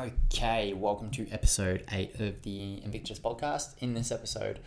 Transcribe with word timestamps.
Okay, 0.00 0.72
welcome 0.72 1.10
to 1.10 1.28
episode 1.30 1.84
eight 1.92 2.18
of 2.20 2.40
the 2.40 2.82
Invictus 2.82 3.18
podcast. 3.18 3.74
In 3.80 3.92
this 3.92 4.10
episode, 4.10 4.58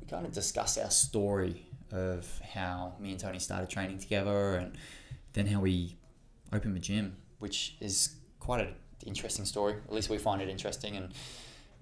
we 0.00 0.06
kind 0.06 0.24
of 0.24 0.32
discuss 0.32 0.78
our 0.78 0.90
story 0.90 1.66
of 1.90 2.40
how 2.54 2.94
me 2.98 3.10
and 3.10 3.20
Toni 3.20 3.38
started 3.38 3.68
training 3.68 3.98
together 3.98 4.54
and 4.54 4.78
then 5.34 5.46
how 5.46 5.60
we 5.60 5.98
opened 6.50 6.74
the 6.74 6.80
gym, 6.80 7.14
which 7.40 7.76
is 7.80 8.16
quite 8.40 8.62
an 8.62 8.74
interesting 9.04 9.44
story. 9.44 9.74
At 9.74 9.92
least 9.92 10.08
we 10.08 10.16
find 10.16 10.40
it 10.40 10.48
interesting. 10.48 10.96
And 10.96 11.12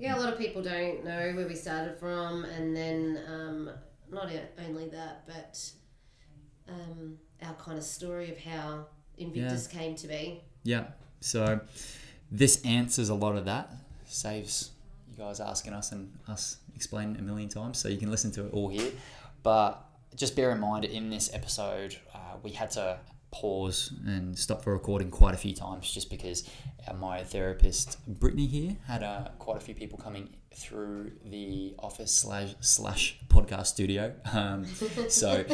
Yeah, 0.01 0.17
a 0.17 0.19
lot 0.19 0.33
of 0.33 0.39
people 0.39 0.61
don't 0.61 1.05
know 1.05 1.33
where 1.37 1.47
we 1.47 1.55
started 1.55 1.99
from, 2.01 2.45
and 2.47 2.77
then 2.77 3.23
um, 3.29 3.71
not 4.11 4.29
only 4.67 4.89
that, 4.89 5.25
but 5.25 5.71
um, 6.69 7.17
our 7.43 7.55
kind 7.55 7.79
of 7.79 7.85
story 7.85 8.29
of 8.33 8.39
how 8.39 8.87
Invictus 9.19 9.69
came 9.69 9.95
to 9.95 10.09
be. 10.09 10.43
yeah, 10.65 10.87
so 11.21 11.61
this 12.31 12.65
answers 12.65 13.09
a 13.09 13.15
lot 13.15 13.37
of 13.37 13.45
that, 13.47 13.71
saves 14.07 14.71
you 15.11 15.17
guys 15.17 15.41
asking 15.41 15.73
us 15.73 15.93
and 15.93 16.13
us 16.29 16.59
explaining 16.75 17.17
a 17.17 17.23
million 17.23 17.49
times, 17.49 17.79
so 17.79 17.89
you 17.89 17.99
can 17.99 18.11
listen 18.11 18.31
to 18.33 18.47
it 18.47 18.53
all 18.53 18.69
here. 18.69 18.93
But 19.43 19.85
just 20.17 20.37
bear 20.37 20.51
in 20.51 20.61
mind, 20.61 20.85
in 20.85 21.11
this 21.11 21.33
episode, 21.33 21.97
uh, 22.15 22.37
we 22.43 22.51
had 22.51 22.71
to 22.73 22.99
pause 23.31 23.93
and 24.07 24.37
stop 24.37 24.65
the 24.65 24.71
recording 24.71 25.09
quite 25.11 25.35
a 25.35 25.37
few 25.37 25.55
times 25.55 25.93
just 25.93 26.11
because 26.11 26.49
my 26.99 27.23
therapist 27.23 27.97
Brittany 28.07 28.47
here 28.47 28.77
had 28.87 29.03
uh, 29.05 29.29
quite 29.39 29.57
a 29.57 29.61
few 29.61 29.75
people 29.75 29.99
coming 29.99 30.31
through 30.53 31.13
the 31.25 31.75
office 31.79 32.13
slash 32.13 32.55
slash 32.61 33.19
podcast 33.29 33.67
studio. 33.67 34.13
Um, 34.33 34.65
so 35.09 35.45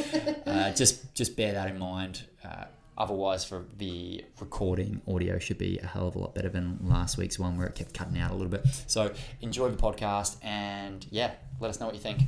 uh, 0.47 0.73
just 0.73 1.15
just 1.15 1.37
bear 1.37 1.53
that 1.53 1.69
in 1.69 1.79
mind. 1.79 2.25
Uh, 2.43 2.65
otherwise, 2.97 3.45
for 3.45 3.65
the 3.77 4.25
recording 4.41 5.01
audio 5.07 5.39
should 5.39 5.59
be 5.59 5.79
a 5.79 5.87
hell 5.87 6.09
of 6.09 6.17
a 6.17 6.19
lot 6.19 6.35
better 6.35 6.49
than 6.49 6.79
last 6.83 7.17
week's 7.19 7.39
one 7.39 7.57
where 7.57 7.67
it 7.67 7.75
kept 7.75 7.95
cutting 7.95 8.19
out 8.19 8.31
a 8.31 8.35
little 8.35 8.51
bit. 8.51 8.67
So 8.87 9.13
enjoy 9.41 9.71
the 9.71 9.77
podcast 9.77 10.37
and 10.43 11.07
yeah, 11.11 11.33
let 11.61 11.69
us 11.69 11.81
know 11.81 11.87
what 11.87 11.95
you 11.95 12.01
think. 12.01 12.23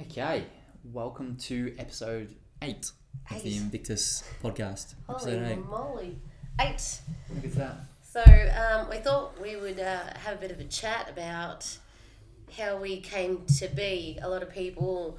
Okay, 0.00 0.44
welcome 0.92 1.36
to 1.36 1.74
episode 1.78 2.34
eight 2.62 2.90
of 3.30 3.42
the 3.42 3.56
Invictus 3.56 4.24
podcast. 4.42 4.94
Holy 5.06 5.34
Episode 5.34 5.52
eight. 5.52 5.66
moly. 5.66 6.18
Eight. 6.60 7.00
Look 7.34 7.44
at 7.44 7.54
that. 7.54 7.76
So 8.02 8.20
um, 8.22 8.88
we 8.90 8.96
thought 8.98 9.40
we 9.40 9.56
would 9.56 9.80
uh, 9.80 10.00
have 10.24 10.36
a 10.36 10.40
bit 10.40 10.50
of 10.50 10.60
a 10.60 10.64
chat 10.64 11.08
about 11.10 11.66
how 12.56 12.76
we 12.76 13.00
came 13.00 13.44
to 13.58 13.68
be. 13.68 14.18
A 14.22 14.28
lot 14.28 14.42
of 14.42 14.50
people 14.50 15.18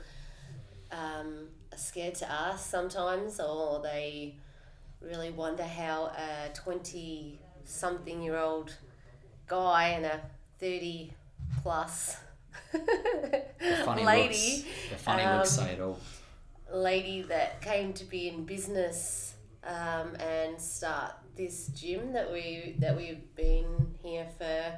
um, 0.91 1.47
scared 1.77 2.15
to 2.15 2.31
ask 2.31 2.69
sometimes, 2.69 3.39
or 3.39 3.81
they 3.81 4.35
really 5.01 5.31
wonder 5.31 5.63
how 5.63 6.05
a 6.17 6.49
20 6.53 7.39
something 7.65 8.21
year 8.21 8.37
old 8.37 8.75
guy 9.47 9.89
and 9.89 10.05
a 10.05 10.21
30 10.59 11.13
plus 11.61 12.17
funny 13.83 14.03
lady 14.05 14.27
looks. 14.27 14.63
The 14.91 14.95
funny 14.97 15.23
looks 15.23 15.57
um, 15.57 15.65
say 15.65 15.71
it 15.73 15.81
all. 15.81 15.99
lady 16.73 17.21
that 17.23 17.61
came 17.61 17.93
to 17.93 18.05
be 18.05 18.27
in 18.29 18.45
business 18.45 19.35
um, 19.63 20.15
and 20.19 20.59
start 20.59 21.13
this 21.35 21.67
gym 21.67 22.13
that 22.13 22.31
we 22.31 22.75
that 22.79 22.95
we've 22.95 23.35
been 23.35 23.93
here 24.01 24.27
for 24.37 24.73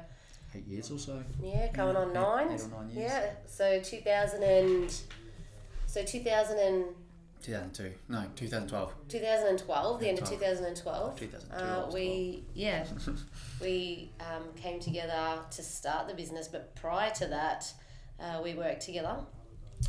Eight 0.54 0.66
years 0.66 0.90
or 0.90 0.98
so. 0.98 1.22
yeah 1.42 1.70
going 1.72 1.94
Yeah, 1.94 2.00
on 2.02 2.08
eight- 2.08 2.14
nine 2.14 2.50
eight 2.52 2.60
or 2.62 2.68
nine 2.82 2.90
years. 2.90 3.10
yeah 3.12 3.30
so 3.46 3.80
2000 3.80 4.42
and 4.42 4.94
so 5.88 6.04
2000 6.04 6.58
and 6.58 6.84
2002. 7.42 7.94
No, 8.08 8.24
2012. 8.36 8.92
2012 9.08 10.00
the 10.00 10.08
end 10.08 10.18
of 10.18 10.24
12. 10.24 10.40
2012 10.40 11.20
2002. 11.20 11.64
uh, 11.64 11.90
we 11.92 12.44
yeah 12.54 12.84
we 13.60 14.10
um, 14.20 14.44
came 14.54 14.80
together 14.80 15.38
to 15.50 15.62
start 15.62 16.08
the 16.08 16.14
business 16.14 16.46
but 16.48 16.74
prior 16.76 17.10
to 17.12 17.26
that 17.26 17.72
uh, 18.20 18.40
we 18.42 18.54
worked 18.54 18.82
together 18.82 19.16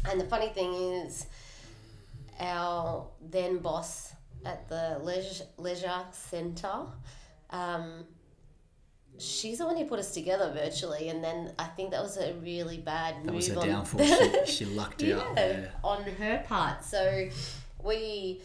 and 0.09 0.21
the 0.21 0.25
funny 0.25 0.49
thing 0.49 0.73
is 0.73 1.25
our 2.39 3.05
then 3.29 3.57
boss 3.57 4.13
at 4.45 4.69
the 4.69 4.99
leisure, 5.03 5.43
leisure 5.57 6.05
centre 6.11 6.85
um, 7.49 8.05
she's 9.19 9.57
the 9.59 9.65
one 9.65 9.75
who 9.77 9.85
put 9.85 9.99
us 9.99 10.11
together 10.13 10.51
virtually 10.53 11.09
and 11.09 11.23
then 11.23 11.51
i 11.59 11.65
think 11.65 11.91
that 11.91 12.01
was 12.01 12.17
a 12.17 12.33
really 12.35 12.77
bad 12.77 13.15
That 13.17 13.25
move 13.25 13.35
was 13.35 13.47
her 13.49 13.55
downfall. 13.55 14.05
she, 14.05 14.45
she 14.51 14.65
lucked 14.65 15.01
yeah, 15.01 15.17
up 15.17 15.35
there. 15.35 15.73
on 15.83 16.03
her 16.03 16.43
part 16.47 16.83
so 16.85 17.27
we 17.83 18.41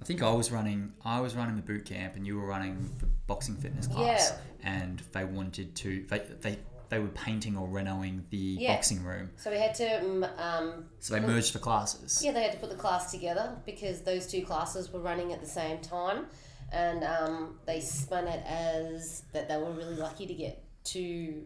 I 0.00 0.04
think 0.04 0.22
I 0.22 0.32
was 0.32 0.50
running. 0.50 0.92
I 1.04 1.20
was 1.20 1.34
running 1.34 1.56
the 1.56 1.62
boot 1.62 1.84
camp, 1.84 2.16
and 2.16 2.26
you 2.26 2.38
were 2.38 2.46
running 2.46 2.88
the 2.98 3.06
boxing 3.26 3.56
fitness 3.56 3.86
class. 3.88 4.32
Yeah. 4.62 4.70
And 4.70 5.02
they 5.12 5.24
wanted 5.24 5.74
to. 5.76 6.04
They 6.08 6.18
they, 6.40 6.58
they 6.88 6.98
were 6.98 7.08
painting 7.08 7.56
or 7.58 7.68
renoing 7.68 8.22
the 8.30 8.36
Yeah. 8.38 8.74
boxing 8.74 9.04
room, 9.04 9.30
so 9.36 9.50
we 9.50 9.58
had 9.58 9.74
to 9.74 9.98
um, 10.00 10.24
um, 10.38 10.84
so 11.00 11.14
they 11.14 11.20
merged 11.20 11.52
the 11.52 11.58
classes. 11.58 12.22
Yeah, 12.24 12.32
they 12.32 12.42
had 12.42 12.52
to 12.52 12.58
put 12.58 12.70
the 12.70 12.76
class 12.76 13.10
together 13.10 13.56
because 13.66 14.00
those 14.02 14.26
two 14.26 14.42
classes 14.42 14.90
were 14.90 15.00
running 15.00 15.32
at 15.34 15.40
the 15.42 15.48
same 15.48 15.80
time, 15.80 16.26
and 16.72 17.04
um, 17.04 17.58
they 17.66 17.80
spun 17.80 18.26
it 18.28 18.42
as 18.46 19.22
that 19.32 19.48
they 19.48 19.56
were 19.56 19.72
really 19.72 19.96
lucky 19.96 20.26
to 20.26 20.34
get 20.34 20.62
two 20.84 21.44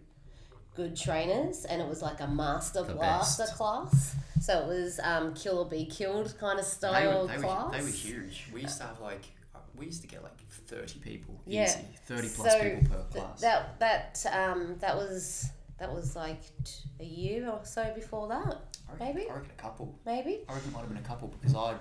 good 0.74 0.96
trainers, 0.96 1.64
and 1.64 1.80
it 1.82 1.88
was 1.88 2.02
like 2.02 2.20
a 2.20 2.26
master 2.26 2.82
The 2.82 2.94
blaster 2.94 3.42
best. 3.44 3.56
class. 3.56 4.16
So 4.40 4.60
it 4.60 4.66
was 4.66 4.98
um, 5.02 5.34
kill 5.34 5.58
or 5.58 5.66
be 5.66 5.84
killed 5.84 6.34
kind 6.40 6.58
of 6.58 6.64
They 6.64 6.70
style 6.70 7.22
were, 7.22 7.26
they, 7.28 7.38
were, 7.38 7.68
they 7.70 7.80
were 7.82 7.88
huge. 7.88 8.46
We 8.52 8.62
used 8.62 8.78
to 8.78 8.84
have 8.86 9.00
like 9.00 9.22
we 9.76 9.86
used 9.86 10.02
to 10.02 10.08
get 10.08 10.22
like 10.22 10.38
thirty 10.50 10.98
people. 10.98 11.40
Yeah. 11.46 11.64
Easy. 11.64 11.78
Thirty 12.06 12.28
plus 12.28 12.52
So 12.52 12.60
people 12.60 12.88
per 12.96 13.02
th- 13.12 13.24
class. 13.24 13.40
that 13.42 13.78
that 13.80 14.26
um, 14.32 14.76
that 14.80 14.96
was 14.96 15.50
that 15.78 15.92
was 15.92 16.16
like 16.16 16.42
t- 16.64 16.82
a 17.00 17.04
year 17.04 17.48
or 17.48 17.60
so 17.64 17.92
before 17.94 18.28
that, 18.28 18.60
I 18.88 18.92
reckon, 18.92 19.06
maybe? 19.16 19.30
I 19.30 19.34
reckon 19.34 19.50
a 19.56 19.60
couple. 19.62 19.98
maybe, 20.06 20.40
I 20.48 20.54
reckon 20.54 20.70
it 20.70 20.72
might 20.72 20.80
have 20.80 20.88
been 20.88 20.98
a 20.98 21.00
couple 21.02 21.28
because 21.28 21.54
I 21.54 21.74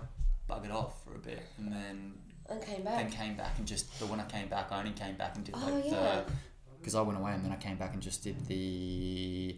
buggered 0.49 0.73
off 0.73 1.03
for 1.03 1.15
a 1.15 1.19
bit 1.19 1.41
and 1.57 1.71
then 1.71 2.13
and 2.49 2.61
came 2.61 2.83
then 2.83 3.07
back. 3.07 3.11
came 3.11 3.35
back 3.35 3.57
and 3.57 3.67
just 3.67 3.87
but 3.99 4.09
when 4.09 4.19
I 4.19 4.25
came 4.25 4.47
back 4.47 4.71
I 4.71 4.79
only 4.79 4.91
came 4.91 5.15
back 5.15 5.35
and 5.35 5.43
did 5.45 5.55
Oh, 5.57 5.59
like 5.73 5.85
yeah. 5.85 5.91
the 5.91 6.31
because 6.79 6.95
I 6.95 7.01
went 7.01 7.19
away 7.19 7.31
and 7.33 7.43
then 7.45 7.51
I 7.51 7.55
came 7.57 7.77
back 7.77 7.93
and 7.93 8.01
just 8.01 8.23
did 8.23 8.47
the 8.47 9.55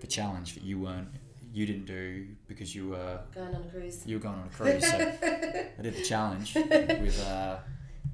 the 0.00 0.06
challenge 0.06 0.54
that 0.54 0.62
you 0.62 0.78
weren't 0.80 1.08
you 1.52 1.66
didn't 1.66 1.84
do 1.86 2.26
because 2.48 2.74
you 2.74 2.88
were 2.90 3.20
Going 3.34 3.54
on 3.54 3.62
a 3.62 3.68
cruise. 3.70 4.06
you 4.06 4.16
were 4.16 4.22
going 4.22 4.36
on 4.38 4.46
a 4.46 4.50
cruise 4.56 4.88
so 4.90 4.96
I 5.78 5.82
did 5.82 5.94
the 5.94 6.02
challenge 6.02 6.54
with 6.54 7.22
uh, 7.28 7.58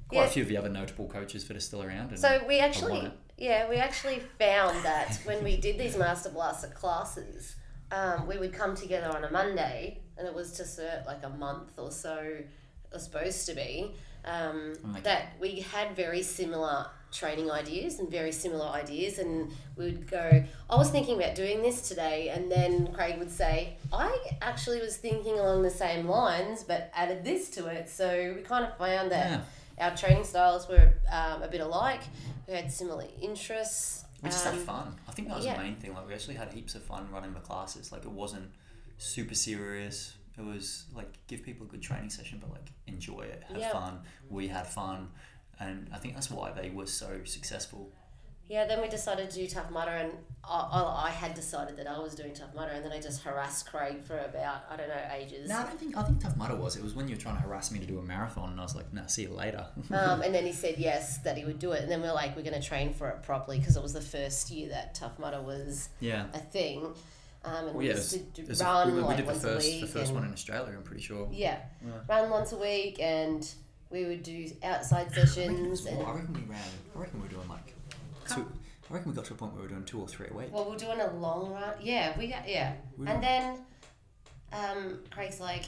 quite 0.09 0.17
Yeah. 0.21 0.25
a 0.25 0.29
few 0.29 0.43
of 0.43 0.49
the 0.49 0.57
other 0.57 0.69
notable 0.69 1.07
coaches 1.07 1.47
that 1.47 1.55
are 1.55 1.59
still 1.61 1.81
around 1.83 2.09
and 2.09 2.19
So 2.19 2.43
we 2.47 2.59
actually, 2.59 3.09
yeah, 3.37 3.69
we 3.69 3.77
actually 3.77 4.19
found 4.39 4.83
that 4.83 5.19
when 5.23 5.43
we 5.43 5.55
did 5.55 5.77
these 5.79 5.95
Master 5.95 6.29
Blaster 6.29 6.67
classes, 6.67 7.55
um, 7.91 8.27
we 8.27 8.37
would 8.37 8.51
come 8.53 8.75
together 8.75 9.15
on 9.15 9.23
a 9.23 9.31
Monday, 9.31 10.01
and 10.17 10.27
it 10.27 10.33
was 10.33 10.57
just 10.57 10.77
a, 10.79 11.03
like 11.07 11.23
a 11.23 11.29
month 11.29 11.77
or 11.79 11.91
so, 11.91 12.37
was 12.91 13.03
supposed 13.03 13.45
to 13.47 13.53
be. 13.55 13.91
Um, 14.25 14.73
like- 14.93 15.03
that 15.03 15.33
we 15.39 15.61
had 15.61 15.95
very 15.95 16.21
similar 16.23 16.87
training 17.11 17.49
ideas 17.49 17.99
and 17.99 18.11
very 18.11 18.31
similar 18.31 18.67
ideas, 18.67 19.17
and 19.17 19.51
we 19.77 19.85
would 19.85 20.07
go. 20.11 20.43
I 20.69 20.75
was 20.75 20.89
thinking 20.91 21.17
about 21.17 21.35
doing 21.35 21.61
this 21.61 21.87
today, 21.87 22.29
and 22.29 22.51
then 22.51 22.93
Craig 22.93 23.17
would 23.17 23.31
say, 23.31 23.77
"I 23.93 24.15
actually 24.41 24.81
was 24.81 24.97
thinking 24.97 25.39
along 25.39 25.63
the 25.63 25.69
same 25.71 26.07
lines, 26.07 26.63
but 26.63 26.91
added 26.93 27.23
this 27.23 27.49
to 27.51 27.67
it." 27.67 27.89
So 27.89 28.33
we 28.35 28.41
kind 28.43 28.65
of 28.65 28.77
found 28.77 29.11
that 29.11 29.29
yeah 29.31 29.41
our 29.79 29.95
training 29.95 30.25
styles 30.25 30.67
were 30.67 30.91
um, 31.09 31.41
a 31.41 31.47
bit 31.47 31.61
alike. 31.61 32.01
We 32.47 32.53
had 32.53 32.69
similar 32.71 33.05
interests. 33.21 34.03
we 34.21 34.29
just 34.29 34.45
Um, 34.45 34.55
had 34.57 34.61
fun 34.65 34.95
I 35.07 35.13
think 35.13 35.29
that 35.29 35.37
was 35.37 35.45
yeah. 35.45 35.55
the 35.55 35.63
main 35.63 35.77
thing 35.77 35.93
like 35.93 36.05
we 36.05 36.13
actually 36.13 36.35
had 36.35 36.51
heaps 36.51 36.75
of 36.75 36.83
fun 36.83 37.09
running 37.09 37.33
the 37.33 37.39
classes 37.39 37.89
like 37.93 38.03
it 38.03 38.11
wasn't 38.11 38.51
super 38.97 39.33
serious 39.33 40.15
it 40.39 40.45
was 40.45 40.85
like 40.95 41.11
give 41.27 41.43
people 41.43 41.65
a 41.67 41.69
good 41.69 41.81
training 41.81 42.09
session 42.09 42.37
but 42.41 42.49
like 42.51 42.67
enjoy 42.87 43.21
it 43.21 43.43
have 43.47 43.57
Yeah. 43.57 43.71
fun 43.71 43.99
we 44.29 44.47
had 44.47 44.65
fun 44.67 45.09
and 45.59 45.89
I 45.93 45.97
think 45.97 46.13
that's 46.13 46.31
why 46.31 46.51
they 46.51 46.69
were 46.69 46.85
so 46.87 47.19
successful 47.25 47.91
Yeah, 48.47 48.65
then 48.65 48.81
we 48.81 48.87
decided 48.87 49.29
to 49.29 49.35
do 49.35 49.47
Tough 49.47 49.69
Mudder, 49.69 49.91
and 49.91 50.11
I, 50.43 51.05
I, 51.09 51.11
had 51.11 51.35
decided 51.35 51.77
that 51.77 51.85
I 51.85 51.99
was 51.99 52.15
doing 52.15 52.33
Tough 52.33 52.55
Mudder, 52.55 52.71
and 52.71 52.83
then 52.83 52.91
I 52.91 52.99
just 52.99 53.21
harassed 53.21 53.67
Craig 53.69 54.01
for 54.03 54.17
about, 54.17 54.63
I 54.71 54.75
don't 54.75 54.87
know, 54.89 55.03
ages. 55.15 55.47
no 55.49 55.57
I 55.59 55.63
don't 55.67 55.79
think 55.79 55.95
I 55.95 56.01
think 56.01 56.19
Tough 56.19 56.35
Mudder 56.35 56.55
was 56.55 56.75
it 56.75 56.81
was 56.83 56.95
when 56.95 57.07
you 57.07 57.13
were 57.15 57.21
trying 57.21 57.35
to 57.35 57.41
harass 57.43 57.69
me 57.71 57.77
to 57.77 57.85
do 57.85 57.99
a 57.99 58.01
marathon 58.01 58.49
and 58.51 58.59
I 58.59 58.63
was 58.63 58.75
like 58.75 58.91
nah 58.91 59.05
see 59.05 59.23
you 59.27 59.33
later 59.43 59.67
Um, 59.91 60.21
and 60.23 60.33
then 60.33 60.45
he 60.47 60.53
said 60.53 60.75
yes, 60.79 61.19
that 61.19 61.37
he 61.37 61.45
would 61.45 61.59
do 61.59 61.73
it. 61.73 61.83
And 61.83 61.91
then 61.91 62.01
we 62.01 62.07
are 62.07 62.15
like, 62.15 62.35
we're 62.35 62.41
going 62.49 62.59
to 62.59 62.67
train 62.67 62.91
for 62.91 63.07
it 63.09 63.21
properly 63.21 63.59
because 63.59 63.77
it 63.77 63.83
was 63.83 63.93
the 63.93 64.01
first 64.17 64.49
year 64.49 64.69
that 64.69 64.95
Tough 64.95 65.19
Mudder 65.19 65.41
was 65.43 65.89
yeah 65.99 66.25
a 66.33 66.39
thing. 66.39 66.95
Um, 67.45 67.55
and 67.55 67.65
well 67.67 67.73
we 67.75 67.85
yeah 67.87 67.91
it 67.93 67.97
used 67.97 68.11
was, 68.13 68.21
to 68.33 68.41
it 68.41 68.57
d- 68.57 68.63
run 68.63 68.87
we, 68.87 68.93
we 68.95 69.01
like 69.01 69.17
did 69.17 69.25
the 69.25 69.31
once 69.31 69.41
first 69.43 69.67
a 69.67 69.71
week. 69.71 69.81
the 69.81 69.87
first 69.87 70.05
and, 70.11 70.15
one 70.15 70.25
in 70.27 70.33
Australia 70.33 70.73
I'm 70.75 70.83
pretty 70.83 71.01
sure 71.01 71.27
Yeah, 71.31 71.57
Yeah. 71.85 71.91
run 72.09 72.29
once 72.29 72.51
a 72.51 72.57
week, 72.57 72.99
and 72.99 73.49
we 73.89 74.05
would 74.05 74.23
do 74.23 74.47
outside 74.61 74.97
I 74.97 75.03
reckon, 75.05 75.25
sessions. 75.27 75.69
was 75.69 75.85
more. 75.85 76.05
I 76.07 76.13
reckon 76.15 76.33
we 76.33 76.41
ran 76.41 76.59
I 76.95 76.99
reckon 76.99 77.21
we 77.21 77.27
were 77.27 77.33
doing 77.33 77.47
like 77.49 77.73
two 78.27 78.45
I 78.89 78.93
reckon 78.93 79.11
we 79.11 79.15
got 79.15 79.25
to 79.25 79.33
a 79.33 79.37
point 79.37 79.53
where 79.53 79.61
we 79.61 79.67
were 79.67 79.73
doing 79.73 79.85
two 79.85 79.99
or 80.01 80.07
three 80.07 80.27
a 80.29 80.33
week 80.35 80.49
well, 80.51 80.69
we're 80.69 80.75
doing 80.77 80.99
a 80.99 81.13
long 81.13 81.51
run. 81.51 81.73
Yeah, 81.81 82.17
we 82.17 82.27
got, 82.27 82.47
yeah. 82.49 82.73
We 82.97 83.05
And 83.07 83.21
then 83.23 83.59
um, 84.51 84.99
Craig's 85.11 85.39
like, 85.39 85.65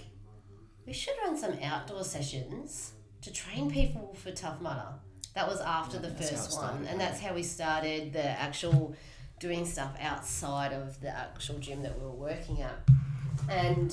we 0.87 0.93
should 0.93 1.13
run 1.23 1.37
some 1.37 1.53
outdoor 1.63 2.03
sessions 2.03 2.93
to 3.21 3.31
train 3.31 3.69
people 3.69 4.15
for 4.21 4.31
Tough 4.31 4.59
Mudder. 4.59 4.87
That 5.35 5.47
was 5.47 5.61
after 5.61 5.97
Yeah, 5.97 6.01
the 6.01 6.07
that's 6.09 6.29
how 6.29 6.35
it 6.35 6.39
first 6.39 6.51
started, 6.51 6.75
one, 6.79 6.87
and 6.87 6.99
yeah. 6.99 7.07
that's 7.07 7.21
how 7.21 7.33
we 7.35 7.43
started 7.43 8.11
the 8.13 8.25
actual 8.25 8.95
doing 9.41 9.65
stuff 9.65 9.91
outside 9.99 10.71
of 10.71 11.01
the 11.01 11.09
actual 11.09 11.57
gym 11.59 11.81
that 11.83 11.97
we 11.99 12.05
were 12.05 12.11
working 12.11 12.61
at, 12.61 12.79
and 13.49 13.91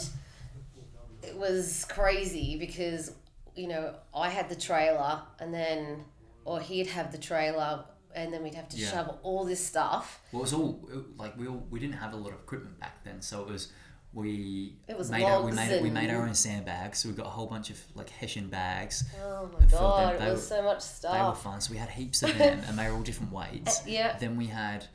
it 1.23 1.37
was 1.37 1.85
crazy 1.89 2.57
because 2.57 3.11
you 3.57 3.67
know 3.67 3.95
I 4.15 4.29
had 4.29 4.49
the 4.49 4.55
trailer, 4.57 5.23
and 5.41 5.53
then 5.53 6.05
or 6.45 6.61
he'd 6.61 6.87
have 6.89 7.11
the 7.11 7.19
trailer, 7.19 7.85
and 8.15 8.33
then 8.33 8.43
we'd 8.45 8.55
have 8.55 8.69
to 8.71 8.77
Yeah. 8.77 8.91
shove 8.91 9.19
all 9.23 9.45
this 9.45 9.65
stuff. 9.67 10.21
Well, 10.33 10.41
it 10.41 10.45
was 10.45 10.53
all 10.53 10.89
like 11.17 11.37
we 11.37 11.49
all, 11.49 11.65
we 11.71 11.81
didn't 11.81 11.97
have 11.97 12.13
a 12.13 12.17
lot 12.17 12.33
of 12.33 12.39
equipment 12.41 12.79
back 12.79 13.03
then, 13.05 13.21
so 13.23 13.41
it 13.43 13.49
was 13.49 13.73
we 14.15 14.75
It 14.89 14.97
was 14.97 15.11
made 15.11 15.25
our, 15.25 15.43
we 15.43 15.53
made 15.53 15.83
we 15.83 15.91
made 15.91 16.11
our 16.11 16.23
own 16.27 16.35
sandbags. 16.35 16.99
So 17.01 17.09
we 17.11 17.15
got 17.15 17.27
a 17.27 17.31
whole 17.31 17.47
bunch 17.47 17.71
of 17.71 17.79
like 17.95 18.09
hessian 18.11 18.49
bags. 18.49 19.05
Oh 19.23 19.51
my 19.59 19.67
god, 19.67 20.19
that 20.19 20.29
it 20.29 20.31
was 20.31 20.41
were- 20.41 20.57
so 20.57 20.63
much 20.63 20.81
stuff. 20.81 21.13
They 21.15 21.23
were 21.23 21.35
fun. 21.35 21.61
So 21.61 21.73
we 21.73 21.79
had 21.79 21.91
heaps 21.91 22.23
of 22.23 22.37
them, 22.39 22.61
and 22.69 22.79
they 22.79 22.89
were 22.89 22.97
all 22.97 23.03
different 23.03 23.33
weights. 23.33 23.87
Yeah. 23.87 24.17
Then 24.19 24.37
we 24.37 24.47
had 24.47 24.87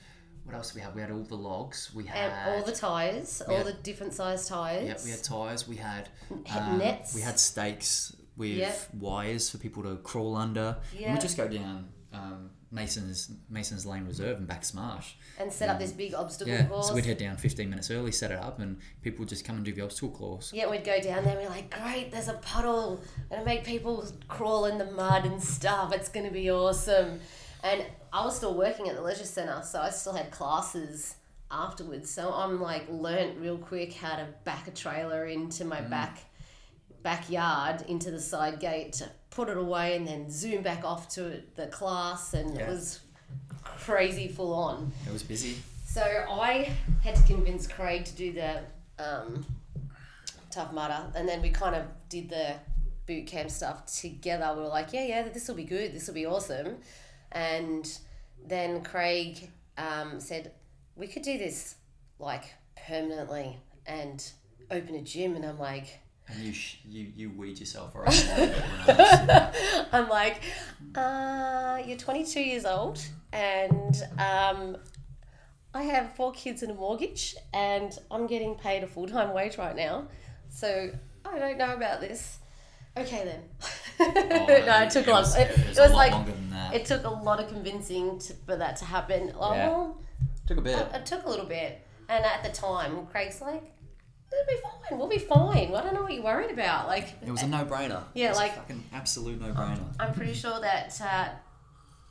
what 0.46 0.56
else? 0.56 0.74
We 0.76 0.82
had 0.82 0.94
we 0.96 1.02
had 1.02 1.12
all 1.12 1.24
the 1.24 1.36
logs. 1.36 1.92
We 1.94 2.06
had 2.06 2.32
And 2.32 2.56
all 2.56 2.64
the 2.66 2.72
tires, 2.74 3.42
all 3.48 3.58
had- 3.58 3.66
the 3.66 3.74
different 3.74 4.14
size 4.14 4.48
tires. 4.48 4.86
yeah, 4.88 4.98
we 5.06 5.12
had 5.12 5.24
tires. 5.24 5.68
We 5.68 5.78
had 5.78 6.10
um, 6.56 6.78
nets. 6.80 7.16
We 7.16 7.22
had 7.22 7.40
stakes 7.40 8.16
with 8.36 8.58
Yep. 8.58 8.90
wires 9.00 9.50
for 9.50 9.58
people 9.58 9.84
to 9.84 9.96
crawl 9.98 10.36
under. 10.36 10.78
And 10.92 11.00
Yeah. 11.00 11.14
we 11.14 11.20
just 11.20 11.38
go 11.38 11.48
down 11.48 11.90
um, 12.14 12.52
Mason's 12.72 13.32
Mason's 13.50 13.86
Lane 13.86 14.06
Reserve 14.06 14.38
and 14.38 14.48
back 14.48 14.64
Smash. 14.66 15.18
and 15.40 15.52
set 15.52 15.70
up 15.70 15.80
this 15.80 15.92
big 15.92 16.14
obstacle 16.14 16.54
Yeah, 16.54 16.66
course. 16.66 16.88
so 16.88 16.94
we'd 16.94 17.06
head 17.06 17.18
down 17.20 17.38
15 17.38 17.70
minutes 17.70 17.90
early, 17.90 18.12
set 18.12 18.30
it 18.32 18.38
up, 18.40 18.60
and 18.60 18.80
people 19.02 19.20
would 19.20 19.30
just 19.30 19.46
come 19.46 19.56
and 19.58 19.66
do 19.66 19.74
the 19.74 19.82
obstacle 19.82 20.12
course. 20.12 20.52
Yeah, 20.54 20.70
we'd 20.70 20.84
go 20.84 21.00
down 21.00 21.24
there 21.24 21.34
and 21.38 21.42
we're 21.48 21.50
like, 21.50 21.70
great, 21.72 22.12
there's 22.12 22.28
a 22.28 22.34
puddle. 22.34 23.02
Gonna 23.32 23.46
make 23.46 23.64
people 23.64 24.06
crawl 24.28 24.66
in 24.66 24.78
the 24.78 24.86
mud 24.92 25.26
and 25.26 25.42
stuff. 25.42 25.94
It's 25.94 26.10
gonna 26.10 26.32
be 26.32 26.52
awesome. 26.52 27.20
And 27.64 27.84
I 28.14 28.24
was 28.24 28.38
still 28.38 28.54
working 28.54 28.88
at 28.90 28.96
the 28.96 29.02
leisure 29.02 29.26
centre, 29.26 29.62
so 29.66 29.82
I 29.82 29.90
still 29.90 30.14
had 30.14 30.30
classes 30.32 31.16
afterwards. 31.50 32.10
So 32.12 32.32
I'm 32.32 32.62
like 32.62 32.84
learnt 32.90 33.40
real 33.40 33.58
quick 33.58 33.94
how 33.94 34.16
to 34.16 34.28
back 34.44 34.68
a 34.68 34.72
trailer 34.72 35.26
into 35.26 35.64
Mm. 35.64 35.68
my 35.68 35.82
back 35.82 36.20
backyard 37.02 37.82
into 37.90 38.12
the 38.12 38.20
side 38.22 38.60
gate 38.60 38.94
to 38.94 39.10
put 39.30 39.50
it 39.50 39.58
away 39.58 39.96
and 39.98 40.08
then 40.08 40.30
zoom 40.32 40.62
back 40.64 40.86
off 40.86 41.10
to 41.10 41.42
the 41.56 41.68
class 41.68 42.34
and 42.34 42.56
Yeah. 42.56 42.64
it 42.64 42.70
was 42.70 43.00
crazy 43.64 44.28
full 44.28 44.54
on. 44.54 44.94
It 45.06 45.12
was 45.12 45.24
busy. 45.24 45.62
So 45.86 46.02
I 46.02 46.72
had 47.04 47.16
to 47.16 47.24
convince 47.24 47.68
Craig 47.68 48.06
to 48.06 48.14
do 48.14 48.32
the 48.34 48.62
um, 49.00 49.46
Tough 50.52 50.72
Mudder, 50.72 51.12
and 51.16 51.28
then 51.28 51.42
we 51.42 51.50
kind 51.50 51.76
of 51.76 51.86
did 52.10 52.30
the 52.30 52.56
boot 53.08 53.26
camp 53.28 53.50
stuff 53.52 53.86
together. 53.88 54.54
We 54.56 54.62
were 54.62 54.68
like, 54.68 54.94
yeah, 54.94 55.04
yeah, 55.06 55.28
this 55.30 55.48
will 55.48 55.56
be 55.56 55.64
good, 55.66 55.94
this 55.94 56.08
will 56.08 56.14
be 56.14 56.26
awesome. 56.26 56.78
And 57.34 57.90
then 58.46 58.84
Craig 58.84 59.50
um, 59.78 60.20
said, 60.20 60.52
we 60.96 61.08
could 61.08 61.24
do 61.24 61.38
this 61.38 61.76
like 62.20 62.54
permanently 62.88 63.58
and 63.86 64.24
open 64.72 64.96
a 64.96 65.02
gym. 65.02 65.36
And 65.36 65.46
I'm 65.46 65.60
like, 65.60 66.00
And 66.28 66.40
you 66.44 66.54
sh- 66.54 66.78
you 66.88 67.12
you 67.16 67.30
weed 67.32 67.60
yourself 67.60 67.96
around. 67.96 68.14
a 68.14 68.40
little 68.40 68.48
bit 68.48 68.98
when 68.98 69.30
I 69.30 69.50
was- 69.50 69.86
I'm 69.92 70.10
like, 70.10 70.42
uh, 70.96 71.82
you're 71.86 71.98
22 71.98 72.40
years 72.40 72.66
old, 72.66 73.00
and 73.34 73.96
um, 74.20 74.78
I 75.74 75.84
have 75.84 76.16
four 76.16 76.32
kids 76.32 76.62
and 76.64 76.72
a 76.72 76.76
mortgage, 76.76 77.36
and 77.54 77.98
I'm 78.12 78.28
getting 78.28 78.56
paid 78.56 78.84
a 78.84 78.88
full 78.88 79.08
time 79.08 79.34
wage 79.34 79.58
right 79.58 79.76
now. 79.76 80.08
So 80.50 80.92
I 81.26 81.40
don't 81.40 81.58
know 81.58 81.74
about 81.74 82.00
this. 82.00 82.38
Okay 82.98 83.24
then. 83.26 83.42
Oh, 84.00 84.46
no, 84.68 84.84
it 84.84 84.90
took 84.92 85.08
a 85.08 85.12
lot. 85.12 85.22
was- 85.22 85.36
It, 85.38 85.50
it 85.52 85.68
was, 85.70 85.78
a 85.78 85.82
was 85.84 85.92
lot 85.92 85.98
like 85.98 86.12
longer 86.12 86.32
than 86.32 86.50
that. 86.52 86.74
it 86.76 86.86
took 86.86 87.04
a 87.06 87.10
lot 87.10 87.40
of 87.40 87.48
convincing 87.48 88.20
to, 88.20 88.34
for 88.46 88.56
that 88.56 88.76
to 88.78 88.86
happen. 88.86 89.34
Oh, 89.40 89.54
Yeah. 89.54 89.68
well, 89.70 90.02
took 90.48 90.58
a 90.58 90.62
bit. 90.62 90.78
it, 90.78 90.88
it 90.94 91.06
took 91.06 91.26
a 91.26 91.30
little 91.30 91.46
bit, 91.46 91.82
and 92.10 92.24
at 92.26 92.44
the 92.44 92.50
time, 92.50 93.06
Craig's 93.08 93.42
like, 93.42 93.64
"It'll 94.32 94.46
be 94.48 94.60
fine. 94.62 95.00
We'll 95.00 95.08
be 95.10 95.18
fine. 95.18 95.74
I 95.74 95.82
don't 95.82 95.94
know 95.96 96.04
what 96.04 96.14
you're 96.14 96.24
worried 96.24 96.52
about." 96.52 96.88
Like, 96.88 97.14
It 97.26 97.32
was 97.32 97.42
a 97.44 97.48
no-brainer. 97.48 98.04
Yeah, 98.14 98.28
It 98.28 98.30
was 98.30 98.38
like- 98.38 98.56
fucking 98.56 98.84
absolute 98.94 99.42
no-brainer. 99.42 99.84
I'm 100.00 100.14
pretty 100.14 100.34
sure 100.34 100.60
that 100.62 101.00
uh, 101.02 101.30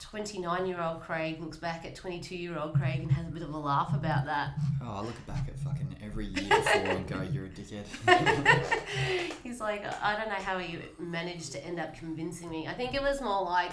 29 0.02 0.66
year 0.66 0.80
old 0.80 1.00
Craig 1.00 1.40
looks 1.40 1.56
back 1.56 1.84
at 1.84 1.94
22 1.94 2.36
year 2.36 2.58
old 2.58 2.74
Craig 2.74 3.00
and 3.00 3.10
has 3.12 3.26
a 3.26 3.30
bit 3.30 3.42
of 3.42 3.54
a 3.54 3.58
laugh 3.58 3.94
about 3.94 4.26
that. 4.26 4.52
Oh, 4.82 4.96
I 4.96 5.00
look 5.00 5.26
back 5.26 5.48
at 5.48 5.58
fucking 5.60 5.96
every 6.02 6.26
year 6.26 6.48
before 6.48 6.80
and 6.80 7.06
go, 7.06 7.22
"You're 7.22 7.46
a 7.46 7.48
dickhead." 7.48 7.86
He's 9.42 9.60
like, 9.60 9.84
I 10.02 10.16
don't 10.16 10.28
know 10.28 10.34
how 10.34 10.58
you 10.58 10.82
managed 10.98 11.52
to 11.52 11.64
end 11.64 11.78
up 11.78 11.96
convincing 11.96 12.50
me. 12.50 12.66
I 12.66 12.74
think 12.74 12.94
it 12.94 13.00
was 13.02 13.20
more 13.20 13.44
like 13.44 13.72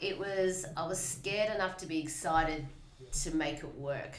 it 0.00 0.18
was, 0.18 0.66
I 0.76 0.86
was 0.86 1.00
scared 1.00 1.54
enough 1.54 1.76
to 1.78 1.86
be 1.86 2.00
excited 2.00 2.66
to 3.22 3.34
make 3.34 3.58
it 3.58 3.74
work. 3.76 4.18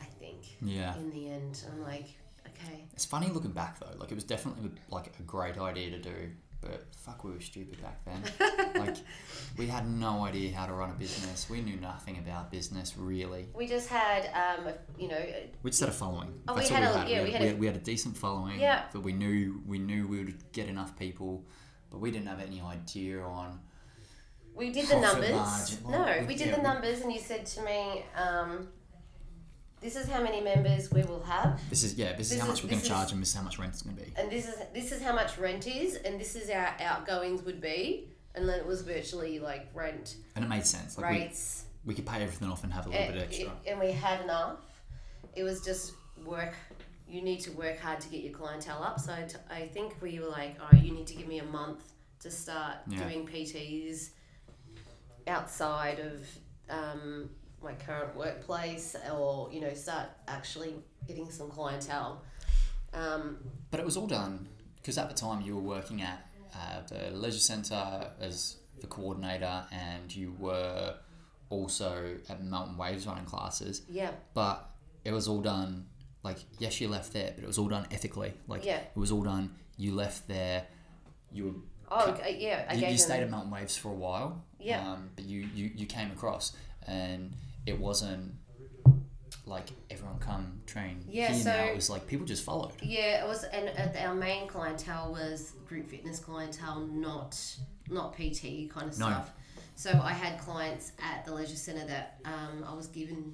I 0.00 0.04
think. 0.04 0.38
Yeah. 0.60 0.94
In 0.96 1.10
the 1.10 1.30
end, 1.30 1.62
I'm 1.72 1.82
like, 1.82 2.06
okay. 2.46 2.84
It's 2.92 3.04
funny 3.04 3.28
looking 3.28 3.52
back 3.52 3.80
though. 3.80 3.96
Like 3.98 4.12
it 4.12 4.14
was 4.14 4.24
definitely 4.24 4.70
like 4.90 5.12
a 5.18 5.22
great 5.22 5.58
idea 5.58 5.90
to 5.90 5.98
do, 5.98 6.30
but 6.60 6.84
fuck, 6.96 7.24
we 7.24 7.32
were 7.32 7.40
stupid 7.40 7.80
back 7.82 8.04
then. 8.04 8.22
like 8.78 8.96
we 9.56 9.66
had 9.66 9.88
no 9.88 10.24
idea 10.24 10.54
how 10.54 10.66
to 10.66 10.72
run 10.72 10.90
a 10.90 10.94
business. 10.94 11.48
We 11.48 11.60
knew 11.60 11.76
nothing 11.76 12.18
about 12.18 12.50
business 12.50 12.96
really. 12.96 13.48
We 13.54 13.66
just 13.66 13.88
had, 13.88 14.28
um, 14.34 14.72
you 14.98 15.08
know, 15.08 15.18
We 15.62 15.70
just 15.70 15.80
had 15.80 15.88
a 15.88 15.92
following. 15.92 16.40
Oh, 16.48 16.54
we 16.54 16.66
had 16.66 16.82
a- 16.82 16.92
we 16.92 16.98
had. 16.98 17.08
yeah, 17.08 17.18
we, 17.22 17.24
we 17.26 17.30
had, 17.32 17.40
we, 17.40 17.46
a- 17.46 17.50
had, 17.50 17.60
we 17.60 17.66
had 17.66 17.76
a 17.76 17.80
decent 17.80 18.16
following. 18.16 18.60
Yeah. 18.60 18.82
That 18.92 19.00
we 19.00 19.12
knew 19.12 19.62
we 19.66 19.78
knew 19.78 20.06
we 20.06 20.18
would 20.24 20.52
get 20.52 20.68
enough 20.68 20.98
people, 20.98 21.44
but 21.90 22.00
we 22.00 22.10
didn't 22.10 22.26
have 22.28 22.40
any 22.40 22.60
idea 22.60 23.20
on. 23.22 23.60
We 24.54 24.70
did 24.72 24.88
the 24.88 25.00
numbers. 25.00 25.78
No, 25.88 26.16
we 26.20 26.26
we- 26.26 26.34
did 26.34 26.48
yeah, 26.48 26.56
the 26.56 26.62
numbers, 26.62 27.00
and 27.00 27.12
you 27.12 27.20
said 27.20 27.44
to 27.46 27.62
me, 27.62 28.04
um, 28.16 28.68
"This 29.80 29.96
is 29.96 30.06
how 30.08 30.22
many 30.22 30.40
members 30.40 30.90
we 30.90 31.02
will 31.02 31.22
have, 31.24 31.60
This 31.70 31.82
is 31.84 31.94
yeah. 31.94 32.12
This, 32.14 32.30
This 32.30 32.32
is 32.32 32.38
how 32.40 32.44
is- 32.46 32.50
much 32.54 32.62
we're 32.64 32.70
going 32.70 32.80
to 32.80 32.86
is- 32.86 32.88
charge, 32.90 33.12
and 33.12 33.20
this 33.22 33.28
is 33.30 33.34
how 33.34 33.42
much 33.42 33.58
rent 33.58 33.72
it's 33.74 33.82
going 33.82 33.96
to 33.96 34.02
be. 34.02 34.12
and 34.16 34.30
this 34.30 34.48
is 34.48 34.54
this 34.74 34.92
is 34.92 35.02
how 35.02 35.14
much 35.14 35.36
rent 35.38 35.66
is, 35.66 35.96
and 35.96 36.18
this 36.20 36.34
is 36.36 36.48
our 36.50 36.74
outgoings 36.80 37.42
would 37.42 37.60
be." 37.60 38.10
And 38.36 38.48
then 38.48 38.58
it 38.60 38.66
was 38.66 38.82
virtually 38.82 39.38
like 39.38 39.66
rent 39.74 40.16
And 40.36 40.44
it 40.44 40.48
made 40.48 40.66
sense. 40.66 40.98
Like 40.98 41.10
we, 41.10 41.18
rates, 41.20 41.64
we 41.84 41.94
could 41.94 42.06
pay 42.06 42.22
everything 42.22 42.48
off 42.50 42.62
and 42.64 42.72
have 42.72 42.86
a 42.86 42.90
little 42.90 43.04
and, 43.04 43.14
bit 43.14 43.22
extra. 43.22 43.50
and 43.66 43.80
we 43.80 43.92
had 43.92 44.20
enough. 44.20 44.58
It 45.34 45.42
was 45.42 45.64
just 45.64 45.92
work. 46.24 46.54
You 47.08 47.22
need 47.22 47.40
to 47.40 47.50
work 47.52 47.78
hard 47.80 48.00
to 48.00 48.08
get 48.08 48.22
your 48.22 48.32
clientele 48.34 48.82
up. 48.82 49.00
So 49.00 49.14
t- 49.26 49.36
I 49.50 49.66
think 49.68 49.96
we 50.02 50.18
were 50.20 50.26
like, 50.28 50.56
"All 50.60 50.68
right, 50.72 50.82
you 50.82 50.92
need 50.92 51.06
to 51.08 51.14
give 51.14 51.28
me 51.28 51.38
a 51.38 51.44
month 51.44 51.82
to 52.20 52.30
start 52.30 52.76
Yeah. 52.88 53.02
doing 53.02 53.26
PTs 53.26 54.10
outside 55.26 55.98
of 56.00 56.26
um, 56.68 57.30
my 57.62 57.72
current 57.74 58.16
workplace, 58.16 58.96
or 59.12 59.48
you 59.52 59.60
know, 59.60 59.72
start 59.74 60.08
actually 60.28 60.74
getting 61.06 61.30
some 61.30 61.48
clientele." 61.48 62.22
Um, 62.92 63.38
But 63.70 63.80
it 63.80 63.86
was 63.86 63.96
all 63.96 64.06
done 64.06 64.48
because 64.76 64.98
at 64.98 65.08
the 65.08 65.14
time 65.14 65.42
you 65.42 65.54
were 65.54 65.62
working 65.62 66.02
at 66.02 66.25
uh, 66.56 66.80
the 66.88 67.10
leisure 67.16 67.38
centre 67.38 68.10
as 68.20 68.56
the 68.80 68.86
coordinator, 68.86 69.64
and 69.72 70.14
you 70.14 70.34
were 70.38 70.94
also 71.50 72.16
at 72.28 72.42
Mountain 72.44 72.76
Waves 72.76 73.06
running 73.06 73.24
classes. 73.24 73.82
yeah, 73.88 74.10
But 74.34 74.68
it 75.04 75.12
was 75.12 75.28
all 75.28 75.40
done 75.40 75.86
like 76.22 76.38
yes, 76.58 76.80
you 76.80 76.88
left 76.88 77.12
there, 77.12 77.32
but 77.34 77.44
it 77.44 77.46
was 77.46 77.58
all 77.58 77.68
done 77.68 77.86
ethically. 77.92 78.34
Like 78.48 78.64
Yeah. 78.64 78.78
it 78.78 78.96
was 78.96 79.12
all 79.12 79.22
done. 79.22 79.54
You 79.76 79.94
left 79.94 80.26
there. 80.26 80.66
You 81.30 81.44
were 81.44 81.52
oh 81.90 82.10
okay, 82.12 82.36
yeah, 82.40 82.66
I 82.68 82.74
you, 82.74 82.80
gave 82.80 82.90
you 82.92 82.98
stayed 82.98 83.22
at 83.22 83.30
Mountain 83.30 83.52
Waves 83.52 83.76
for 83.76 83.90
a 83.90 83.94
while. 83.94 84.44
Yeah. 84.58 84.80
Um, 84.92 85.10
but 85.14 85.24
you, 85.24 85.48
you, 85.54 85.70
you 85.76 85.86
came 85.86 86.10
across 86.10 86.52
and 86.86 87.32
it 87.64 87.78
wasn't 87.78 88.34
like 89.46 89.68
everyone 89.90 90.18
come 90.18 90.60
train 90.66 91.04
Yeah, 91.08 91.28
here 91.32 91.42
so- 91.44 91.50
now. 91.50 91.64
It 91.66 91.76
was 91.76 91.88
like 91.88 92.06
people 92.06 92.26
just 92.26 92.44
followed. 92.44 92.72
Yeah, 92.82 93.24
it 93.24 93.28
was, 93.28 93.44
and 93.44 93.68
uh, 93.68 93.98
our 94.00 94.14
main 94.14 94.48
clientele 94.48 95.12
was 95.12 95.52
group 95.68 95.88
fitness 95.88 96.18
clientele, 96.18 96.80
not 96.80 97.38
not 97.88 98.14
PT 98.14 98.68
kind 98.68 98.90
of 98.90 98.98
No. 98.98 99.06
stuff. 99.06 99.30
So 99.76 99.90
I 100.02 100.12
had 100.12 100.38
clients 100.40 100.92
at 100.98 101.24
the 101.24 101.32
leisure 101.32 101.54
centre 101.54 101.86
that 101.86 102.18
um, 102.24 102.64
I 102.66 102.74
was 102.74 102.88
given, 102.88 103.32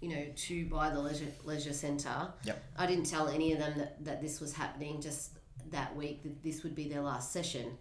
you 0.00 0.10
know, 0.10 0.24
to 0.34 0.66
by 0.66 0.90
the 0.90 1.00
leisure 1.00 1.26
leisure 1.44 1.72
centre. 1.72 2.28
Yep. 2.44 2.62
I 2.76 2.86
didn't 2.86 3.06
tell 3.06 3.28
any 3.28 3.52
of 3.52 3.58
them 3.58 3.74
that, 3.78 4.04
that 4.04 4.22
this 4.22 4.40
was 4.40 4.52
happening 4.52 5.00
just 5.00 5.32
that 5.70 5.94
week. 5.96 6.22
That 6.22 6.42
this 6.44 6.62
would 6.62 6.76
be 6.76 6.88
their 6.88 7.00
last 7.00 7.32
session. 7.32 7.76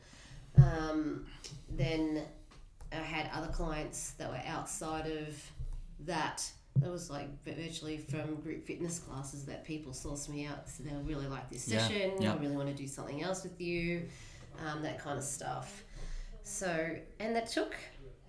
Um, 0.58 1.28
then 1.70 2.24
I 2.92 2.96
had 2.96 3.30
other 3.34 3.48
clients 3.52 4.12
that 4.12 4.30
were 4.30 4.42
outside 4.48 5.06
of 5.06 5.38
that. 6.06 6.50
It 6.84 6.90
was 6.90 7.10
like 7.10 7.44
virtually 7.44 7.98
from 7.98 8.36
group 8.36 8.66
fitness 8.66 9.00
classes 9.00 9.46
that 9.46 9.66
people 9.66 9.92
sourced 9.92 10.30
me 10.30 10.46
out. 10.46 10.70
So 10.70 10.84
they 10.84 10.92
really 11.04 11.28
like 11.28 11.50
this 11.50 11.64
session. 11.64 12.14
yeah. 12.20 12.34
I 12.34 12.38
really 12.38 12.56
want 12.56 12.70
to 12.70 12.76
do 12.76 12.88
something 12.88 13.22
else 13.22 13.44
with 13.44 13.60
you, 13.60 14.08
um, 14.66 14.82
that 14.84 15.00
kind 15.00 15.18
of 15.18 15.24
stuff. 15.24 15.84
So 16.44 16.96
and 17.20 17.36
that 17.36 17.48
took 17.48 17.76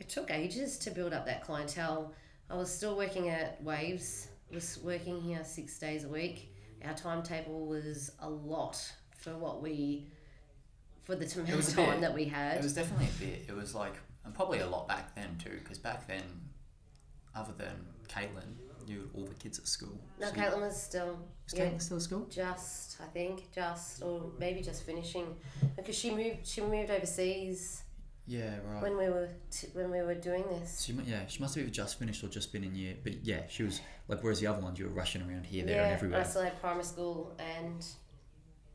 it 0.00 0.08
took 0.08 0.30
ages 0.30 0.78
to 0.78 0.90
build 0.90 1.12
up 1.12 1.24
that 1.26 1.44
clientele. 1.44 2.12
I 2.50 2.56
was 2.56 2.70
still 2.74 2.96
working 2.96 3.28
at 3.30 3.62
Waves. 3.62 4.28
Was 4.52 4.78
working 4.82 5.18
here 5.20 5.42
six 5.44 5.78
days 5.78 6.04
a 6.04 6.08
week. 6.08 6.54
Our 6.84 6.92
timetable 6.92 7.66
was 7.66 8.10
a 8.20 8.28
lot 8.28 8.78
for 9.16 9.34
what 9.36 9.62
we 9.62 10.08
for 11.04 11.16
the 11.16 11.24
amount 11.40 11.60
of 11.60 11.74
time 11.74 11.90
bit. 11.90 12.00
that 12.02 12.14
we 12.14 12.24
had. 12.24 12.58
It 12.58 12.62
was 12.62 12.74
definitely 12.74 13.08
a 13.16 13.20
bit. 13.24 13.44
It 13.48 13.56
was 13.56 13.74
like, 13.74 13.94
and 14.24 14.34
probably 14.34 14.60
a 14.60 14.66
lot 14.66 14.88
back 14.88 15.14
then 15.14 15.38
too, 15.42 15.58
because 15.62 15.78
back 15.78 16.06
then, 16.06 16.22
other 17.34 17.52
than 17.56 17.86
Caitlin, 18.14 18.54
you 18.86 19.08
all 19.14 19.24
the 19.24 19.34
kids 19.34 19.58
at 19.58 19.66
school. 19.66 19.98
no, 20.20 20.26
So 20.28 20.32
Caitlin 20.34 20.60
was 20.60 20.80
still 20.82 21.18
Is 21.46 21.54
yeah, 21.54 21.66
Caitlin 21.66 21.82
still 21.82 21.96
at 21.98 22.02
school? 22.02 22.26
just 22.30 23.00
I 23.00 23.06
think 23.06 23.50
just 23.54 24.02
or 24.02 24.30
maybe 24.38 24.60
just 24.62 24.84
finishing 24.84 25.36
because 25.76 25.96
she 25.96 26.10
moved 26.10 26.46
she 26.46 26.60
moved 26.60 26.90
overseas 26.90 27.82
Yeah, 28.26 28.56
right. 28.64 28.82
when 28.82 28.96
we 28.96 29.08
were 29.08 29.28
t- 29.50 29.68
when 29.72 29.90
we 29.90 30.00
were 30.02 30.14
doing 30.14 30.44
this. 30.48 30.82
She, 30.84 30.92
yeah, 31.06 31.26
she 31.26 31.40
must 31.40 31.54
have 31.54 31.62
either 31.64 31.72
just 31.72 31.98
finished 31.98 32.22
or 32.24 32.28
just 32.28 32.52
been 32.52 32.64
in 32.64 32.74
year. 32.74 32.94
But 33.02 33.24
yeah, 33.24 33.42
she 33.48 33.62
was 33.64 33.80
like, 34.08 34.22
whereas 34.22 34.40
the 34.40 34.46
other 34.48 34.60
ones, 34.62 34.78
you 34.78 34.86
were 34.86 34.92
rushing 34.92 35.22
around 35.22 35.46
here, 35.46 35.64
there, 35.64 35.76
yeah, 35.76 35.82
and 35.84 35.92
everywhere. 35.92 36.20
I 36.20 36.24
still 36.24 36.42
had 36.42 36.60
primary 36.60 36.84
school 36.84 37.34
and 37.38 37.84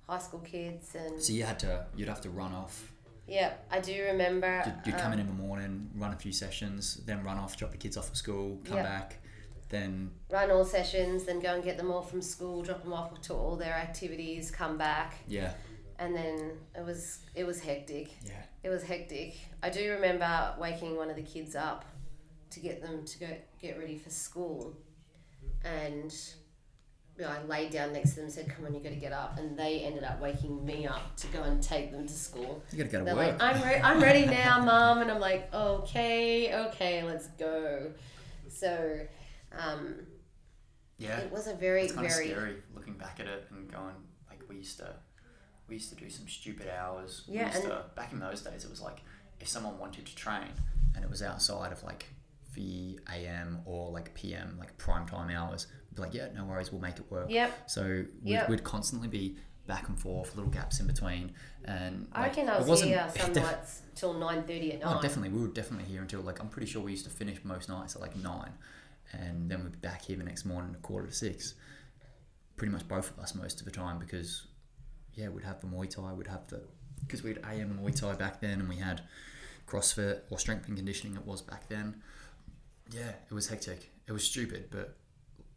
high 0.10 0.20
school 0.20 0.40
kids 0.40 0.96
and 0.96 1.22
So 1.22 1.34
you 1.34 1.44
had 1.44 1.60
to, 1.60 1.86
you'd 1.96 2.08
have 2.08 2.22
to 2.22 2.30
run 2.30 2.54
off. 2.54 2.92
yeah, 3.28 3.54
I 3.70 3.80
do 3.82 3.94
remember. 4.06 4.64
You'd, 4.66 4.94
you'd 4.94 5.02
come 5.02 5.12
in 5.14 5.20
um, 5.20 5.28
in 5.28 5.28
the 5.28 5.34
morning, 5.48 5.90
run 5.96 6.14
a 6.14 6.16
few 6.16 6.32
sessions, 6.32 7.02
then 7.06 7.24
run 7.24 7.38
off, 7.38 7.58
drop 7.58 7.72
the 7.72 7.78
kids 7.78 7.98
off 7.98 8.10
at 8.10 8.16
school, 8.18 8.60
come 8.66 8.78
Yeah. 8.78 8.84
back, 8.84 9.20
then 9.70 10.12
run 10.30 10.50
all 10.52 10.64
sessions, 10.66 11.24
then 11.26 11.40
go 11.40 11.54
and 11.56 11.64
get 11.64 11.78
them 11.78 11.92
all 11.92 12.02
from 12.02 12.22
school, 12.22 12.62
drop 12.64 12.84
them 12.84 12.94
off 12.94 13.20
to 13.22 13.34
all 13.34 13.56
their 13.56 13.74
activities, 13.74 14.50
come 14.52 14.78
back, 14.78 15.16
yeah, 15.28 15.54
and 16.00 16.16
then 16.16 16.52
it 16.76 16.86
was 16.86 17.20
it 17.36 17.46
was 17.46 17.60
hectic. 17.60 18.10
yeah, 18.26 18.34
It 18.64 18.70
was 18.70 18.84
hectic. 18.84 19.36
I 19.62 19.70
do 19.70 19.92
remember 19.92 20.56
waking 20.60 20.96
one 20.96 21.10
of 21.10 21.16
the 21.16 21.22
kids 21.24 21.56
up 21.56 21.86
to 22.52 22.60
get 22.62 22.82
them 22.82 23.04
to 23.06 23.20
go 23.20 23.28
get 23.62 23.78
ready 23.78 23.98
for 23.98 24.10
school, 24.10 24.74
and 25.64 26.14
you 27.18 27.24
know, 27.24 27.30
I 27.32 27.42
laid 27.48 27.72
down 27.72 27.94
next 27.94 28.12
to 28.12 28.16
them 28.18 28.26
and 28.26 28.34
said, 28.34 28.48
"Come 28.48 28.66
on, 28.66 28.74
you 28.76 28.80
got 28.80 28.90
to 28.90 28.96
get 28.96 29.12
up," 29.12 29.38
and 29.40 29.58
they 29.58 29.80
ended 29.82 30.04
up 30.04 30.22
waking 30.22 30.64
me 30.66 30.86
up 30.86 31.16
to 31.18 31.28
go 31.28 31.42
and 31.44 31.62
take 31.62 31.92
them 31.92 32.06
to 32.08 32.14
school. 32.14 32.62
you 32.72 32.78
gotta 32.78 32.90
go 32.92 33.00
to 33.00 33.06
They're 33.06 33.16
work. 33.16 33.42
like, 33.42 33.56
"I'm 33.56 33.62
re- 33.68 33.82
I'm 33.82 34.00
ready 34.00 34.26
now, 34.44 34.64
mum," 34.64 35.00
and 35.02 35.10
I'm 35.12 35.20
like, 35.20 35.52
"Okay, 35.54 36.54
okay, 36.68 37.04
let's 37.04 37.28
go." 37.40 37.92
So, 38.50 39.00
um, 39.58 39.96
yeah, 40.98 41.18
it 41.20 41.32
was 41.32 41.48
a 41.48 41.54
very 41.54 41.84
it's 41.84 41.94
kind 41.94 42.06
of 42.08 42.14
very 42.14 42.30
scary 42.30 42.56
looking 42.74 42.94
back 42.96 43.20
at 43.20 43.28
it 43.28 43.46
and 43.52 43.72
going 43.72 43.94
like 44.30 44.42
we 44.50 44.56
used 44.58 44.78
to, 44.80 44.94
we 45.68 45.76
used 45.76 45.90
to 45.90 45.96
do 45.96 46.10
some 46.10 46.28
stupid 46.28 46.68
hours. 46.70 47.24
We 47.28 47.36
Yeah, 47.36 47.48
used 47.48 47.60
and- 47.64 47.68
to, 47.70 47.86
back 47.96 48.12
in 48.14 48.20
those 48.20 48.42
days, 48.42 48.64
it 48.64 48.70
was 48.70 48.82
like 48.82 49.00
if 49.40 49.48
someone 49.48 49.78
wanted 49.78 50.06
to 50.08 50.16
train 50.16 50.50
and 50.96 51.04
it 51.04 51.10
was 51.10 51.22
outside 51.22 51.72
of 51.72 51.84
like 51.84 52.08
the 52.56 53.00
AM 53.14 53.60
or 53.66 53.92
like 53.92 54.14
PM, 54.16 54.56
like 54.58 54.76
prime 54.80 55.06
time 55.06 55.30
hours, 55.30 55.68
we'd 55.92 55.96
be 55.96 56.02
like, 56.02 56.14
yeah, 56.16 56.30
no 56.36 56.44
worries, 56.46 56.72
we'll 56.72 56.82
make 56.82 56.98
it 56.98 57.10
work. 57.12 57.30
Yep. 57.30 57.70
So 57.70 57.84
we'd, 58.24 58.32
Yep. 58.32 58.50
we'd 58.50 58.64
constantly 58.64 59.08
be 59.08 59.38
back 59.68 59.90
and 59.90 60.00
forth, 60.00 60.34
little 60.36 60.50
gaps 60.50 60.80
in 60.80 60.88
between, 60.88 61.34
and 61.66 62.08
I 62.14 62.22
like, 62.22 62.30
reckon 62.30 62.50
I 62.50 62.58
was 62.58 62.68
wasn't- 62.68 62.90
here 62.92 63.08
some 63.20 63.34
def- 63.34 63.44
nights 63.44 63.82
till 63.94 64.14
nine 64.14 64.42
thirty 64.44 64.72
at 64.74 64.80
night. 64.80 64.88
Oh, 64.90 64.94
night. 64.94 65.02
definitely. 65.04 65.30
We 65.30 65.42
were 65.42 65.54
definitely 65.54 65.86
here 65.92 66.02
until 66.02 66.22
like 66.22 66.40
I'm 66.40 66.48
pretty 66.50 66.66
sure 66.68 66.82
we 66.82 66.92
used 66.92 67.04
to 67.04 67.12
finish 67.12 67.38
most 67.44 67.68
nights 67.70 67.94
at 67.96 68.02
like 68.02 68.16
nine, 68.16 68.54
and 69.14 69.50
then 69.50 69.64
we'd 69.64 69.74
be 69.74 69.88
back 69.88 70.04
here 70.04 70.18
the 70.18 70.24
next 70.24 70.46
morning 70.46 70.74
at 70.74 70.82
quarter 70.82 71.08
to 71.08 71.14
six. 71.14 71.54
Pretty 72.56 72.72
much 72.74 72.88
both 72.88 73.12
of 73.12 73.20
us 73.20 73.36
most 73.36 73.60
of 73.60 73.66
the 73.66 73.72
time 73.72 74.00
because, 74.00 74.48
yeah, 75.14 75.30
we'd 75.30 75.44
have 75.44 75.62
the 75.62 75.68
Muay 75.68 75.90
Thai, 75.90 76.14
we'd 76.14 76.28
have 76.28 76.48
the 76.48 76.62
because 77.06 77.24
we 77.24 77.30
had 77.30 77.40
AM 77.46 77.80
Muay 77.82 77.96
Thai 77.96 78.16
back 78.16 78.42
then, 78.42 78.60
and 78.60 78.68
we 78.68 78.78
had 78.78 79.02
CrossFit 79.68 80.22
or 80.30 80.40
strength 80.40 80.68
and 80.68 80.76
conditioning. 80.76 81.16
It 81.16 81.26
was 81.26 81.42
back 81.42 81.70
then. 81.70 82.02
Yeah, 82.92 83.12
it 83.30 83.34
was 83.34 83.48
hectic. 83.48 83.92
It 84.08 84.12
was 84.12 84.24
stupid, 84.24 84.70
but 84.72 84.96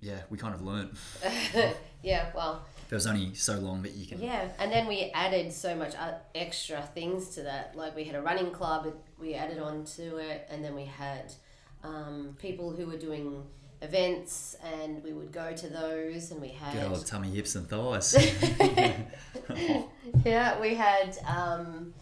yeah, 0.01 0.21
we 0.29 0.37
kind 0.39 0.55
of 0.55 0.63
learned. 0.63 0.97
yeah, 2.03 2.31
well, 2.35 2.67
There 2.89 2.97
was 2.97 3.07
only 3.07 3.35
so 3.35 3.59
long 3.59 3.83
that 3.83 3.93
you 3.93 4.07
can. 4.07 4.21
yeah, 4.21 4.49
and 4.59 4.73
then 4.73 4.87
we 4.87 5.11
added 5.15 5.53
so 5.53 5.75
much 5.75 5.95
extra 6.35 6.83
things 6.95 7.31
to 7.31 7.43
that. 7.43 7.75
Like 7.77 7.95
we 7.95 8.05
had 8.05 8.15
a 8.17 8.23
running 8.23 8.51
club, 8.51 8.93
we 9.19 9.35
added 9.35 9.59
on 9.59 9.85
to 9.97 10.17
it, 10.19 10.47
and 10.51 10.65
then 10.65 10.75
we 10.75 10.85
had 10.85 11.33
um, 11.83 12.37
people 12.41 12.71
who 12.71 12.87
were 12.87 12.97
doing 12.97 13.43
events, 13.83 14.57
and 14.63 15.03
we 15.03 15.13
would 15.13 15.33
go 15.33 15.53
to 15.53 15.69
those, 15.69 16.31
and 16.31 16.41
we 16.41 16.49
had 16.49 16.75
Good 16.75 16.85
old 16.85 17.07
tummy, 17.07 17.31
hips, 17.31 17.55
and 17.55 17.69
thighs. 17.69 18.15
yeah, 20.25 20.61
we 20.61 20.75
had 20.75 21.19
um, 21.27 21.95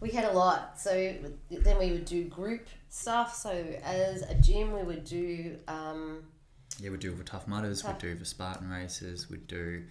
we 0.00 0.10
had 0.10 0.24
a 0.24 0.32
lot. 0.32 0.80
So 0.80 1.14
then 1.50 1.78
we 1.78 1.92
would 1.92 2.04
do 2.04 2.24
group 2.24 2.66
stuff. 2.88 3.34
So 3.34 3.50
as 3.82 4.22
a 4.22 4.34
gym, 4.34 4.72
we 4.72 4.82
would 4.82 5.04
do 5.04 5.58
um, 5.68 6.24
Yeah, 6.80 6.90
we'd 6.90 7.00
do 7.00 7.14
the 7.14 7.24
Tough 7.24 7.46
Mudders, 7.46 7.84
we'd 7.84 7.98
do 7.98 8.14
the 8.14 8.24
Spartan 8.24 8.70
races, 8.70 9.28
we'd 9.28 9.46
do 9.46 9.84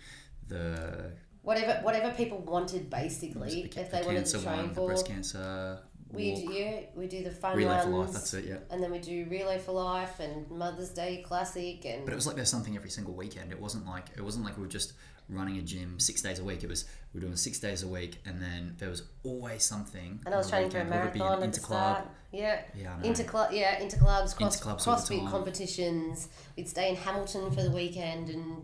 the, 0.47 1.11
whatever 1.41 1.81
whatever 1.83 2.11
people 2.15 2.39
wanted, 2.39 2.89
basically. 2.89 3.63
the 3.63 3.81
if 3.81 3.91
they 3.91 4.01
wanted 4.01 4.17
cancer 4.17 4.38
to 4.38 4.43
train 4.43 4.57
one, 4.57 4.67
the 4.69 4.75
for, 4.75 4.88
breast 4.88 5.07
cancer 5.07 5.79
we 6.11 6.31
walk, 6.31 6.41
do 6.47 6.53
yeah, 6.53 6.79
we 6.95 7.07
do 7.07 7.23
the 7.23 7.31
fun 7.31 7.55
relay 7.55 7.81
for 7.81 7.89
life. 7.89 8.11
That's 8.11 8.33
it, 8.33 8.45
yeah. 8.45 8.57
and 8.71 8.81
then 8.81 8.91
we 8.91 8.99
do 8.99 9.27
relay 9.29 9.59
for 9.59 9.73
life 9.73 10.19
and 10.19 10.49
Mother's 10.49 10.89
Day 10.89 11.23
Classic 11.25 11.85
and 11.85 12.05
But 12.05 12.13
it 12.13 12.15
was 12.15 12.25
like 12.25 12.35
there's 12.35 12.49
something 12.49 12.75
every 12.75 12.89
single 12.89 13.13
weekend. 13.13 13.51
It 13.51 13.59
wasn't 13.59 13.85
like 13.85 14.07
it 14.15 14.21
wasn't 14.21 14.45
like 14.45 14.57
we 14.57 14.63
were 14.63 14.69
just 14.69 14.93
running 15.29 15.57
a 15.57 15.61
gym 15.61 15.99
six 15.99 16.21
days 16.21 16.39
a 16.39 16.43
week. 16.43 16.63
It 16.63 16.69
was 16.69 16.85
we 17.13 17.19
were 17.19 17.25
doing 17.25 17.35
six 17.35 17.59
days 17.59 17.83
a 17.83 17.87
week, 17.87 18.19
and 18.25 18.41
then 18.41 18.75
there 18.79 18.89
was 18.89 19.03
always 19.23 19.63
something. 19.63 20.19
and 20.25 20.33
I 20.33 20.37
was 20.37 20.47
the 20.47 20.51
training 20.51 20.71
for 20.71 20.77
a 20.77 20.81
weekend, 20.81 20.95
whether 20.95 21.09
it 21.09 21.13
be 21.13 21.19
an 21.19 21.25
marathon 21.25 21.43
at 21.43 21.53
the 21.53 21.59
interclub. 21.59 21.65
start. 21.65 22.07
Yeah. 22.31 22.61
Yeah, 22.75 22.95
I 22.95 23.01
know. 23.01 23.09
Interclub, 23.09 23.51
yeah, 23.51 23.79
interclubs, 23.79 24.35
cross, 24.35 24.59
Interclubs 24.59 24.87
all 24.87 24.95
the 24.95 25.01
CrossFit 25.01 25.19
time. 25.19 25.31
competitions. 25.31 26.29
We'd 26.55 26.67
stay 26.67 26.89
in 26.89 26.95
Hamilton 26.95 27.51
for 27.51 27.63
the 27.63 27.71
weekend 27.71 28.29
and 28.29 28.63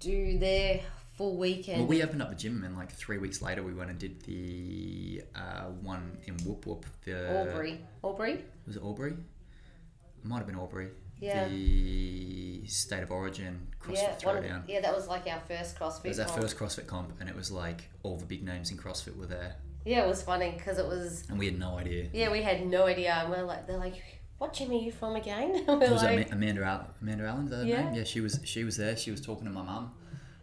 do 0.00 0.38
their 0.38 0.80
full 1.18 1.36
weekend. 1.36 1.80
Well, 1.80 1.88
we 1.88 2.02
opened 2.02 2.22
up 2.22 2.30
the 2.30 2.36
gym, 2.36 2.62
and 2.64 2.76
like 2.76 2.92
three 2.92 3.18
weeks 3.18 3.42
later, 3.42 3.62
we 3.62 3.74
went 3.74 3.90
and 3.90 3.98
did 3.98 4.22
the 4.22 5.22
uh, 5.34 5.64
one 5.82 6.16
in 6.26 6.36
Whoop 6.46 6.64
Whoop. 6.64 6.86
The 7.04 7.38
Albury, 7.38 7.80
Albury, 8.02 8.44
was 8.66 8.76
it 8.76 8.82
Albury? 8.82 9.12
It 9.12 10.24
might 10.24 10.38
have 10.38 10.46
been 10.46 10.56
Albury. 10.56 10.88
Yeah. 11.20 11.48
The 11.48 12.64
state 12.68 13.02
of 13.02 13.10
origin 13.10 13.66
CrossFit 13.82 13.94
yeah, 13.94 14.12
of, 14.12 14.18
Throwdown. 14.20 14.62
yeah, 14.68 14.80
that 14.80 14.94
was 14.94 15.08
like 15.08 15.26
our 15.26 15.40
first 15.40 15.76
CrossFit. 15.76 16.04
It 16.04 16.08
was 16.08 16.20
our 16.20 16.26
comp. 16.26 16.40
first 16.40 16.56
CrossFit 16.56 16.86
comp, 16.86 17.12
and 17.20 17.28
it 17.28 17.34
was 17.34 17.50
like 17.50 17.90
all 18.04 18.16
the 18.16 18.24
big 18.24 18.44
names 18.44 18.70
in 18.70 18.78
CrossFit 18.78 19.16
were 19.16 19.26
there, 19.26 19.56
Yeah, 19.84 20.04
it 20.04 20.08
was 20.08 20.22
funny 20.22 20.54
because 20.56 20.78
it 20.78 20.86
was. 20.86 21.24
and 21.28 21.36
we 21.38 21.46
had 21.46 21.58
no 21.58 21.76
idea. 21.76 22.06
Yeah, 22.12 22.30
we 22.30 22.42
had 22.42 22.64
no 22.64 22.86
idea, 22.86 23.12
and 23.14 23.30
we're 23.30 23.42
like, 23.42 23.66
they're 23.66 23.78
like, 23.78 23.96
"What 24.38 24.52
gym 24.52 24.70
are 24.70 24.74
you 24.74 24.92
from 24.92 25.16
again?" 25.16 25.64
we're 25.66 25.90
was 25.90 26.04
like, 26.04 26.30
Amanda 26.30 26.62
Al- 26.62 26.94
Amanda 27.02 27.26
Allen? 27.26 27.66
Yeah. 27.66 27.82
name? 27.82 27.94
Yeah, 27.94 28.04
she 28.04 28.20
was. 28.20 28.38
She 28.44 28.62
was 28.62 28.76
there. 28.76 28.96
She 28.96 29.10
was 29.10 29.20
talking 29.20 29.46
to 29.46 29.50
my 29.50 29.62
mum. 29.62 29.90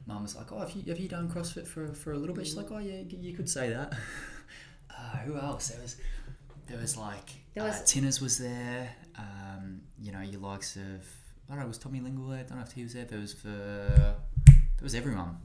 Mum 0.07 0.21
was 0.23 0.35
like, 0.35 0.51
"Oh, 0.51 0.59
have 0.59 0.71
you 0.71 0.83
have 0.89 0.99
you 0.99 1.07
done 1.07 1.29
CrossFit 1.29 1.67
for 1.67 1.87
for 1.93 2.13
a 2.13 2.17
little 2.17 2.35
bit?" 2.35 2.45
She's 2.45 2.57
like, 2.57 2.71
"Oh 2.71 2.77
yeah, 2.79 3.01
you 3.09 3.33
could 3.35 3.49
say 3.49 3.69
that." 3.69 3.93
Uh, 4.97 5.17
who 5.25 5.37
else? 5.37 5.67
There 5.69 5.81
was 5.81 5.97
there 6.67 6.77
was 6.79 6.95
like 6.95 7.29
There 7.53 7.63
uh, 7.63 7.67
was- 7.67 7.83
Tinners 7.83 8.21
was 8.21 8.37
there. 8.37 8.89
Um, 9.17 9.81
you 9.99 10.13
know, 10.13 10.21
your 10.21 10.39
likes 10.39 10.77
of 10.77 10.81
I 11.49 11.53
don't 11.53 11.59
know. 11.59 11.67
Was 11.67 11.77
Tommy 11.77 11.99
Lingle 11.99 12.27
there? 12.29 12.39
I 12.39 12.43
don't 12.43 12.57
know 12.59 12.63
if 12.63 12.71
he 12.71 12.83
was 12.83 12.93
there. 12.93 13.03
There 13.03 13.19
was 13.19 13.33
for 13.33 13.47
there 13.47 14.83
was 14.83 14.95
everyone. 14.95 15.37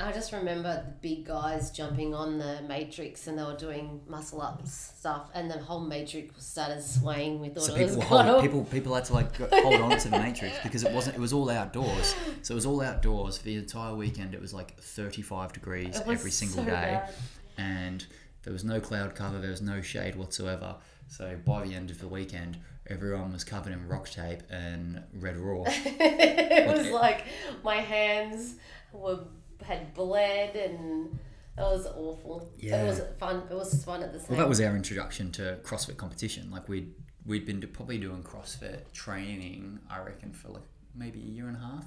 I 0.00 0.12
just 0.12 0.32
remember 0.32 0.84
the 0.84 0.92
big 1.00 1.26
guys 1.26 1.70
jumping 1.70 2.14
on 2.14 2.38
the 2.38 2.62
matrix 2.68 3.26
and 3.26 3.36
they 3.38 3.42
were 3.42 3.56
doing 3.56 4.00
muscle 4.06 4.40
ups 4.40 4.92
stuff, 4.98 5.30
and 5.34 5.50
the 5.50 5.58
whole 5.58 5.80
matrix 5.80 6.44
started 6.44 6.82
swaying. 6.82 7.40
with 7.40 7.54
thought 7.54 7.64
So 7.64 7.74
people 7.74 8.00
hold, 8.02 8.42
people 8.42 8.64
people 8.64 8.94
had 8.94 9.06
to 9.06 9.14
like 9.14 9.34
hold 9.52 9.74
on 9.80 9.98
to 9.98 10.08
the 10.08 10.18
matrix 10.18 10.58
because 10.62 10.84
it 10.84 10.92
wasn't 10.92 11.16
it 11.16 11.20
was 11.20 11.32
all 11.32 11.48
outdoors. 11.50 12.14
So 12.42 12.54
it 12.54 12.56
was 12.56 12.66
all 12.66 12.80
outdoors 12.80 13.38
for 13.38 13.44
the 13.44 13.56
entire 13.56 13.94
weekend. 13.94 14.34
It 14.34 14.40
was 14.40 14.54
like 14.54 14.78
thirty 14.80 15.22
five 15.22 15.52
degrees 15.52 16.00
every 16.06 16.30
single 16.30 16.64
so 16.64 16.64
day, 16.64 16.70
bad. 16.70 17.14
and 17.56 18.06
there 18.42 18.52
was 18.52 18.64
no 18.64 18.80
cloud 18.80 19.14
cover. 19.14 19.38
There 19.38 19.50
was 19.50 19.62
no 19.62 19.80
shade 19.80 20.16
whatsoever. 20.16 20.76
So 21.08 21.38
by 21.44 21.66
the 21.66 21.74
end 21.74 21.90
of 21.90 21.98
the 22.00 22.08
weekend, 22.08 22.58
everyone 22.86 23.32
was 23.32 23.44
covered 23.44 23.72
in 23.72 23.88
rock 23.88 24.08
tape 24.08 24.42
and 24.50 25.02
red 25.14 25.36
raw. 25.36 25.64
it 25.66 26.66
was 26.66 26.88
like 26.90 27.24
my 27.62 27.76
hands 27.76 28.56
were 28.92 29.20
had 29.62 29.92
bled 29.94 30.54
and 30.54 31.18
it 31.56 31.62
was 31.62 31.86
awful. 31.86 32.50
Yeah. 32.58 32.84
It 32.84 32.86
was 32.86 33.02
fun. 33.18 33.42
It 33.50 33.54
was 33.54 33.84
fun 33.84 34.02
at 34.02 34.12
the 34.12 34.20
same. 34.20 34.28
Well, 34.30 34.38
that 34.38 34.48
was 34.48 34.60
our 34.60 34.76
introduction 34.76 35.32
to 35.32 35.58
CrossFit 35.62 35.96
competition. 35.96 36.50
Like 36.50 36.68
we'd 36.68 36.94
we'd 37.26 37.46
been 37.46 37.60
probably 37.72 37.98
doing 37.98 38.22
CrossFit 38.22 38.92
training, 38.92 39.80
I 39.90 39.98
reckon, 40.00 40.32
for 40.32 40.48
like 40.48 40.62
maybe 40.94 41.20
a 41.20 41.24
year 41.24 41.48
and 41.48 41.56
a 41.56 41.60
half. 41.60 41.84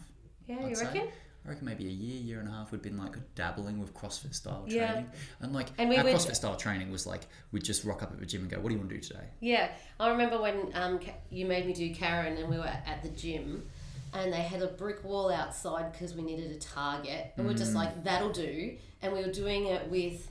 Yeah, 0.60 0.66
I'd 0.66 0.70
you 0.70 0.76
say. 0.76 0.86
reckon? 0.86 1.08
I 1.44 1.50
reckon 1.50 1.66
maybe 1.66 1.88
a 1.88 1.90
year, 1.90 2.22
year 2.22 2.40
and 2.40 2.48
a 2.48 2.52
half, 2.52 2.72
we'd 2.72 2.84
been 2.84 2.98
like 3.00 3.16
dabbling 3.34 3.80
with 3.80 3.96
CrossFit 3.96 4.36
style 4.36 4.64
Yeah. 4.68 4.92
training. 4.92 5.10
And 5.40 5.54
like 5.54 5.70
And 5.80 5.90
we 5.90 5.98
our 5.98 6.04
would- 6.04 6.14
CrossFit 6.14 6.36
style 6.36 6.56
training 6.56 6.92
was 6.92 7.08
like 7.08 7.22
we'd 7.52 7.64
just 7.64 7.84
rock 7.84 8.04
up 8.04 8.12
at 8.12 8.20
the 8.20 8.26
gym 8.28 8.42
and 8.42 8.52
go, 8.52 8.58
What 8.60 8.70
do 8.70 8.76
you 8.76 8.80
want 8.80 8.92
to 8.92 8.96
do 8.98 9.02
today? 9.02 9.26
Yeah, 9.40 9.72
I 10.00 10.10
remember 10.12 10.40
when 10.40 10.70
um, 10.76 11.00
you 11.32 11.46
made 11.48 11.66
me 11.66 11.74
do 11.74 11.94
Karen 11.96 12.38
and 12.38 12.48
we 12.48 12.58
were 12.60 12.66
at 12.68 13.02
the 13.02 13.10
gym 13.10 13.66
and 14.14 14.32
they 14.32 14.42
had 14.42 14.62
a 14.62 14.68
brick 14.68 15.04
wall 15.04 15.32
outside 15.32 15.92
because 15.94 16.14
we 16.14 16.22
needed 16.22 16.52
a 16.52 16.60
target. 16.60 17.32
And 17.38 17.48
we 17.48 17.54
Mm. 17.54 17.58
just 17.58 17.74
like, 17.74 18.04
that'll 18.04 18.32
do. 18.34 18.78
And 19.02 19.12
we 19.14 19.24
were 19.26 19.32
doing 19.32 19.66
it 19.66 19.90
with 19.90 20.28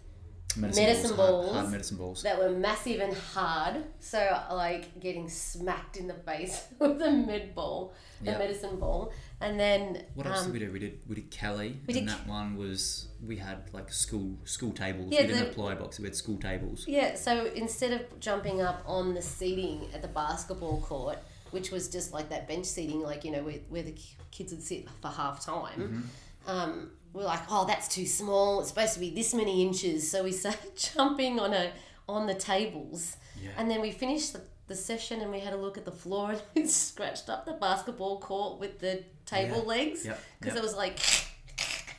Medicine 0.57 1.05
hard- 1.15 1.17
balls. 1.17 1.53
hard 1.53 1.71
medicine 1.71 1.97
balls. 1.97 2.23
that 2.25 2.37
were 2.39 2.51
massive 2.51 3.01
and 3.01 3.17
hard. 3.17 3.85
So 4.01 4.19
like 4.53 4.99
getting 5.01 5.29
smacked 5.29 5.97
in 5.97 6.09
the 6.09 6.15
face 6.15 6.67
with 6.79 7.01
a 7.03 7.11
med 7.11 7.55
ball, 7.55 7.95
a 8.21 8.25
Yep. 8.27 8.39
medicine 8.39 8.77
ball, 8.81 9.13
and 9.41 9.59
then 9.59 10.05
What 10.15 10.27
else 10.27 10.45
um, 10.45 10.53
did 10.53 10.61
we 10.61 10.67
do? 10.67 10.73
We 10.73 10.79
did 10.79 10.99
we 11.09 11.15
did 11.15 11.31
Kelly, 11.31 11.79
we 11.87 11.95
and 11.95 12.07
did 12.07 12.09
that 12.09 12.27
one 12.27 12.57
was 12.57 13.09
we 13.25 13.37
had 13.37 13.73
like 13.73 13.93
school 13.93 14.37
school 14.45 14.73
tables. 14.73 15.11
Yeah, 15.11 15.23
we 15.23 15.27
didn't 15.29 15.41
the- 15.41 15.47
have 15.47 15.55
ply 15.55 15.75
box. 15.75 15.99
We 15.99 16.05
had 16.05 16.17
school 16.17 16.39
tables. 16.39 16.85
Yeah, 16.87 17.15
so 17.15 17.47
instead 17.55 17.93
of 17.93 18.21
jumping 18.21 18.61
up 18.61 18.83
on 18.87 19.15
the 19.15 19.23
seating 19.23 19.89
at 19.95 20.03
the 20.03 20.09
basketball 20.09 20.81
court, 20.83 21.19
which 21.51 21.71
was 21.71 21.89
just 21.89 22.13
like 22.13 22.29
that 22.31 22.47
bench 22.49 22.67
seating, 22.67 23.01
like, 23.01 23.25
you 23.25 23.33
know, 23.33 23.43
where, 23.43 23.59
where 23.69 23.83
the 23.83 23.95
kids 24.31 24.53
would 24.53 24.63
sit 24.63 24.89
for 25.01 25.09
half 25.09 25.45
time, 25.45 26.09
um, 26.47 26.91
we're 27.13 27.25
like, 27.25 27.41
oh, 27.51 27.67
that's 27.67 27.89
too 27.89 28.07
small. 28.07 28.61
It's 28.61 28.69
supposed 28.69 28.95
to 28.95 29.01
be 29.01 29.11
this 29.11 29.35
many 29.35 29.63
inches. 29.63 30.11
So 30.11 30.23
we 30.23 30.33
started 30.43 30.77
jumping 30.77 31.41
on 31.41 31.53
a 31.53 31.73
on 32.09 32.27
the 32.27 32.35
tables. 32.35 33.17
Yeah. 33.41 33.51
And 33.57 33.71
then 33.71 33.81
we 33.81 33.91
finished 33.93 34.33
the, 34.33 34.43
the 34.67 34.75
session 34.75 35.21
and 35.21 35.31
we 35.31 35.41
had 35.41 35.53
a 35.53 35.57
look 35.57 35.79
at 35.79 35.85
the 35.85 35.93
floor 35.93 36.33
and 36.33 36.43
we 36.55 36.67
scratched 36.67 37.29
up 37.29 37.47
the 37.47 37.53
basketball 37.53 38.21
court 38.21 38.59
with 38.59 38.81
the 38.81 39.05
table 39.31 39.59
Yeah. 39.59 39.75
legs 39.75 40.01
because 40.03 40.55
yep. 40.55 40.57
it 40.57 40.63
was 40.63 40.75
like 40.77 40.99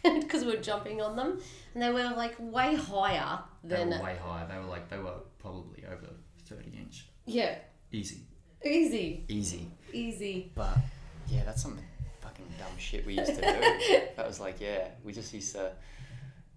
because 0.21 0.43
we 0.45 0.51
were 0.55 0.61
jumping 0.61 1.01
on 1.01 1.15
them 1.15 1.39
and 1.73 1.81
they 1.83 1.91
were 1.91 2.03
like 2.15 2.35
way 2.39 2.75
higher 2.75 3.39
They 3.63 3.75
than 3.75 3.89
were 3.89 4.03
way 4.03 4.17
higher. 4.23 4.47
They 4.47 4.57
were 4.57 4.65
like 4.75 4.89
they 4.89 4.97
were 4.97 5.15
probably 5.39 5.83
over 5.85 6.07
thirty 6.45 6.71
inch. 6.77 7.07
yeah 7.25 7.55
Easy, 7.93 8.21
easy 8.63 9.25
easy. 9.27 9.67
easy 9.91 10.51
But 10.55 10.77
yeah, 11.27 11.43
that's 11.45 11.61
some 11.61 11.77
fucking 12.21 12.45
dumb 12.57 12.77
shit 12.77 13.05
we 13.05 13.13
used 13.17 13.35
to 13.35 13.41
do. 13.41 13.41
that 14.17 14.25
was 14.27 14.39
like 14.39 14.59
yeah, 14.61 14.87
we 15.03 15.11
just 15.13 15.33
used 15.33 15.53
to. 15.55 15.71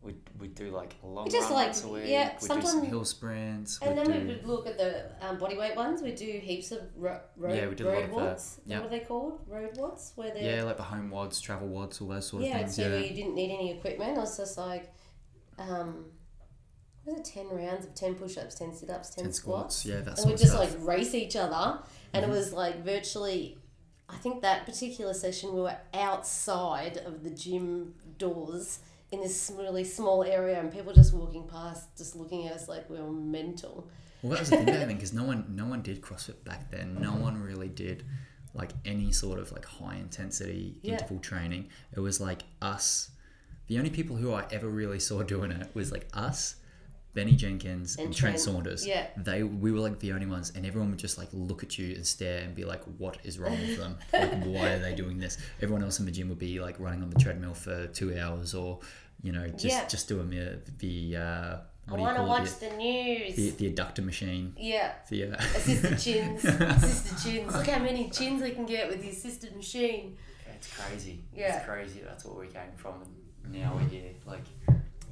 We'd, 0.05 0.17
we'd 0.39 0.55
do 0.55 0.71
like 0.71 0.95
a 1.03 1.07
long 1.07 1.31
Just 1.31 1.45
run 1.49 1.53
like- 1.55 1.67
once 1.69 1.85
a 1.85 1.89
week. 1.89 2.03
yeah, 2.07 2.33
we'd 2.43 2.51
do 2.61 2.63
some 2.63 2.83
hill 2.85 3.05
sprints. 3.07 3.79
and 3.81 3.97
we'd 3.97 4.07
then 4.07 4.13
do, 4.21 4.29
we 4.29 4.35
would 4.35 4.47
look 4.47 4.67
at 4.67 4.77
the 4.77 5.11
um, 5.27 5.39
body 5.39 5.57
weight 5.57 5.75
ones 5.75 6.03
we 6.03 6.13
do 6.13 6.27
heaps 6.43 6.71
of 6.73 6.83
ro- 6.95 7.21
road, 7.37 7.57
Yeah, 7.57 7.69
we 7.69 7.75
did 7.75 7.87
a 7.87 7.91
lot 7.91 7.95
road 7.95 8.05
of 8.05 8.11
that. 8.11 8.37
WODs 8.37 8.59
what 8.67 8.83
are 8.87 8.89
they 8.91 9.01
called 9.01 9.41
road 9.49 9.75
WODs 9.75 10.13
where 10.17 10.31
they're 10.35 10.57
yeah, 10.59 10.63
like 10.63 10.77
the 10.77 10.83
home 10.83 11.11
WODs, 11.11 11.41
travel 11.41 11.69
WODs, 11.69 12.03
all 12.03 12.09
those 12.09 12.27
sort 12.29 12.43
of 12.43 12.49
yeah, 12.51 12.59
things. 12.59 12.77
so 12.77 12.83
Yeah, 12.83 12.89
where 12.91 13.01
you 13.01 13.15
didn't 13.15 13.35
need 13.35 13.51
any 13.55 13.71
equipment. 13.73 14.19
I 14.19 14.21
was 14.21 14.37
just 14.37 14.59
like, 14.59 14.93
um, 15.59 16.05
was 17.07 17.17
it 17.19 17.25
ten 17.25 17.49
rounds 17.49 17.87
of 17.87 17.95
ten 17.95 18.15
push-ups, 18.15 18.55
ten 18.57 18.75
sit-ups, 18.75 19.11
ten 19.15 19.33
squats, 19.33 19.77
squats. 19.77 19.87
Yeah, 19.87 20.01
that 20.03 20.19
and 20.19 20.27
we 20.27 20.35
of 20.35 20.39
just 20.41 20.53
stuff. 20.53 20.71
like 20.75 20.87
race 20.87 21.15
each 21.15 21.37
other, 21.37 21.81
and 22.13 22.25
Mhm. 22.25 22.29
it 22.29 22.31
was 22.31 22.53
like 22.53 22.85
virtually. 22.85 23.59
I 24.09 24.17
think 24.17 24.43
that 24.43 24.67
particular 24.67 25.15
session 25.15 25.55
we 25.55 25.63
were 25.63 25.77
outside 25.95 26.99
of 26.99 27.25
the 27.25 27.31
gym 27.31 27.95
doors 28.19 28.81
in 29.13 29.21
this 29.21 29.53
really 29.57 29.85
small 29.85 30.25
area, 30.25 30.59
and 30.59 30.73
people 30.73 30.93
just 30.93 31.15
walking 31.15 31.47
past, 31.47 31.97
just 31.97 32.17
looking 32.17 32.47
at 32.47 32.55
us 32.55 32.69
like 32.69 32.89
we 32.91 32.99
were 32.99 33.11
mental. 33.11 33.89
Well, 34.23 34.33
that 34.33 34.41
was 34.41 34.51
the 34.51 34.57
thing 34.57 34.67
back 34.67 34.79
then 34.87 34.89
because 34.89 35.13
no 35.13 35.25
one, 35.25 35.45
no 35.55 35.67
one 35.67 35.83
did 35.83 36.01
CrossFit 36.01 36.45
back 36.45 36.71
then. 36.71 36.95
No 37.01 37.11
mm-hmm. 37.11 37.23
one 37.23 37.43
really 37.43 37.69
did 37.69 38.05
like 38.55 38.71
any 38.85 39.13
sort 39.13 39.39
of 39.39 39.53
like 39.53 39.65
high 39.65 39.97
intensity 39.97 40.79
Yeah. 40.83 40.95
interval 40.95 41.19
training. 41.19 41.69
It 41.95 42.01
was 42.01 42.21
like 42.21 42.43
us. 42.63 43.11
The 43.67 43.79
only 43.79 43.91
people 43.91 44.17
who 44.17 44.33
I 44.33 44.47
ever 44.51 44.69
really 44.69 45.01
saw 45.01 45.23
doing 45.23 45.51
it 45.51 45.69
was 45.75 45.91
like 45.93 46.09
us, 46.15 46.57
Benny 47.15 47.37
Jenkins, 47.37 47.97
and, 47.97 48.07
And 48.07 48.15
Trent, 48.17 48.37
Trent, 48.37 48.41
Saunders. 48.41 48.87
yeah. 48.87 49.07
They 49.17 49.43
we 49.45 49.71
were 49.73 49.81
like 49.81 49.99
the 50.01 50.13
only 50.13 50.27
ones, 50.27 50.53
and 50.55 50.67
everyone 50.67 50.91
would 50.91 50.99
just 50.99 51.17
like 51.17 51.29
look 51.33 51.63
at 51.63 51.79
you 51.79 51.95
and 51.95 52.07
stare 52.07 52.41
and 52.43 52.55
be 52.55 52.65
like, 52.65 52.83
"What 52.99 53.19
is 53.25 53.39
wrong 53.39 53.59
with 53.61 53.79
them? 53.79 53.97
Like, 54.13 54.45
why 54.45 54.71
are 54.73 54.79
they 54.81 54.95
doing 54.95 55.19
this?" 55.19 55.39
Everyone 55.63 55.83
else 55.85 56.01
in 56.01 56.07
the 56.07 56.13
gym 56.13 56.29
would 56.29 56.39
be 56.39 56.61
like 56.61 56.79
running 56.81 57.03
on 57.03 57.11
the 57.11 57.19
treadmill 57.19 57.55
for 57.55 57.87
two 57.89 58.19
hours, 58.19 58.55
or 58.55 58.81
you 59.23 59.33
know, 59.33 59.47
just 59.49 59.65
Yeah. 59.65 59.87
just 59.87 60.09
doing 60.09 60.29
the 60.31 60.59
the 60.79 61.17
uh, 61.17 61.57
I 61.87 61.91
what 61.91 61.97
do 61.97 62.03
you 62.03 62.03
want 62.03 62.17
to 62.17 62.21
call 62.23 62.29
watch 62.29 62.49
it? 62.49 62.61
the 62.61 62.77
news. 62.77 63.37
The, 63.37 63.51
the, 63.51 63.69
the 63.69 63.75
adductor 63.75 64.05
machine. 64.05 64.55
yeah. 64.59 64.93
The 65.09 65.25
uh, 65.33 65.37
Assisted 65.37 65.99
chins. 66.07 66.45
assisted 66.45 67.19
chins. 67.31 67.55
Look 67.55 67.67
how 67.67 67.79
many 67.79 68.09
chins 68.11 68.43
we 68.43 68.51
can 68.53 68.65
get 68.67 68.89
with 68.89 69.03
the 69.03 69.11
assisted 69.11 69.55
machine. 69.55 70.17
It's 70.55 70.75
crazy. 70.77 71.23
Yeah. 71.35 71.57
It's 71.59 71.67
crazy. 71.67 72.01
That's 72.03 72.25
what 72.25 72.39
we 72.41 72.47
came 72.47 72.73
from. 72.77 72.95
And 73.45 73.53
now 73.53 73.75
we're 73.75 73.87
here. 73.89 74.13
Like, 74.27 74.45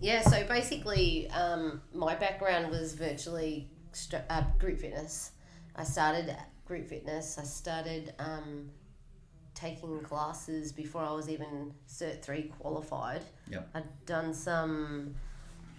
Yeah, 0.02 0.22
so 0.22 0.44
basically, 0.48 1.30
um, 1.30 1.80
my 1.94 2.16
background 2.16 2.70
was 2.70 2.94
virtually 2.94 3.70
str- 3.92 4.16
uh, 4.28 4.42
group 4.58 4.80
fitness. 4.80 5.30
I 5.76 5.84
started 5.84 6.36
group 6.66 6.88
fitness. 6.88 7.38
I 7.38 7.44
started 7.44 8.12
um, 8.18 8.70
taking 9.54 10.00
classes 10.00 10.72
before 10.72 11.02
I 11.02 11.12
was 11.12 11.28
even 11.28 11.72
Cert 11.88 12.20
3 12.20 12.50
qualified. 12.58 13.22
Yep. 13.48 13.68
I'd 13.76 14.06
done 14.06 14.34
some 14.34 15.14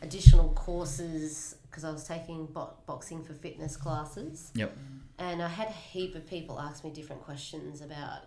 additional 0.01 0.53
courses 0.53 1.57
because 1.69 1.83
I 1.83 1.91
was 1.91 2.07
taking 2.07 2.45
bo- 2.45 2.75
boxing 2.85 3.25
for 3.25 3.33
fitness 3.33 3.75
classes. 3.75 4.51
Yep. 4.55 4.77
And 5.19 5.43
I 5.43 5.49
had 5.49 5.67
a 5.67 5.71
heap 5.71 6.15
of 6.15 6.25
people 6.25 6.61
ask 6.61 6.85
me 6.85 6.91
different 6.91 7.23
questions 7.23 7.81
about 7.81 8.21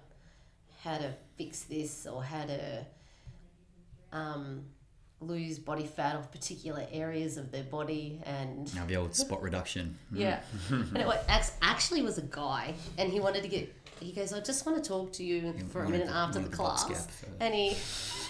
how 0.83 0.99
to 0.99 1.15
fix 1.37 1.65
this 1.65 2.07
or 2.07 2.23
how 2.23 2.45
to 2.45 2.87
um, 4.13 4.67
lose 5.21 5.59
body 5.59 5.87
fat 5.87 6.15
off 6.17 6.31
particular 6.31 6.87
areas 6.93 7.37
of 7.37 7.51
their 7.51 7.65
body. 7.65 8.21
And 8.25 8.73
now 8.75 8.85
the 8.85 8.97
old 8.97 9.15
spot 9.15 9.43
reduction. 9.43 9.97
Mm. 10.13 10.19
yeah, 10.19 10.41
and 10.71 10.97
it 10.99 11.07
actually 11.63 12.03
was 12.03 12.19
a 12.19 12.23
guy, 12.23 12.75
and 12.99 13.11
he 13.11 13.21
wanted 13.21 13.43
to 13.43 13.49
get. 13.49 13.75
He 13.99 14.13
goes, 14.13 14.35
I 14.35 14.41
just 14.41 14.67
want 14.67 14.83
to 14.83 14.87
talk 14.87 15.15
to 15.15 15.25
you 15.25 15.55
You 15.57 15.65
for 15.71 15.83
a 15.83 15.89
minute 15.89 16.09
the- 16.09 16.13
after 16.13 16.39
the 16.39 16.49
the 16.51 16.55
class. 16.57 17.09
And 17.41 17.55
he, 17.55 17.75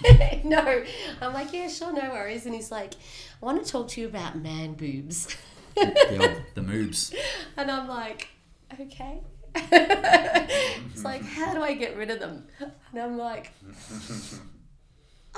no, 0.44 0.85
I'm 1.20 1.35
like, 1.35 1.53
yeah, 1.53 1.66
sure, 1.66 1.92
no 1.92 2.11
worries. 2.11 2.46
And 2.46 2.55
he's 2.55 2.70
like, 2.70 2.94
I 3.42 3.44
want 3.44 3.64
to 3.64 3.68
talk 3.70 3.88
to 3.88 4.01
you 4.01 4.07
about 4.07 4.38
man 4.38 4.75
boobs. 4.75 5.37
the 5.75 6.18
old 6.20 6.42
the 6.55 6.62
moves. 6.62 7.12
And 7.57 7.68
I'm 7.68 7.88
like, 7.88 8.29
okay. 8.81 9.20
it's 9.57 11.03
like, 11.05 11.25
how 11.25 11.53
do 11.55 11.62
I 11.62 11.75
get 11.75 11.96
rid 11.96 12.11
of 12.11 12.20
them? 12.20 12.46
And 12.92 13.01
I'm 13.03 13.18
like, 13.18 13.51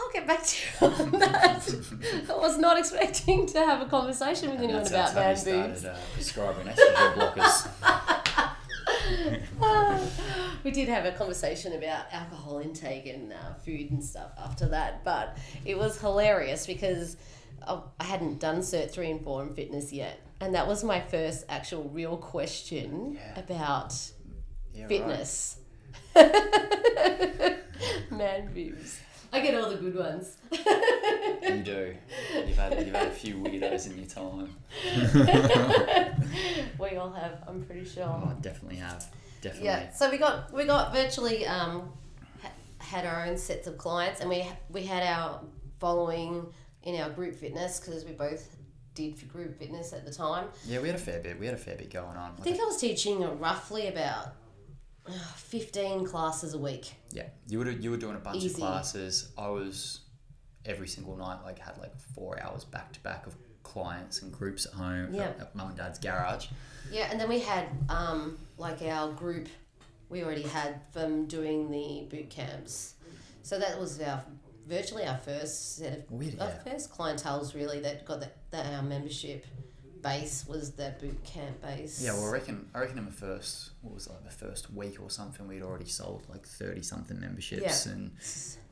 I'll 0.01 0.13
get 0.13 0.27
back 0.27 0.45
to 0.45 0.57
you 0.57 0.87
on 0.93 1.11
that. 1.19 1.69
I 2.31 2.37
was 2.37 2.57
not 2.59 2.79
expecting 2.79 3.47
to 3.47 3.59
have 3.59 3.81
a 3.81 3.87
conversation 3.87 4.51
with 4.51 4.61
anyone 4.61 4.87
about 4.87 5.15
man 5.15 5.35
boobs. 5.45 5.85
uh, 5.85 5.99
prescribing 6.15 6.67
estrogen 6.67 7.15
blockers. 7.15 7.69
we 10.65 10.71
did 10.71 10.89
have 10.89 11.05
a 11.05 11.13
conversation 11.13 11.73
about 11.73 12.05
alcohol 12.13 12.59
intake 12.59 13.07
and 13.07 13.33
uh, 13.33 13.55
food 13.65 13.91
and 13.91 14.03
stuff 14.05 14.31
after 14.39 14.69
that, 14.69 15.05
but 15.05 15.37
it 15.65 15.77
was 15.77 16.01
hilarious 16.01 16.67
because 16.67 17.17
I 17.67 17.81
I 18.01 18.05
hadn't 18.05 18.39
done 18.39 18.59
Cert 18.61 18.91
3 18.91 19.11
and 19.11 19.25
4 19.25 19.43
in 19.43 19.55
fitness 19.55 19.93
yet. 19.93 20.21
And 20.41 20.55
that 20.55 20.69
was 20.69 20.85
my 20.85 21.01
first 21.01 21.45
actual 21.49 21.85
real 21.91 22.17
question 22.17 23.15
Yeah. 23.17 23.41
about 23.41 23.93
Yeah, 24.73 24.83
right. 24.83 24.89
fitness. 24.89 25.57
Man 28.11 28.53
boobs. 28.55 29.01
I 29.33 29.41
get 29.41 29.55
all 29.55 29.69
the 29.71 29.77
good 29.77 29.97
ones. 29.97 30.37
You 30.51 31.63
do. 31.63 31.95
You've 32.35 32.57
had 32.57 32.79
you've 32.79 32.95
had 32.95 33.09
a 33.09 33.11
few 33.11 33.37
weirdos 33.37 33.87
in 33.91 33.99
your 33.99 34.07
time. 34.07 34.57
we 36.79 36.97
all 36.97 37.11
have, 37.11 37.43
I'm 37.47 37.63
pretty 37.65 37.85
sure. 37.85 38.05
Oh, 38.05 38.35
I 38.37 38.41
definitely 38.41 38.77
have. 38.77 39.07
Definitely. 39.41 39.67
Yeah, 39.69 39.91
so 39.93 40.11
we 40.11 40.19
got 40.19 40.53
we 40.53 40.65
got 40.65 40.93
virtually 40.93 41.47
um, 41.47 41.93
ha- 42.43 42.51
had 42.79 43.07
our 43.07 43.27
own 43.27 43.37
sets 43.37 43.67
of 43.67 43.79
clients, 43.79 44.21
and 44.21 44.29
we 44.29 44.47
we 44.71 44.85
had 44.85 45.03
our 45.03 45.41
following 45.79 46.47
in 46.83 47.01
our 47.01 47.11
group 47.11 47.35
fitness 47.35 47.81
because 47.81 48.05
we 48.05 48.13
both 48.13 48.57
did 48.95 49.17
for 49.17 49.27
group 49.27 49.59
fitness 49.59 49.93
at 49.93 50.05
the 50.05 50.13
time. 50.13 50.49
Yeah, 50.67 50.81
we 50.81 50.89
had 50.89 50.97
a 50.97 51.01
fair 51.01 51.21
bit. 51.21 51.39
We 51.39 51.47
had 51.47 51.55
a 51.55 51.59
fair 51.59 51.77
bit 51.77 51.91
going 51.91 52.17
on. 52.17 52.35
I 52.39 52.43
think 52.43 52.61
I 52.61 52.65
was 52.65 52.79
teaching 52.79 53.21
roughly 53.39 53.87
about 53.89 54.35
uh, 55.09 55.13
fifteen 55.37 56.05
classes 56.05 56.55
a 56.55 56.59
week. 56.59 56.93
Yeah, 57.11 57.27
you 57.49 57.59
were 57.59 57.71
you 57.71 57.91
were 57.91 57.97
doing 57.97 58.17
a 58.17 58.21
bunch 58.21 58.39
Easy. 58.39 58.55
of 58.55 58.69
classes. 58.69 59.31
I 59.39 59.49
was 59.49 60.01
every 60.65 60.89
single 60.89 61.17
night 61.17 61.39
like 61.45 61.59
had 61.59 61.79
like 61.79 61.97
four 62.15 62.41
hours 62.43 62.65
back 62.65 62.93
to 62.93 63.01
back 63.01 63.27
of 63.27 63.35
clients 63.63 64.23
and 64.23 64.33
groups 64.33 64.67
at 64.67 64.73
home 64.73 65.15
Yeah. 65.15 65.23
at, 65.25 65.41
at 65.41 65.55
mum 65.55 65.69
and 65.69 65.77
dad's 65.77 65.99
garage. 65.99 66.47
Yeah, 66.91 67.09
and 67.11 67.21
then 67.21 67.29
we 67.29 67.41
had 67.41 67.69
um, 67.89 68.39
like 68.57 68.83
our 68.83 69.13
group. 69.13 69.49
We 70.11 70.25
already 70.25 70.43
had 70.43 70.81
them 70.95 71.27
doing 71.27 71.71
the 71.71 72.07
boot 72.11 72.31
camps, 72.31 72.95
so 73.43 73.59
that 73.59 73.79
was 73.79 74.01
our 74.01 74.23
virtually 74.67 75.05
our 75.07 75.19
first 75.19 75.77
set 75.77 75.99
of 75.99 76.11
We 76.11 76.31
had- 76.31 76.41
our 76.41 76.49
yeah. 76.49 76.73
first 76.73 76.91
clientels 76.93 77.55
really 77.55 77.81
that 77.81 78.05
got 78.07 78.21
that, 78.21 78.37
that 78.51 78.67
our 78.75 78.83
membership 78.83 79.45
base 80.03 80.45
was 80.49 80.73
that 80.73 81.01
boot 81.01 81.23
camp 81.25 81.61
base. 81.63 82.03
Yeah, 82.03 82.13
well, 82.15 82.27
I 82.27 82.31
reckon 82.33 82.69
I 82.75 82.81
reckon 82.81 82.99
in 82.99 83.07
the 83.07 83.13
first 83.13 83.71
what 83.83 83.95
was 83.95 84.07
it, 84.07 84.13
like 84.13 84.25
the 84.25 84.31
first 84.47 84.73
week 84.73 85.01
or 85.03 85.11
something, 85.11 85.47
we'd 85.49 85.63
already 85.63 85.87
sold 85.87 86.25
like 86.29 86.47
thirty 86.47 86.83
something 86.83 87.19
memberships, 87.21 87.87
and 87.87 88.13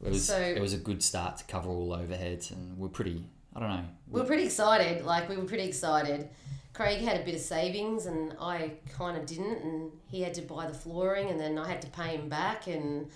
it 0.05 0.11
was 0.11 0.27
So- 0.27 0.39
it 0.39 0.61
was 0.61 0.73
a 0.73 0.79
good 0.79 1.03
start 1.03 1.39
to 1.39 1.45
cover 1.45 1.69
all 1.69 1.89
overheads, 1.97 2.51
and 2.51 2.77
we're 2.79 2.89
pretty. 2.89 3.29
I 3.55 3.61
don't 3.61 3.71
know. 3.71 3.85
we 4.11 4.21
were 4.21 4.27
pretty 4.27 4.45
excited. 4.45 5.05
Like 5.05 5.29
we 5.29 5.37
were 5.37 5.45
pretty 5.45 5.65
excited. 5.65 6.29
Craig 6.75 7.01
had 7.01 7.19
a 7.21 7.25
bit 7.25 7.35
of 7.35 7.41
savings, 7.41 8.05
and 8.05 8.37
I 8.39 8.73
kind 8.99 9.17
of 9.17 9.25
didn't, 9.25 9.63
and 9.63 9.91
he 10.09 10.21
had 10.21 10.35
to 10.35 10.43
buy 10.43 10.67
the 10.67 10.75
flooring, 10.75 11.31
and 11.31 11.41
then 11.41 11.57
I 11.57 11.67
had 11.67 11.81
to 11.83 11.89
pay 11.89 12.17
him 12.17 12.29
back, 12.29 12.67
and 12.67 13.07
We- 13.07 13.11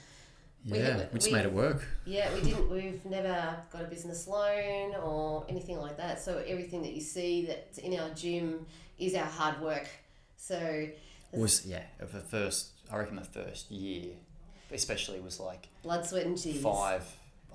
Yeah, 0.65 0.97
we- 0.99 1.03
we, 1.05 1.09
just 1.15 1.27
we- 1.29 1.33
made 1.33 1.47
it 1.47 1.53
work. 1.53 1.87
Yeah, 2.05 2.33
we 2.35 2.43
didn't. 2.43 2.71
We've 2.71 3.05
never 3.07 3.57
got 3.73 3.83
a 3.83 3.87
business 3.87 4.29
loan 4.29 4.95
or 4.97 5.45
anything 5.49 5.79
like 5.79 5.97
that. 5.97 6.21
So 6.21 6.43
everything 6.47 6.83
that 6.83 6.93
you 6.93 7.01
see 7.01 7.47
that's 7.47 7.79
in 7.79 7.99
our 7.99 8.11
gym 8.11 8.67
is 8.99 9.15
our 9.15 9.25
hard 9.25 9.61
work. 9.61 9.87
So 10.37 10.87
Was 11.33 11.65
yeah, 11.67 11.83
the 11.99 12.07
first. 12.21 12.71
I 12.93 12.99
reckon 12.99 13.17
the 13.17 13.23
first 13.25 13.71
year, 13.71 14.13
especially 14.73 15.21
was 15.21 15.39
like 15.41 15.69
blood, 15.83 16.05
sweat, 16.05 16.27
and 16.27 16.37
tears. 16.37 16.61
five. 16.63 17.05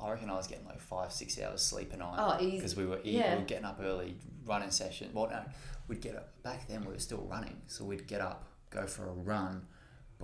I 0.01 0.11
reckon 0.11 0.29
I 0.29 0.33
was 0.35 0.47
getting 0.47 0.65
like 0.65 0.79
five, 0.81 1.11
six 1.11 1.39
hours 1.39 1.61
sleep 1.61 1.93
a 1.93 1.97
night. 1.97 2.15
Oh, 2.17 2.37
easy. 2.41 2.57
because 2.57 2.75
we 2.75 2.85
were 2.85 2.99
eating, 2.99 3.19
yeah. 3.21 3.33
we 3.35 3.39
were 3.41 3.45
getting 3.45 3.65
up 3.65 3.79
early, 3.81 4.15
running 4.45 4.71
session. 4.71 5.09
Well, 5.13 5.27
no, 5.29 5.41
we'd 5.87 6.01
get 6.01 6.15
up 6.15 6.41
back 6.43 6.67
then. 6.67 6.81
We 6.85 6.93
were 6.93 6.99
still 6.99 7.25
running, 7.29 7.61
so 7.67 7.85
we'd 7.85 8.07
get 8.07 8.19
up, 8.21 8.45
go 8.71 8.87
for 8.87 9.07
a 9.07 9.13
run 9.13 9.65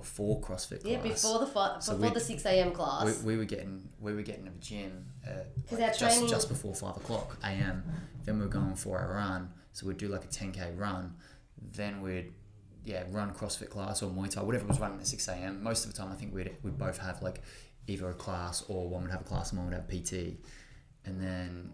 before 0.02 0.42
CrossFit 0.42 0.82
class. 0.82 0.86
Yeah, 0.86 0.98
before 1.02 1.40
the 1.40 1.48
fi- 1.48 1.80
So 1.80 1.96
before 1.98 2.14
the 2.14 2.20
six 2.20 2.46
a.m. 2.46 2.72
class. 2.72 3.24
we, 3.24 3.34
we 3.34 3.38
were 3.38 3.46
getting 3.46 3.90
we 4.00 4.14
were 4.14 4.22
getting 4.22 4.46
to 4.46 4.52
the 4.52 4.60
gym 4.60 5.06
at 5.26 5.54
'Cause 5.70 5.80
like 5.80 5.82
our 5.82 5.88
just 5.94 6.00
training- 6.00 6.30
just 6.30 6.50
before 6.50 6.74
five 6.76 6.98
o'clock 6.98 7.38
a.m. 7.44 7.84
Then 8.26 8.38
we 8.38 8.44
were 8.46 8.52
going 8.52 8.76
for 8.76 9.00
a 9.00 9.08
run, 9.16 9.50
so 9.74 9.88
we'd 9.88 9.98
do 9.98 10.08
like 10.08 10.24
a 10.24 10.28
ten 10.28 10.52
k 10.52 10.72
run. 10.76 11.16
Then 11.74 12.02
we'd 12.02 12.34
yeah 12.84 13.04
run 13.12 13.32
CrossFit 13.34 13.70
class 13.70 14.02
or 14.04 14.10
Muay 14.10 14.30
Thai, 14.30 14.42
whatever 14.44 14.66
was 14.68 14.80
running 14.80 15.00
at 15.00 15.08
six 15.08 15.28
a.m. 15.28 15.62
Most 15.64 15.86
of 15.86 15.92
the 15.94 15.98
time, 15.98 16.12
I 16.12 16.16
think 16.16 16.34
we'd 16.34 16.52
we'd 16.64 16.78
both 16.78 16.98
have 17.00 17.22
like 17.22 17.42
either 17.88 18.10
a 18.10 18.14
class 18.14 18.64
or 18.68 18.90
one 18.90 19.02
would 19.04 19.12
have 19.12 19.22
a 19.22 19.24
class 19.24 19.52
and 19.52 19.60
one 19.60 19.68
would 19.70 19.76
have 19.76 19.88
PT, 19.88 20.38
and 21.06 21.20
then 21.22 21.72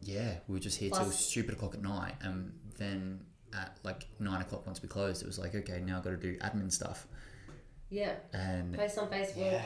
yeah 0.00 0.34
we 0.48 0.54
were 0.54 0.60
just 0.60 0.78
here 0.78 0.90
till 0.90 1.10
stupid 1.10 1.54
o'clock 1.54 1.74
at 1.74 1.82
night, 1.82 2.14
and 2.22 2.52
then 2.78 3.20
at 3.52 3.78
like 3.82 4.06
nine 4.20 4.40
o'clock 4.40 4.64
once 4.66 4.80
we 4.82 4.88
closed, 4.88 5.22
it 5.22 5.26
was 5.26 5.38
like 5.38 5.54
okay 5.54 5.80
now 5.84 5.98
I've 5.98 6.04
got 6.04 6.10
to 6.10 6.16
do 6.16 6.36
admin 6.38 6.70
stuff 6.72 7.06
yeah, 7.90 8.14
and 8.32 8.76
post 8.76 8.98
on 8.98 9.08
Facebook. 9.08 9.36
yeah. 9.52 9.62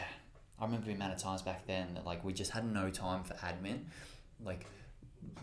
I 0.59 0.65
remember 0.65 0.87
the 0.87 0.93
amount 0.93 1.13
of 1.13 1.19
times 1.19 1.43
back 1.43 1.67
then 1.67 1.95
that 1.95 2.07
like 2.07 2.25
we 2.25 2.33
just 2.33 2.53
had 2.53 2.65
no 2.65 2.91
time 2.91 3.25
for 3.25 3.35
admin. 3.35 3.81
Like 4.43 4.67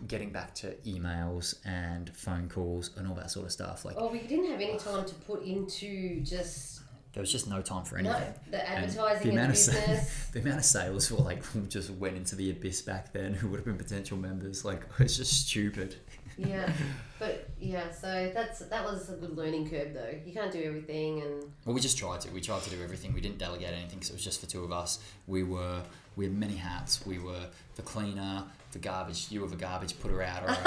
getting 0.08 0.32
back 0.32 0.54
to 0.56 0.74
emails 0.86 1.56
and 1.66 2.16
phone 2.16 2.50
calls 2.50 2.92
and 2.98 3.08
all 3.08 3.16
that 3.16 3.32
sort 3.32 3.46
of 3.46 3.52
stuff. 3.52 3.86
Like 3.86 3.98
Or 3.98 4.10
we 4.10 4.20
didn't 4.20 4.50
have 4.52 4.62
any 4.62 4.78
time 4.78 5.06
to 5.06 5.16
put 5.16 5.44
into 5.44 6.22
just 6.22 6.82
there 7.14 7.22
was 7.22 7.32
just 7.32 7.48
no 7.50 7.62
time 7.62 7.84
for 7.84 8.02
no 8.02 8.12
anything. 8.12 8.34
the 8.52 8.70
And 8.70 8.90
the 8.90 9.06
and 9.06 9.22
the 9.22 9.30
amount 9.32 9.52
of 9.52 9.58
the 10.34 10.40
amount 10.40 10.60
of 10.60 10.66
sales 10.66 11.12
were 11.12 11.24
like 11.24 11.44
just 11.70 11.90
went 11.92 12.16
into 12.16 12.36
the 12.36 12.52
abyss 12.52 12.82
back 12.82 13.12
then 13.12 13.34
who 13.36 13.50
would 13.50 13.58
have 13.58 13.66
been 13.66 13.78
potential 13.78 14.18
members. 14.18 14.64
Like 14.64 14.84
it's 15.00 15.18
just 15.18 15.48
stupid. 15.48 15.98
Yeah, 16.38 16.72
but 17.20 17.50
yeah, 17.60 17.92
so 17.92 18.32
that's 18.34 18.60
that 18.60 18.84
was 18.84 19.10
a 19.10 19.14
good 19.14 19.36
learning 19.38 19.70
curve 19.70 19.94
though. 19.94 20.14
You 20.26 20.34
can't 20.34 20.52
do 20.52 20.62
everything, 20.64 21.22
and 21.22 21.44
Well, 21.66 21.76
we 21.76 21.82
just 21.82 21.98
tried 21.98 22.22
to. 22.22 22.32
We 22.32 22.42
tried 22.42 22.62
to 22.64 22.70
do 22.70 22.82
everything. 22.84 23.14
We 23.14 23.22
didn't 23.22 23.38
delegate 23.38 23.70
anything 23.74 24.00
because 24.00 24.10
it 24.10 24.14
was 24.14 24.24
just 24.24 24.40
for 24.42 24.48
two 24.48 24.64
of 24.64 24.72
us. 24.72 25.00
We 25.28 25.44
were 25.44 25.82
we 26.16 26.26
had 26.26 26.34
many 26.34 26.56
hats. 26.56 27.06
We 27.06 27.20
were 27.20 27.48
the 27.76 27.82
cleaner, 27.82 28.44
the 28.72 28.80
garbage. 28.80 29.28
You 29.32 29.42
were 29.42 29.48
the 29.48 29.56
garbage 29.56 30.00
putter 30.00 30.22
outer. 30.22 30.50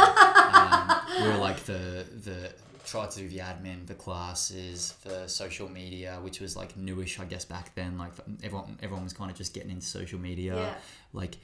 um, 0.54 1.22
we 1.22 1.28
were 1.28 1.38
like 1.38 1.58
the 1.64 2.06
the 2.24 2.52
tried 2.86 3.10
to 3.10 3.20
do 3.20 3.28
the 3.28 3.38
admin, 3.38 3.86
the 3.86 3.94
classes, 3.94 4.94
the 5.04 5.26
social 5.26 5.70
media, 5.70 6.18
which 6.22 6.40
was 6.40 6.54
like 6.56 6.76
newish, 6.76 7.18
I 7.18 7.24
guess, 7.24 7.44
back 7.44 7.74
then. 7.74 7.98
Like 7.98 8.12
everyone 8.42 8.78
everyone 8.82 9.04
was 9.04 9.12
kind 9.12 9.30
of 9.30 9.36
just 9.36 9.54
getting 9.54 9.70
into 9.70 9.86
social 9.86 10.18
media, 10.18 10.54
Yeah. 10.56 10.74
like 11.12 11.36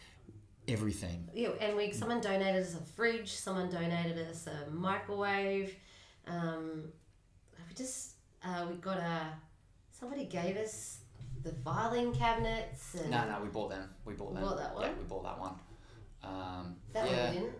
everything. 0.68 1.28
yeah, 1.34 1.48
and 1.60 1.76
we 1.76 1.92
someone 1.92 2.20
donated 2.20 2.62
us 2.62 2.74
a 2.74 2.80
fridge, 2.94 3.30
someone 3.32 3.70
donated 3.70 4.18
us 4.28 4.46
a 4.46 4.70
microwave. 4.70 5.74
Um, 6.26 6.84
we 7.68 7.74
just 7.74 8.12
uh, 8.44 8.66
we 8.68 8.76
got 8.76 8.98
a 8.98 9.26
somebody 9.90 10.24
gave 10.24 10.56
us 10.56 10.98
the 11.42 11.52
filing 11.64 12.12
cabinets 12.14 12.94
and 12.94 13.10
No, 13.10 13.26
no, 13.26 13.40
we 13.42 13.48
bought 13.48 13.70
them. 13.70 13.88
We 14.04 14.14
bought 14.14 14.34
them. 14.34 14.42
Bought 14.42 14.58
that 14.58 14.72
Yeah, 14.78 14.88
one? 14.88 14.98
we 14.98 15.04
bought 15.04 15.22
that 15.24 15.38
one. 15.40 15.54
Um, 16.22 16.76
that 16.92 17.08
yeah, 17.10 17.24
one 17.24 17.34
we 17.34 17.40
didn't. 17.40 17.54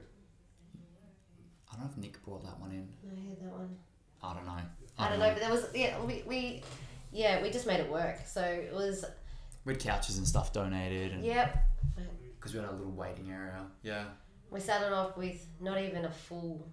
I 1.73 1.77
don't 1.77 1.85
know 1.85 1.91
if 1.91 1.97
Nick 1.99 2.23
brought 2.25 2.43
that 2.45 2.59
one 2.61 2.71
in. 2.73 2.89
No, 3.03 3.13
I 3.17 3.29
had 3.29 3.41
that 3.41 3.53
one. 3.53 3.77
I 4.23 4.35
don't 4.35 4.47
know. 4.47 4.59
I 4.99 5.09
don't 5.09 5.19
know, 5.19 5.31
but 5.31 5.41
there 5.41 5.51
was 5.51 5.65
yeah 5.75 5.99
we, 6.03 6.23
we 6.27 6.63
yeah 7.13 7.43
we 7.43 7.51
just 7.51 7.67
made 7.67 7.81
it 7.81 7.91
work. 7.91 8.19
So 8.27 8.43
it 8.43 8.73
was 8.75 9.05
We 9.65 9.73
had 9.73 9.83
couches 9.83 10.19
and 10.19 10.27
stuff 10.29 10.53
donated, 10.53 11.13
and 11.13 11.25
yep. 11.25 11.67
Because 12.41 12.55
we 12.55 12.61
had 12.61 12.69
a 12.71 12.73
little 12.73 12.93
waiting 12.93 13.31
area. 13.31 13.67
Yeah. 13.83 14.05
We 14.51 14.59
started 14.61 14.93
off 14.93 15.17
with 15.17 15.47
not 15.61 15.81
even 15.81 16.05
a 16.07 16.11
full 16.11 16.67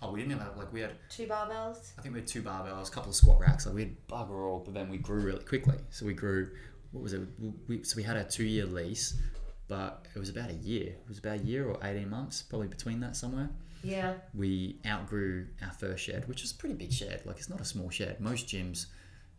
Oh, 0.00 0.12
we 0.12 0.20
didn't 0.20 0.32
even 0.32 0.44
have 0.44 0.56
like 0.56 0.72
we 0.72 0.80
had. 0.80 0.92
two 1.10 1.26
barbells. 1.26 1.90
I 1.98 2.02
think 2.02 2.14
we 2.14 2.20
had 2.20 2.28
two 2.28 2.42
barbells, 2.42 2.88
a 2.88 2.90
couple 2.92 3.10
of 3.10 3.16
squat 3.16 3.40
racks. 3.40 3.66
Like 3.66 3.74
we 3.74 3.82
had 3.82 4.06
bugger 4.08 4.46
all, 4.48 4.60
but 4.64 4.72
then 4.72 4.88
we 4.88 4.96
grew 4.98 5.20
really 5.20 5.42
quickly. 5.44 5.76
So 5.90 6.06
we 6.06 6.14
grew. 6.14 6.50
What 6.92 7.02
was 7.02 7.12
it? 7.12 7.22
We, 7.66 7.82
so 7.82 7.96
we 7.96 8.02
had 8.04 8.16
a 8.16 8.22
two-year 8.24 8.64
lease, 8.64 9.20
but 9.66 10.06
it 10.14 10.18
was 10.18 10.28
about 10.28 10.50
a 10.50 10.54
year. 10.54 10.86
It 10.90 11.04
was 11.08 11.18
about 11.18 11.40
a 11.40 11.42
year 11.42 11.68
or 11.68 11.78
eighteen 11.84 12.08
months, 12.10 12.42
probably 12.42 12.68
between 12.68 13.00
that 13.00 13.16
somewhere. 13.16 13.50
Yeah, 13.82 14.14
We 14.34 14.80
outgrew 14.86 15.46
our 15.62 15.70
first 15.72 16.02
shed, 16.04 16.26
which 16.28 16.42
was 16.42 16.50
a 16.52 16.54
pretty 16.56 16.74
big 16.76 16.92
shed. 16.92 17.22
Like 17.24 17.36
it's 17.38 17.48
not 17.48 17.60
a 17.60 17.64
small 17.64 17.90
shed. 17.90 18.20
Most 18.20 18.46
gyms, 18.48 18.86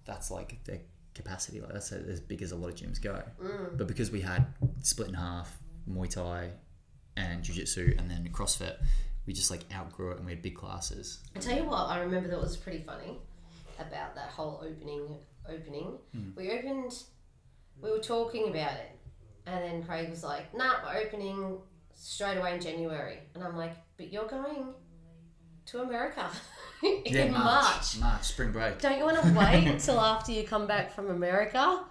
that's 0.05 0.29
like 0.31 0.63
their 0.65 0.79
capacity. 1.19 1.61
Like 1.61 1.73
that's 1.73 1.91
as 1.91 2.19
big 2.19 2.41
as 2.41 2.51
a 2.51 2.55
lot 2.55 2.69
of 2.69 2.75
gyms 2.75 3.01
go. 3.01 3.21
Mm. 3.41 3.77
But 3.77 3.87
because 3.87 4.11
we 4.11 4.21
had 4.21 4.47
split 4.81 5.09
in 5.09 5.13
half 5.13 5.57
Muay 5.89 6.09
Thai 6.09 6.51
and 7.17 7.43
Jiu 7.43 7.55
Jitsu 7.55 7.95
and 7.97 8.09
then 8.09 8.27
CrossFit, 8.31 8.77
we 9.25 9.33
just 9.33 9.51
like 9.51 9.61
outgrew 9.73 10.11
it 10.11 10.17
and 10.17 10.25
we 10.25 10.31
had 10.31 10.41
big 10.41 10.55
classes. 10.55 11.19
I 11.35 11.39
tell 11.39 11.57
you 11.57 11.65
what, 11.65 11.89
I 11.89 11.99
remember 11.99 12.29
that 12.29 12.39
was 12.39 12.57
pretty 12.57 12.83
funny 12.83 13.17
about 13.77 14.15
that 14.15 14.29
whole 14.29 14.63
opening. 14.65 15.17
Opening, 15.47 15.97
we 16.35 16.51
opened. 16.51 16.93
We 17.81 17.89
were 17.89 17.97
talking 17.97 18.49
about 18.49 18.73
it, 18.73 18.99
and 19.47 19.63
then 19.63 19.83
Craig 19.83 20.07
was 20.07 20.23
like, 20.23 20.53
"Nah, 20.53 20.75
we're 20.83 20.99
opening 20.99 21.57
straight 21.95 22.37
away 22.37 22.53
in 22.53 22.61
January," 22.61 23.17
and 23.33 23.43
I'm 23.43 23.57
like, 23.57 23.75
"But 23.97 24.13
you're 24.13 24.27
going 24.27 24.75
to 25.71 25.81
America 25.81 26.29
in 27.05 27.31
March. 27.31 27.97
March, 27.99 28.23
spring 28.23 28.51
break. 28.51 28.79
Don't 28.79 28.97
you 28.97 29.03
want 29.03 29.21
to 29.21 29.33
wait 29.37 29.79
till 29.85 29.99
after 29.99 30.31
you 30.31 30.43
come 30.43 30.67
back 30.67 30.93
from 30.93 31.09
America?" 31.09 31.83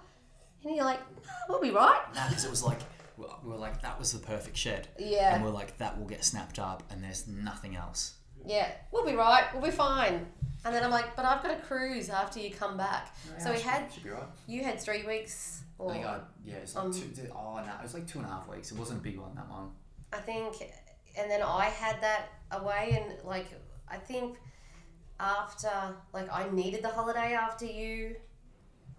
And 0.65 0.75
you're 0.77 0.85
like, 0.85 1.01
"Nah, 1.25 1.31
"We'll 1.49 1.61
be 1.61 1.71
right." 1.71 2.03
No, 2.15 2.23
because 2.29 2.45
it 2.45 2.51
was 2.51 2.63
like 2.63 2.81
we 3.17 3.27
were 3.51 3.57
like 3.57 3.83
that 3.83 3.99
was 3.99 4.13
the 4.13 4.19
perfect 4.19 4.57
shed, 4.57 4.89
Yeah. 4.99 5.35
and 5.35 5.43
we're 5.45 5.51
like 5.51 5.79
that 5.79 5.99
will 5.99 6.07
get 6.07 6.25
snapped 6.25 6.59
up, 6.59 6.83
and 6.91 7.03
there's 7.03 7.27
nothing 7.27 7.77
else. 7.77 8.15
Yeah, 8.47 8.69
we'll 8.93 9.05
be 9.05 9.15
right. 9.15 9.45
We'll 9.53 9.63
be 9.63 9.71
fine. 9.71 10.27
And 10.65 10.75
then 10.75 10.83
I'm 10.83 10.91
like, 10.91 11.15
but 11.17 11.25
I've 11.25 11.43
got 11.43 11.53
a 11.53 11.61
cruise 11.61 12.09
after 12.11 12.41
you 12.41 12.51
come 12.51 12.77
back. 12.77 13.15
so 13.39 13.53
we 13.53 13.61
had 13.61 13.93
should 13.93 14.03
be 14.05 14.11
right. 14.11 14.23
you 14.47 14.63
had 14.65 14.81
three 14.81 15.05
weeks, 15.05 15.63
or 15.79 15.91
I 15.91 15.95
think 15.95 16.07
I 16.07 16.21
yeah, 16.45 16.55
it's 16.57 16.75
like 16.75 16.85
Um, 16.85 16.93
two. 16.93 17.11
Oh 17.33 17.57
no, 17.65 17.73
it 17.79 17.83
was 17.83 17.95
like 17.95 18.07
two 18.07 18.19
and 18.19 18.27
a 18.27 18.31
half 18.31 18.49
weeks. 18.49 18.73
It 18.73 18.79
wasn't 18.79 19.01
a 19.01 19.03
big 19.03 19.19
one 19.19 19.35
that 19.37 19.49
one. 19.49 19.71
I 20.13 20.19
think, 20.19 20.55
and 21.19 21.31
then 21.31 21.43
I 21.43 21.67
had 21.67 22.01
that 22.01 22.27
away, 22.51 23.01
and 23.01 23.25
like 23.27 23.47
I 23.91 23.97
think 23.97 24.39
after 25.21 25.71
like 26.13 26.29
I 26.33 26.49
needed 26.51 26.83
the 26.83 26.89
holiday 26.89 27.35
after 27.35 27.65
you 27.67 28.17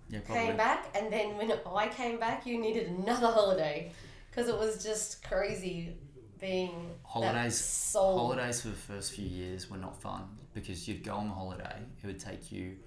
Yeah, 0.10 0.20
came 0.22 0.58
back, 0.58 0.88
and 0.96 1.12
then 1.12 1.38
when 1.38 1.52
I 1.52 1.88
came 1.88 2.20
back, 2.20 2.46
you 2.46 2.60
needed 2.60 2.88
another 2.88 3.28
holiday 3.28 3.92
because 4.30 4.48
it 4.50 4.58
was 4.58 4.84
just 4.84 5.24
crazy 5.24 5.96
being 6.40 6.92
Holidays, 7.04 7.58
soul. 7.60 8.18
holidays 8.18 8.62
for 8.62 8.70
the 8.70 8.76
first 8.76 9.12
few 9.14 9.26
years 9.28 9.70
were 9.70 9.78
not 9.78 10.00
fun 10.02 10.24
because 10.54 10.88
you'd 10.88 11.04
go 11.04 11.16
on 11.16 11.28
the 11.28 11.34
holiday. 11.34 11.80
It 12.02 12.08
would 12.08 12.20
take 12.20 12.52
you 12.52 12.78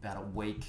about 0.00 0.16
a 0.16 0.26
week 0.36 0.64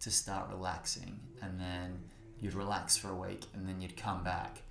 to 0.00 0.10
start 0.10 0.48
relaxing, 0.50 1.18
and 1.42 1.58
then 1.60 1.98
you'd 2.40 2.54
relax 2.54 2.96
for 2.96 3.10
a 3.10 3.14
week, 3.14 3.44
and 3.54 3.68
then 3.68 3.80
you'd 3.80 3.96
come 3.96 4.22
back, 4.24 4.62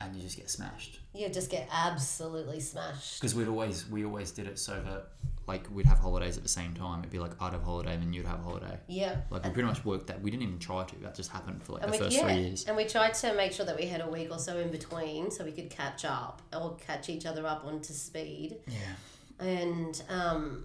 and 0.00 0.16
you 0.16 0.22
just 0.22 0.36
get 0.36 0.48
smashed. 0.48 0.98
You 1.14 1.28
just 1.28 1.50
get 1.50 1.68
absolutely 1.72 2.60
smashed. 2.60 3.20
Because 3.20 3.34
we'd 3.34 3.48
always 3.48 3.88
we 3.88 4.04
always 4.04 4.30
did 4.30 4.46
it 4.46 4.58
so 4.58 4.80
that 4.80 5.08
like 5.46 5.66
we'd 5.70 5.86
have 5.86 5.98
holidays 5.98 6.36
at 6.36 6.42
the 6.42 6.48
same 6.48 6.74
time. 6.74 7.00
It'd 7.00 7.10
be 7.10 7.18
like 7.18 7.32
I'd 7.40 7.52
have 7.52 7.62
a 7.62 7.64
holiday, 7.64 7.94
and 7.94 8.02
then 8.02 8.12
you'd 8.12 8.26
have 8.26 8.40
a 8.40 8.42
holiday. 8.42 8.78
Yeah. 8.86 9.16
Like 9.30 9.44
we 9.44 9.50
pretty 9.50 9.68
much 9.68 9.84
worked 9.84 10.06
that. 10.06 10.20
We 10.22 10.30
didn't 10.30 10.44
even 10.44 10.58
try 10.58 10.84
to. 10.84 10.96
That 11.00 11.14
just 11.14 11.30
happened 11.30 11.62
for 11.62 11.74
like 11.74 11.82
And 11.82 11.92
the 11.92 11.98
we, 11.98 12.04
first 12.04 12.16
yeah, 12.16 12.22
three 12.24 12.34
years. 12.34 12.64
and 12.66 12.76
we 12.76 12.84
tried 12.86 13.14
to 13.14 13.34
make 13.34 13.52
sure 13.52 13.66
that 13.66 13.76
we 13.76 13.86
had 13.86 14.00
a 14.00 14.08
week 14.08 14.28
or 14.30 14.38
so 14.38 14.58
in 14.58 14.70
between 14.70 15.30
so 15.30 15.44
we 15.44 15.52
could 15.52 15.70
catch 15.70 16.04
up 16.04 16.40
or 16.56 16.76
catch 16.76 17.08
each 17.08 17.26
other 17.26 17.46
up 17.46 17.64
onto 17.64 17.92
speed. 17.92 18.56
Yeah. 18.66 19.46
And 19.46 20.02
um, 20.08 20.64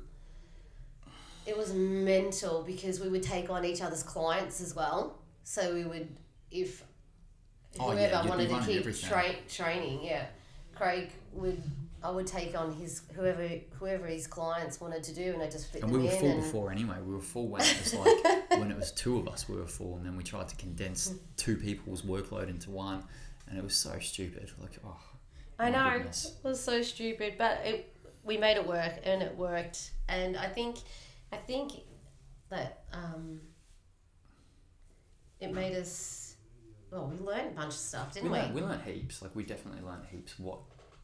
it 1.46 1.58
was 1.58 1.74
mental 1.74 2.64
because 2.64 3.00
we 3.00 3.10
would 3.10 3.24
take 3.24 3.50
on 3.50 3.66
each 3.66 3.82
other's 3.82 4.04
clients 4.04 4.62
as 4.62 4.76
well. 4.76 5.20
So 5.44 5.74
we 5.74 5.84
would, 5.84 6.10
if 6.52 6.84
Oh, 7.80 7.92
whoever 7.92 8.02
yeah, 8.02 8.28
wanted 8.28 8.50
to 8.50 8.60
keep 8.62 9.00
tra- 9.02 9.36
training, 9.50 10.00
yeah, 10.04 10.26
Craig 10.76 11.12
would. 11.34 11.62
I 12.04 12.12
would 12.12 12.28
take 12.28 12.56
on 12.56 12.72
his 12.72 13.02
whoever 13.16 13.50
whoever 13.80 14.06
his 14.06 14.28
clients 14.28 14.80
wanted 14.80 15.02
to 15.04 15.16
do, 15.16 15.34
and 15.34 15.42
I 15.42 15.50
just 15.50 15.72
fit 15.72 15.82
And 15.82 15.92
we 15.92 16.04
were 16.04 16.10
full 16.10 16.30
and 16.30 16.42
before 16.42 16.72
anyway. 16.72 16.98
We 17.04 17.16
were 17.16 17.22
full 17.22 17.48
when 17.48 17.62
it 17.62 17.78
was 17.80 17.94
like 17.96 18.50
when 18.60 18.70
it 18.70 18.78
was 18.78 18.92
two 18.92 19.18
of 19.18 19.28
us. 19.28 19.50
We 19.50 19.56
were 19.56 19.66
full, 19.66 19.96
and 19.96 20.06
then 20.06 20.16
we 20.16 20.24
tried 20.24 20.48
to 20.50 20.56
condense 20.56 21.16
two 21.36 21.58
people's 21.58 22.04
workload 22.04 22.48
into 22.48 22.70
one, 22.70 23.04
and 23.48 23.58
it 23.58 23.64
was 23.64 23.76
so 23.76 23.98
stupid. 24.00 24.52
Like 24.62 24.78
oh, 24.86 25.00
I 25.58 25.72
know 25.72 25.98
goodness. 25.98 26.36
it 26.44 26.48
was 26.48 26.62
so 26.62 26.84
stupid, 26.84 27.36
but 27.40 27.62
it 27.66 27.96
we 28.26 28.38
made 28.38 28.58
it 28.58 28.68
work 28.68 28.94
and 29.04 29.22
it 29.22 29.36
worked. 29.38 29.92
And 30.10 30.36
I 30.36 30.48
think 30.48 30.78
I 31.32 31.38
think 31.38 31.72
that 32.50 32.84
um, 32.92 33.40
it 35.40 35.54
made 35.54 35.76
us 35.76 36.25
well, 36.92 37.12
we 37.12 37.26
learned 37.26 37.52
a 37.52 37.56
bunch 37.56 37.74
of 37.74 37.80
stuff, 37.80 38.14
didn't 38.14 38.30
we 38.32 38.38
we? 38.38 38.42
learned, 38.42 38.56
we 38.56 38.62
learned 38.62 38.84
heaps. 38.84 39.22
Like 39.22 39.36
we 39.36 39.44
definitely 39.44 39.82
learned 39.82 40.06
heaps. 40.10 40.40
What 40.40 40.60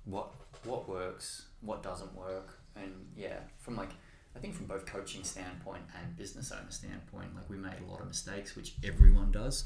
what 0.05 0.31
what 0.63 0.87
works, 0.87 1.45
what 1.61 1.83
doesn't 1.83 2.13
work, 2.15 2.59
and 2.75 2.91
yeah, 3.15 3.39
from 3.57 3.75
like 3.75 3.91
I 4.35 4.39
think 4.39 4.55
from 4.55 4.65
both 4.65 4.85
coaching 4.85 5.23
standpoint 5.23 5.83
and 5.99 6.15
business 6.15 6.51
owner 6.51 6.69
standpoint, 6.69 7.35
like 7.35 7.49
we 7.49 7.57
made 7.57 7.79
a 7.85 7.91
lot 7.91 8.01
of 8.01 8.07
mistakes, 8.07 8.55
which 8.55 8.75
everyone 8.83 9.31
does 9.31 9.65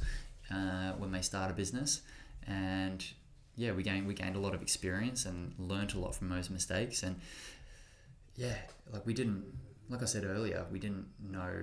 uh, 0.52 0.94
when 0.94 1.12
they 1.12 1.22
start 1.22 1.52
a 1.52 1.54
business, 1.54 2.02
and 2.48 3.06
yeah, 3.56 3.72
we 3.72 3.84
gained 3.84 4.08
we 4.08 4.14
gained 4.14 4.36
a 4.36 4.40
lot 4.40 4.56
of 4.56 4.62
experience 4.62 5.26
and 5.26 5.54
learned 5.58 5.94
a 5.94 6.00
lot 6.00 6.16
from 6.16 6.30
those 6.30 6.50
mistakes, 6.50 7.04
and 7.04 7.20
yeah, 8.36 8.56
like 8.92 9.06
we 9.06 9.14
didn't, 9.14 9.46
like 9.90 10.02
I 10.02 10.06
said 10.06 10.26
earlier, 10.26 10.66
we 10.72 10.80
didn't 10.80 11.08
know 11.22 11.54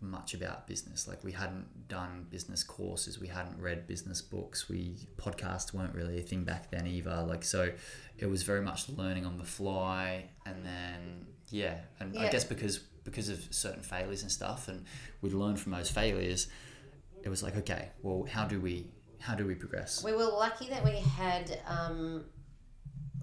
much 0.00 0.34
about 0.34 0.66
business. 0.66 1.06
Like 1.06 1.22
we 1.22 1.32
hadn't 1.32 1.88
done 1.88 2.26
business 2.30 2.62
courses, 2.62 3.18
we 3.20 3.28
hadn't 3.28 3.60
read 3.60 3.86
business 3.86 4.22
books, 4.22 4.68
we 4.68 4.96
podcasts 5.16 5.72
weren't 5.74 5.94
really 5.94 6.18
a 6.18 6.22
thing 6.22 6.44
back 6.44 6.70
then 6.70 6.86
either. 6.86 7.22
Like 7.26 7.44
so, 7.44 7.70
it 8.18 8.26
was 8.26 8.42
very 8.42 8.62
much 8.62 8.88
learning 8.88 9.26
on 9.26 9.38
the 9.38 9.44
fly, 9.44 10.24
and 10.46 10.64
then 10.64 11.26
yeah, 11.48 11.78
and 11.98 12.16
I 12.18 12.28
guess 12.30 12.44
because 12.44 12.78
because 13.04 13.28
of 13.28 13.42
certain 13.50 13.82
failures 13.82 14.22
and 14.22 14.30
stuff, 14.30 14.68
and 14.68 14.84
we'd 15.20 15.32
learned 15.32 15.58
from 15.60 15.72
those 15.72 15.90
failures, 15.90 16.48
it 17.22 17.28
was 17.28 17.42
like 17.42 17.56
okay, 17.56 17.90
well, 18.02 18.26
how 18.30 18.44
do 18.46 18.60
we 18.60 18.86
how 19.18 19.34
do 19.34 19.46
we 19.46 19.54
progress? 19.54 20.02
We 20.02 20.12
were 20.12 20.24
lucky 20.24 20.68
that 20.70 20.82
we 20.82 20.92
had, 20.92 21.60
um, 21.66 22.24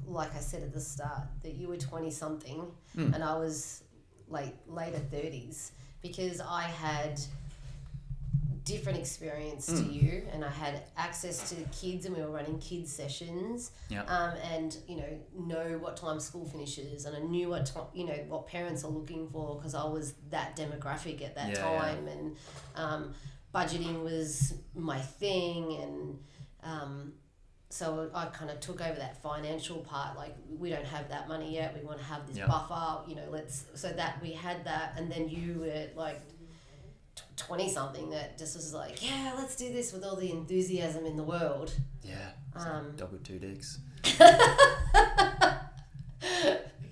like 0.05 0.35
I 0.35 0.39
said 0.39 0.61
at 0.61 0.71
the 0.73 0.79
start, 0.81 1.23
that 1.41 1.53
you 1.55 1.67
were 1.67 1.77
20 1.77 2.11
something 2.11 2.67
Mm. 2.95 3.13
and 3.15 3.23
I 3.23 3.35
was 3.37 3.83
like 4.29 4.55
later 4.67 4.99
30s 5.11 5.71
because 6.01 6.39
I 6.41 6.63
had 6.63 7.19
different 8.63 8.97
experience 8.99 9.65
to 9.67 9.71
Mm. 9.73 9.93
you 9.93 10.27
and 10.33 10.43
I 10.43 10.49
had 10.49 10.83
access 10.97 11.49
to 11.51 11.55
kids 11.71 12.05
and 12.05 12.13
we 12.15 12.21
were 12.21 12.29
running 12.29 12.59
kids 12.59 12.91
sessions 12.91 13.71
Yeah. 13.87 14.01
um, 14.03 14.35
and 14.51 14.75
you 14.89 14.97
know 14.97 15.19
know 15.33 15.77
what 15.77 15.95
time 15.95 16.19
school 16.19 16.45
finishes 16.45 17.05
and 17.05 17.15
I 17.15 17.19
knew 17.21 17.47
what 17.47 17.67
time 17.67 17.85
you 17.93 18.05
know 18.05 18.17
what 18.27 18.45
parents 18.47 18.83
are 18.83 18.89
looking 18.91 19.29
for 19.29 19.55
because 19.55 19.73
I 19.73 19.85
was 19.85 20.15
that 20.31 20.57
demographic 20.57 21.21
at 21.21 21.35
that 21.35 21.49
Yeah, 21.53 21.71
yeah. 21.71 21.79
time 21.79 22.07
and 22.09 22.35
um, 22.75 23.13
budgeting 23.55 24.03
was 24.03 24.53
my 24.75 24.99
thing 24.99 25.73
and 25.81 26.19
um, 26.61 27.13
so 27.69 28.09
I 28.13 28.25
kind 28.27 28.49
of 28.49 28.59
took 28.61 28.79
over 28.81 28.97
that 28.97 29.21
financial 29.21 29.77
part 29.79 30.15
like 30.17 30.35
we 30.57 30.69
don't 30.69 30.85
have 30.85 31.09
that 31.09 31.27
money 31.27 31.53
yet 31.53 31.75
we 31.77 31.85
want 31.85 31.99
to 31.99 32.05
have 32.05 32.25
this 32.27 32.37
Yeah. 32.37 32.47
buffer 32.47 33.01
you 33.09 33.15
know 33.15 33.27
let's 33.29 33.65
so 33.75 33.89
that 33.91 34.21
we 34.21 34.31
had 34.31 34.63
that 34.65 34.93
and 34.97 35.11
then 35.11 35.27
you 35.29 35.59
were 35.59 35.87
like 36.01 36.21
20 37.35 37.69
something 37.69 38.09
that 38.11 38.37
just 38.37 38.55
was 38.55 38.73
like 38.73 39.03
yeah 39.05 39.33
let's 39.37 39.55
do 39.55 39.71
this 39.73 39.91
with 39.91 40.03
all 40.05 40.15
the 40.15 40.31
enthusiasm 40.31 41.05
in 41.05 41.17
the 41.17 41.23
world 41.23 41.73
Yeah, 42.03 42.15
like 42.55 42.67
Um, 42.67 42.93
dog 42.95 43.11
with 43.11 43.23
two 43.23 43.37
dicks. 43.39 43.79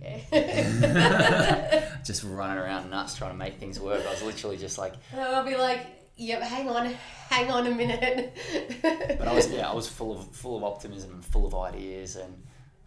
okay 0.02 1.90
just 2.04 2.24
running 2.24 2.58
around 2.58 2.90
nuts 2.90 3.16
trying 3.16 3.32
to 3.32 3.38
make 3.38 3.58
things 3.60 3.80
work. 3.80 4.06
I 4.06 4.12
was 4.12 4.22
literally 4.22 4.58
just 4.58 4.78
like, 4.78 4.94
And 5.12 5.22
I'll 5.22 5.44
be 5.46 5.56
like 5.58 5.95
yep 6.18 6.42
hang 6.42 6.70
on 6.70 6.94
hang 7.30 7.52
on 7.52 7.68
a 7.68 7.72
minute 7.72 8.36
but 8.82 9.28
I 9.28 9.34
was 9.34 9.52
yeah, 9.52 9.70
I 9.70 9.74
was 9.74 9.88
full 9.88 10.18
of 10.18 10.36
full 10.36 10.58
of 10.58 10.64
optimism 10.64 11.12
and 11.12 11.26
full 11.26 11.46
of 11.46 11.56
ideas, 11.56 12.16
and 12.16 12.44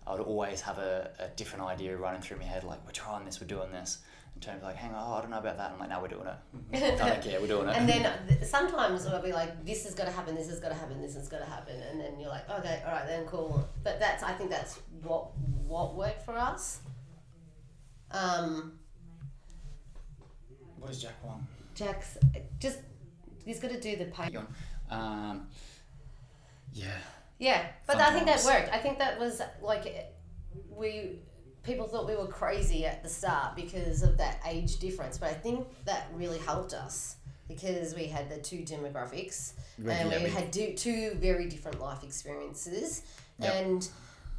I 0.06 0.12
would 0.12 0.20
always 0.20 0.60
have 0.62 0.78
a, 0.78 1.10
a 1.18 1.28
different 1.36 1.64
idea 1.66 1.96
running 1.96 2.20
through 2.20 2.38
my 2.38 2.44
head. 2.44 2.64
Like 2.64 2.84
we're 2.86 2.92
trying 2.92 3.24
this, 3.24 3.40
we're 3.40 3.46
doing 3.46 3.70
this. 3.72 3.98
And 4.34 4.42
Toni's 4.42 4.62
like, 4.62 4.76
hang 4.76 4.94
on, 4.94 5.04
oh, 5.04 5.14
I 5.16 5.20
don't 5.20 5.30
know 5.30 5.38
about 5.38 5.56
that. 5.56 5.72
I'm 5.72 5.78
like, 5.78 5.88
no, 5.88 6.00
we're 6.00 6.08
doing 6.08 6.26
it. 6.26 7.00
I 7.00 7.08
don't 7.08 7.22
care, 7.22 7.40
we're 7.40 7.46
doing 7.46 7.68
it. 7.68 7.76
And 7.76 7.88
then 7.88 8.10
th- 8.28 8.44
sometimes 8.44 9.06
I'll 9.06 9.22
be 9.22 9.32
like, 9.32 9.64
this 9.64 9.84
is 9.84 9.94
gonna 9.94 10.12
happen, 10.12 10.34
this 10.34 10.48
is 10.48 10.60
gonna 10.60 10.74
happen, 10.74 11.00
this 11.02 11.16
is 11.16 11.28
gonna 11.28 11.44
happen, 11.44 11.80
and 11.90 12.00
then 12.00 12.20
you're 12.20 12.30
like, 12.30 12.48
okay, 12.50 12.82
all 12.86 12.92
right, 12.92 13.06
then 13.06 13.26
cool. 13.26 13.68
But 13.82 13.98
that's 13.98 14.22
I 14.22 14.32
think 14.32 14.50
that's 14.50 14.78
what 15.02 15.36
what 15.66 15.96
worked 15.96 16.24
for 16.24 16.36
us. 16.36 16.80
Um, 18.10 18.78
what 20.78 20.88
does 20.88 21.02
Jack 21.02 21.22
want? 21.22 21.42
Jack's 21.74 22.16
just 22.58 22.78
he's 23.48 23.58
got 23.58 23.70
to 23.70 23.80
do 23.80 23.96
the 23.96 24.04
pay. 24.06 24.30
Um, 24.90 25.46
yeah, 26.74 26.86
Yeah, 27.38 27.66
but 27.86 27.96
Fun 27.96 28.02
I 28.02 28.12
think 28.14 28.26
that 28.26 28.44
worked. 28.44 28.72
I 28.74 28.78
think 28.78 28.98
that 28.98 29.18
was 29.18 29.40
like 29.62 30.12
we 30.70 31.18
people 31.62 31.86
thought 31.88 32.06
we 32.06 32.14
were 32.16 32.26
crazy 32.26 32.84
at 32.86 33.02
the 33.02 33.08
start 33.08 33.56
because 33.56 34.02
of 34.02 34.16
that 34.18 34.40
age 34.46 34.78
difference, 34.78 35.18
but 35.18 35.30
I 35.30 35.34
think 35.34 35.66
that 35.84 36.08
really 36.14 36.38
helped 36.38 36.72
us 36.74 37.16
because 37.48 37.94
we 37.94 38.04
had 38.06 38.28
the 38.30 38.38
two 38.38 38.58
demographics 38.58 39.54
We- 39.78 39.90
and 39.90 40.10
yeah, 40.10 40.18
we 40.18 40.24
we- 40.24 40.30
had 40.30 40.50
do, 40.50 40.74
two 40.74 41.12
very 41.14 41.46
different 41.48 41.80
life 41.80 42.02
experiences. 42.04 43.02
Yep. 43.40 43.54
And 43.54 43.88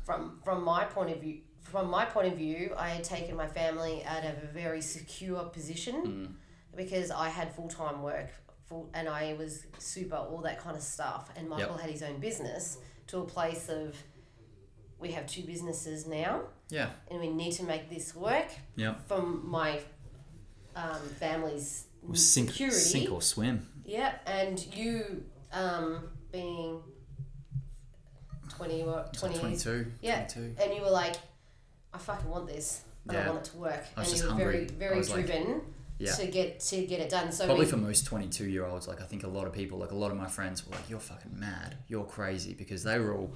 from 0.03 0.39
from 0.43 0.63
my 0.63 0.85
point 0.85 1.09
of 1.11 1.19
view, 1.21 1.39
from 1.63 1.89
my 1.89 2.05
point 2.05 2.27
of 2.27 2.37
view, 2.37 2.73
I 2.77 2.89
had 2.89 3.03
taken 3.03 3.35
my 3.35 3.47
family 3.47 4.03
out 4.05 4.23
of 4.23 4.35
a 4.43 4.47
very 4.47 4.81
secure 4.81 5.43
position 5.45 5.95
Mm. 6.05 6.33
because 6.75 7.09
I 7.11 7.29
had 7.29 7.53
full 7.55 7.67
time 7.69 8.01
work, 8.03 8.29
full, 8.69 8.89
and 8.93 9.09
I 9.09 9.33
was 9.33 9.65
super 9.79 10.15
all 10.15 10.41
that 10.43 10.59
kind 10.59 10.77
of 10.77 10.83
stuff. 10.83 11.29
And 11.35 11.49
Michael 11.49 11.77
had 11.77 11.89
his 11.89 12.03
own 12.03 12.19
business 12.19 12.77
to 13.07 13.17
a 13.19 13.25
place 13.25 13.67
of 13.67 13.95
we 14.99 15.11
have 15.13 15.25
two 15.27 15.43
businesses 15.43 16.05
now, 16.07 16.41
yeah, 16.69 16.89
and 17.09 17.19
we 17.19 17.29
need 17.29 17.53
to 17.53 17.63
make 17.63 17.89
this 17.89 18.15
work 18.15 18.47
yeah. 18.75 18.95
from 19.07 19.49
my 19.49 19.79
um, 20.75 20.99
family's 21.19 21.85
Sink, 22.13 22.49
security. 22.51 22.77
sink 22.79 23.11
or 23.11 23.21
swim. 23.21 23.67
Yeah, 23.85 24.13
and 24.25 24.63
you 24.75 25.23
um, 25.51 26.09
being 26.31 26.81
twenty 28.49 28.83
or 28.83 29.05
It's 29.09 29.19
twenty, 29.19 29.37
22, 29.39 29.91
Yeah. 30.01 30.27
22. 30.27 30.61
and 30.61 30.73
you 30.75 30.81
were 30.81 30.91
like, 30.91 31.15
I 31.93 31.97
fucking 31.97 32.29
want 32.29 32.47
this. 32.47 32.83
and 33.07 33.17
I 33.17 33.21
Yeah. 33.21 33.31
want 33.31 33.47
it 33.47 33.51
to 33.51 33.57
work. 33.57 33.83
I 33.97 34.01
was 34.01 34.09
and 34.11 34.17
you 34.17 34.23
were 34.25 34.29
hungry. 34.33 34.53
very, 34.65 34.65
very 34.67 34.97
was 34.97 35.09
like- 35.09 35.25
driven 35.25 35.61
Yeah. 35.99 36.13
to 36.13 36.27
get 36.27 36.59
to 36.61 36.85
get 36.85 36.99
it 37.01 37.09
done. 37.09 37.31
So 37.31 37.45
Probably 37.45 37.65
we, 37.65 37.71
for 37.71 37.77
most 37.77 38.05
22 38.05 38.45
year 38.45 38.65
olds, 38.65 38.87
like 38.87 39.01
I 39.01 39.05
think 39.05 39.23
a 39.23 39.27
lot 39.27 39.45
of 39.47 39.53
people, 39.53 39.77
like 39.77 39.91
a 39.91 39.95
lot 39.95 40.11
of 40.11 40.17
my 40.17 40.27
friends 40.27 40.65
were 40.65 40.71
like, 40.71 40.89
you're 40.89 40.99
fucking 40.99 41.37
mad. 41.37 41.75
You're 41.87 42.05
crazy 42.05 42.53
because 42.53 42.83
they 42.83 42.97
were 42.99 43.13
all 43.13 43.33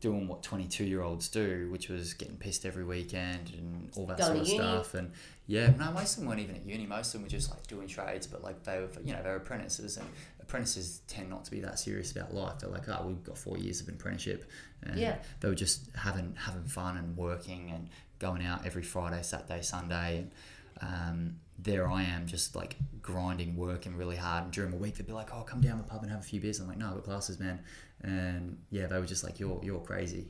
doing 0.00 0.28
what 0.28 0.42
22 0.42 0.84
year 0.84 1.00
olds 1.02 1.28
do, 1.28 1.68
which 1.70 1.88
was 1.88 2.12
getting 2.14 2.36
pissed 2.36 2.66
every 2.66 2.84
weekend 2.84 3.50
and 3.56 3.90
all 3.96 4.04
that 4.06 4.18
Going 4.18 4.30
sort 4.32 4.40
of 4.42 4.46
uni. 4.48 4.58
stuff. 4.58 4.94
And 4.94 5.12
yeah, 5.46 5.70
no, 5.78 5.90
most 5.92 6.14
of 6.14 6.20
them 6.20 6.28
weren't 6.28 6.40
even 6.40 6.56
at 6.56 6.66
uni. 6.66 6.86
Most 6.86 7.08
of 7.08 7.12
them 7.14 7.22
were 7.22 7.28
just 7.28 7.50
like 7.50 7.66
doing 7.66 7.86
trades, 7.88 8.26
but 8.26 8.42
like 8.42 8.62
they 8.64 8.78
were, 8.80 8.88
you 9.04 9.12
know, 9.14 9.22
they 9.22 9.30
were 9.30 9.36
apprentices 9.36 9.96
and 9.96 10.06
apprentices 10.40 11.00
tend 11.08 11.30
not 11.30 11.44
to 11.46 11.50
be 11.50 11.60
that 11.60 11.78
serious 11.78 12.12
about 12.12 12.34
life. 12.34 12.58
They're 12.60 12.68
like, 12.70 12.88
oh, 12.88 13.04
we've 13.06 13.22
got 13.24 13.38
four 13.38 13.56
years 13.58 13.80
of 13.80 13.88
apprenticeship. 13.88 14.50
And 14.82 14.98
Yeah. 15.00 15.16
they 15.40 15.48
were 15.48 15.54
just 15.54 15.88
having, 15.96 16.34
having 16.38 16.64
fun 16.66 16.96
and 16.98 17.16
working 17.16 17.70
and 17.70 17.88
going 18.18 18.44
out 18.44 18.66
every 18.66 18.82
Friday, 18.82 19.22
Saturday, 19.22 19.62
Sunday. 19.62 20.18
And, 20.18 20.30
um, 20.82 21.36
there 21.58 21.90
I 21.90 22.02
am 22.02 22.26
just 22.26 22.54
like 22.54 22.76
grinding, 23.02 23.56
working 23.56 23.96
really 23.96 24.16
hard. 24.16 24.44
And 24.44 24.52
during 24.52 24.70
the 24.70 24.76
week, 24.76 24.96
they'd 24.96 25.06
be 25.06 25.12
like, 25.12 25.34
"Oh, 25.34 25.42
come 25.42 25.60
down 25.60 25.78
the 25.78 25.84
pub 25.84 26.02
and 26.02 26.10
have 26.10 26.20
a 26.20 26.24
few 26.24 26.40
beers." 26.40 26.60
I'm 26.60 26.68
like, 26.68 26.78
"No, 26.78 26.88
I've 26.88 26.94
got 26.94 27.04
classes, 27.04 27.38
man." 27.38 27.60
And 28.02 28.58
yeah, 28.70 28.86
they 28.86 28.98
were 28.98 29.06
just 29.06 29.24
like, 29.24 29.38
"You're 29.40 29.60
you're 29.62 29.80
crazy." 29.80 30.28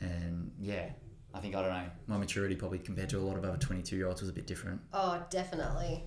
And 0.00 0.52
yeah, 0.60 0.90
I 1.34 1.40
think 1.40 1.54
I 1.54 1.62
don't 1.62 1.70
know. 1.70 1.90
My 2.06 2.18
maturity 2.18 2.54
probably 2.54 2.78
compared 2.78 3.08
to 3.10 3.18
a 3.18 3.20
lot 3.20 3.36
of 3.36 3.44
other 3.44 3.56
22 3.56 3.96
year 3.96 4.08
olds 4.08 4.20
was 4.20 4.30
a 4.30 4.32
bit 4.34 4.46
different. 4.46 4.80
oh, 4.92 5.22
definitely, 5.30 6.04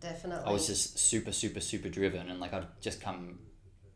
definitely. 0.00 0.44
I 0.46 0.52
was 0.52 0.66
just 0.66 0.98
super, 0.98 1.32
super, 1.32 1.60
super 1.60 1.88
driven, 1.88 2.28
and 2.30 2.40
like 2.40 2.52
I'd 2.52 2.66
just 2.80 3.00
come 3.00 3.38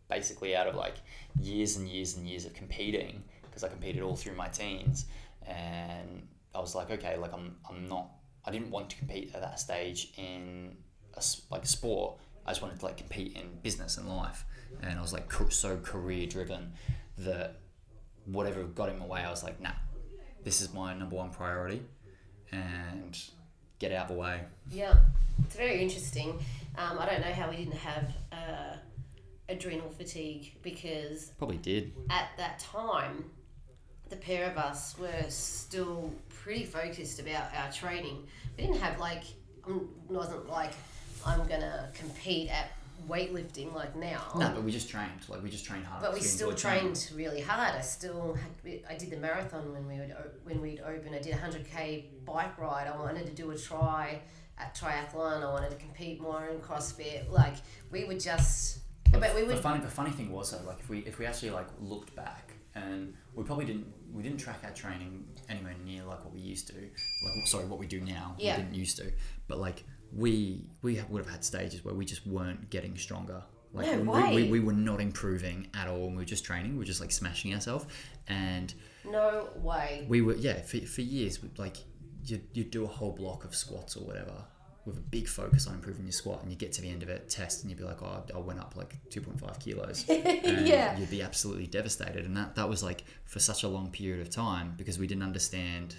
basically 0.08 0.54
out 0.56 0.66
of 0.66 0.74
like 0.74 0.94
years 1.40 1.76
and 1.76 1.88
years 1.88 2.16
and 2.16 2.26
years 2.26 2.44
of 2.46 2.54
competing 2.54 3.22
because 3.42 3.64
I 3.64 3.68
competed 3.68 4.02
all 4.02 4.16
through 4.16 4.36
my 4.36 4.48
teens, 4.48 5.06
and 5.46 6.26
I 6.54 6.60
was 6.60 6.74
like, 6.74 6.90
okay, 6.90 7.16
like 7.16 7.32
I'm, 7.32 7.56
I'm 7.68 7.88
not, 7.88 8.10
I 8.46 8.50
didn't 8.50 8.70
want 8.70 8.90
to 8.90 8.96
compete 8.96 9.32
at 9.34 9.40
that 9.40 9.58
stage 9.58 10.12
in 10.16 10.76
a, 11.14 11.22
like 11.50 11.64
a 11.64 11.66
sport. 11.66 12.18
I 12.46 12.50
just 12.50 12.62
wanted 12.62 12.78
to 12.78 12.86
like 12.86 12.96
compete 12.96 13.36
in 13.36 13.58
business 13.62 13.96
and 13.98 14.08
life, 14.08 14.44
and 14.82 14.98
I 14.98 15.02
was 15.02 15.12
like 15.12 15.32
so 15.50 15.76
career 15.78 16.26
driven 16.26 16.72
that 17.18 17.56
whatever 18.24 18.62
got 18.64 18.88
in 18.88 18.98
my 18.98 19.06
way, 19.06 19.20
I 19.20 19.30
was 19.30 19.42
like, 19.42 19.60
nah, 19.60 19.70
this 20.44 20.60
is 20.60 20.72
my 20.72 20.94
number 20.94 21.16
one 21.16 21.30
priority, 21.30 21.82
and 22.52 23.18
get 23.78 23.92
out 23.92 24.10
of 24.10 24.16
the 24.16 24.20
way. 24.20 24.42
Yeah, 24.70 24.94
it's 25.44 25.56
very 25.56 25.82
interesting. 25.82 26.38
Um, 26.78 26.98
I 26.98 27.06
don't 27.06 27.20
know 27.20 27.32
how 27.32 27.50
we 27.50 27.56
didn't 27.56 27.74
have 27.74 28.12
uh, 28.32 28.76
adrenal 29.48 29.90
fatigue 29.90 30.54
because 30.62 31.32
Probably 31.38 31.56
did. 31.58 31.92
at 32.10 32.28
that 32.36 32.58
time, 32.58 33.24
the 34.10 34.16
pair 34.16 34.50
of 34.50 34.56
us 34.56 34.96
were 34.98 35.24
still 35.28 36.12
pretty 36.28 36.64
focused 36.64 37.18
about 37.20 37.54
our 37.56 37.70
training. 37.72 38.26
We 38.56 38.64
didn't 38.64 38.80
have 38.80 38.98
like, 39.00 39.24
um, 39.66 39.88
wasn't 40.08 40.48
like, 40.48 40.72
I'm 41.24 41.40
gonna 41.48 41.90
compete 41.94 42.50
at 42.50 42.70
weightlifting 43.08 43.74
like 43.74 43.94
now. 43.96 44.22
No, 44.36 44.50
but 44.54 44.62
we 44.62 44.70
just 44.70 44.88
trained. 44.88 45.10
Like 45.28 45.42
we 45.42 45.50
just 45.50 45.64
trained 45.64 45.84
hard. 45.84 46.02
But 46.02 46.14
we 46.14 46.20
still 46.20 46.50
enjoyed 46.50 46.60
training. 46.60 46.92
trained 46.94 47.10
really 47.14 47.40
hard. 47.40 47.74
I 47.74 47.80
still 47.80 48.34
had, 48.34 48.80
I 48.88 48.94
did 48.96 49.10
the 49.10 49.16
marathon 49.16 49.72
when 49.72 49.86
we 49.86 49.98
would 49.98 50.14
when 50.44 50.60
we'd 50.62 50.80
open. 50.80 51.14
I 51.14 51.18
did 51.18 51.34
a 51.34 51.36
hundred 51.38 51.66
k 51.68 52.06
bike 52.24 52.56
ride. 52.58 52.86
I 52.86 52.96
wanted 52.96 53.26
to 53.26 53.32
do 53.32 53.50
a 53.50 53.58
try 53.58 54.20
at 54.58 54.74
triathlon. 54.74 55.42
I 55.42 55.52
wanted 55.52 55.70
to 55.70 55.76
compete 55.76 56.20
more 56.20 56.46
in 56.46 56.58
CrossFit. 56.60 57.30
Like 57.30 57.54
we 57.90 58.04
were 58.04 58.14
just 58.14 58.78
But, 59.12 59.20
But 59.20 59.34
we 59.34 59.42
the 59.42 59.48
would- 59.48 59.58
funny 59.58 59.80
the 59.82 59.90
funny 59.90 60.10
thing 60.10 60.30
was 60.32 60.52
though, 60.52 60.64
like 60.66 60.78
if 60.80 60.88
we 60.88 61.00
if 61.00 61.18
we 61.18 61.26
actually 61.26 61.50
like 61.50 61.66
looked 61.80 62.14
back 62.16 62.52
and 62.74 63.14
we 63.34 63.44
probably 63.44 63.64
didn't 63.66 63.86
we 64.16 64.22
didn't 64.22 64.38
track 64.38 64.60
our 64.64 64.70
training 64.70 65.24
anywhere 65.48 65.74
near 65.84 66.02
like 66.04 66.24
what 66.24 66.32
we 66.32 66.40
used 66.40 66.66
to 66.68 66.74
like 66.74 67.46
sorry 67.46 67.66
what 67.66 67.78
we 67.78 67.86
do 67.86 68.00
now 68.00 68.34
Yeah. 68.38 68.56
we 68.56 68.62
didn't 68.62 68.74
used 68.74 68.96
to 68.98 69.12
but 69.48 69.58
like 69.58 69.84
we 70.12 70.64
we 70.82 71.00
would 71.08 71.22
have 71.24 71.30
had 71.30 71.44
stages 71.44 71.84
where 71.84 71.94
we 71.94 72.04
just 72.04 72.26
weren't 72.26 72.70
getting 72.70 72.96
stronger 72.96 73.42
like 73.72 73.86
No 73.86 73.98
we, 74.00 74.08
way. 74.08 74.34
we, 74.34 74.50
we 74.50 74.60
were 74.60 74.72
not 74.72 75.00
improving 75.00 75.68
at 75.74 75.86
all 75.88 76.04
and 76.06 76.12
we 76.12 76.22
were 76.22 76.24
just 76.24 76.44
training 76.44 76.72
we 76.72 76.78
were 76.78 76.84
just 76.84 77.00
like 77.00 77.12
smashing 77.12 77.52
ourselves 77.54 77.84
and 78.28 78.72
No 79.04 79.50
way. 79.56 80.06
we 80.08 80.22
were 80.22 80.34
yeah 80.36 80.62
for, 80.62 80.78
for 80.80 81.02
years 81.02 81.38
like 81.58 81.76
you'd, 82.24 82.46
you'd 82.54 82.70
do 82.70 82.84
a 82.84 82.88
whole 82.88 83.12
block 83.12 83.44
of 83.44 83.54
squats 83.54 83.96
or 83.96 84.04
whatever 84.04 84.32
with 84.86 84.96
a 84.98 85.00
big 85.00 85.26
focus 85.28 85.66
on 85.66 85.74
improving 85.74 86.04
your 86.04 86.12
squat 86.12 86.40
and 86.42 86.50
you 86.50 86.56
get 86.56 86.72
to 86.72 86.80
the 86.80 86.88
end 86.88 87.02
of 87.02 87.08
it 87.08 87.28
test 87.28 87.62
and 87.62 87.70
you'd 87.70 87.78
be 87.78 87.84
like 87.84 88.00
oh 88.02 88.22
I 88.34 88.38
went 88.38 88.60
up 88.60 88.74
like 88.76 88.96
2.5 89.10 89.58
kilos 89.60 90.04
and 90.08 90.66
Yeah. 90.66 90.96
you'd 90.96 91.10
be 91.10 91.22
absolutely 91.22 91.66
devastated 91.66 92.24
and 92.24 92.36
that 92.36 92.54
that 92.54 92.68
was 92.68 92.82
like 92.82 93.02
for 93.24 93.40
such 93.40 93.64
a 93.64 93.68
long 93.68 93.90
period 93.90 94.20
of 94.20 94.30
time 94.30 94.74
because 94.76 94.98
we 94.98 95.06
didn't 95.06 95.24
understand 95.24 95.96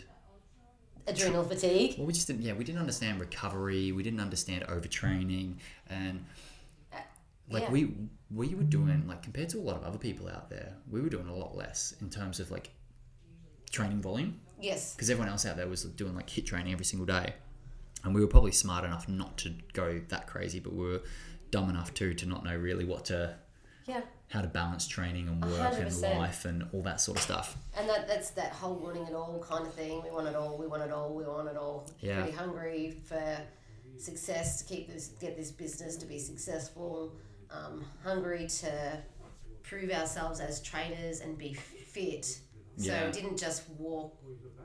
Adrenal 1.06 1.43
fatigue. 1.43 1.95
well 1.97 2.08
we 2.08 2.13
just 2.13 2.28
didn't 2.28 2.41
yeah 2.41 2.54
we 2.54 2.63
didn't 2.65 2.80
understand 2.80 3.19
recovery 3.19 3.91
we 3.91 4.04
didn't 4.04 4.19
understand 4.19 4.63
overtraining 4.67 5.56
and 5.89 6.26
uh, 6.93 6.97
like 7.50 7.63
yeah. 7.63 7.71
we 7.71 7.93
we 8.34 8.56
were 8.56 8.63
doing 8.63 9.06
like 9.08 9.21
compared 9.23 9.47
to 9.50 9.58
a 9.58 9.62
lot 9.62 9.76
of 9.78 9.84
other 9.84 9.97
people 9.97 10.28
out 10.28 10.50
there 10.50 10.73
we 10.91 11.00
were 11.02 11.10
doing 11.10 11.28
a 11.28 11.36
lot 11.36 11.56
less 11.56 11.93
in 12.02 12.10
terms 12.10 12.39
of 12.41 12.52
like 12.52 12.71
training 13.71 14.02
volume 14.02 14.39
Yes. 14.60 14.95
because 14.95 15.10
everyone 15.10 15.30
else 15.30 15.45
out 15.45 15.56
there 15.56 15.67
was 15.67 15.84
doing 15.84 16.15
like 16.15 16.30
hit 16.30 16.45
training 16.45 16.73
every 16.73 16.86
single 16.86 17.06
day 17.06 17.34
and 18.07 18.15
we 18.15 18.21
were 18.21 18.27
probably 18.27 18.51
smart 18.51 18.83
enough 18.83 19.07
not 19.07 19.37
to 19.37 19.53
go 19.73 20.01
that 20.09 20.25
crazy 20.27 20.59
but 20.59 20.73
we 20.73 20.83
were 20.83 21.01
dumb 21.51 21.69
enough 21.69 21.93
too 21.93 22.13
to 22.15 22.25
not 22.25 22.43
know 22.43 22.55
really 22.55 22.83
what 22.85 23.05
to 23.05 23.35
Yeah. 23.85 24.01
how 24.29 24.41
to 24.41 24.47
balance 24.47 24.87
training 24.87 25.27
and 25.27 25.43
work 25.43 25.57
hundred 25.59 25.77
and 25.79 25.85
percent. 25.87 26.17
life 26.19 26.45
and 26.45 26.67
all 26.73 26.81
that 26.83 26.99
sort 26.99 27.17
of 27.17 27.23
stuff 27.23 27.55
And 27.77 27.87
that 27.87 28.07
that's 28.07 28.31
that 28.31 28.51
whole 28.53 28.75
wanting 28.75 29.05
it 29.07 29.13
all 29.13 29.39
kind 29.47 29.65
of 29.67 29.73
thing. 29.73 30.01
We 30.03 30.09
want 30.09 30.27
it 30.27 30.35
all. 30.35 30.57
We 30.57 30.67
want 30.67 30.83
it 30.83 30.91
all. 30.91 31.13
We 31.13 31.23
want 31.23 31.47
it 31.47 31.55
all. 31.57 31.87
Yeah. 32.01 32.21
Pretty 32.23 32.35
hungry 32.37 32.97
for 33.07 33.37
success 33.97 34.61
to 34.61 34.65
keep 34.65 34.87
this 34.91 35.07
get 35.19 35.37
this 35.37 35.51
business 35.51 35.95
to 35.97 36.05
be 36.05 36.19
successful. 36.19 37.13
Um, 37.49 37.85
hungry 38.03 38.47
to 38.61 38.97
prove 39.63 39.89
ourselves 39.91 40.39
as 40.39 40.61
trainers 40.61 41.21
and 41.21 41.37
be 41.37 41.53
fit. 41.53 42.39
So 42.77 42.91
Yeah. 42.91 43.05
we 43.05 43.11
didn't 43.11 43.37
just 43.37 43.69
walk. 43.71 44.17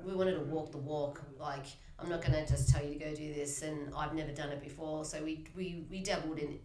We 0.05 0.15
wanted 0.15 0.35
to 0.35 0.41
walk 0.41 0.71
the 0.73 0.79
walk. 0.79 1.23
Like 1.39 1.67
I'm 1.99 2.09
not 2.09 2.21
going 2.21 2.33
to 2.33 2.47
just 2.47 2.69
tell 2.69 2.85
you 2.85 2.93
to 2.95 2.99
go 2.99 3.15
do 3.15 3.33
this, 3.35 3.63
and 3.63 3.95
I've 3.95 4.15
never 4.15 4.33
done 4.33 4.51
it 4.51 4.61
before. 4.63 5.05
So 5.05 5.23
we 5.23 5.47
we, 5.57 5.87
we 5.91 6.01
dabbled 6.03 6.39
in 6.39 6.59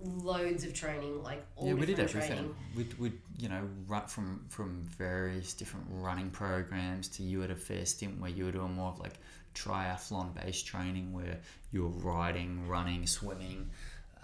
loads 0.00 0.64
of 0.64 0.74
training, 0.74 1.22
like 1.22 1.44
all 1.56 1.68
yeah 1.68 1.74
we 1.74 1.86
did 1.86 2.00
everything 2.00 2.28
training. 2.36 2.56
we 2.76 2.86
we 2.98 3.12
you 3.38 3.48
know 3.48 3.62
run 3.86 4.06
from 4.06 4.44
from 4.48 4.82
various 4.98 5.52
different 5.54 5.86
running 5.90 6.30
programs 6.30 7.06
to 7.08 7.22
you 7.22 7.42
at 7.44 7.50
a 7.50 7.54
fair 7.54 7.86
stint 7.86 8.20
where 8.20 8.30
you 8.30 8.44
were 8.46 8.52
doing 8.52 8.74
more 8.74 8.90
of 8.90 8.98
like 8.98 9.14
triathlon 9.54 10.34
based 10.34 10.66
training 10.66 11.12
where 11.12 11.38
you 11.70 11.82
were 11.82 11.90
riding 12.12 12.66
running 12.66 13.06
swimming 13.06 13.70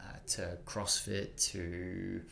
uh, 0.01 0.17
to 0.27 0.59
crossfit 0.67 1.37
to 1.53 2.23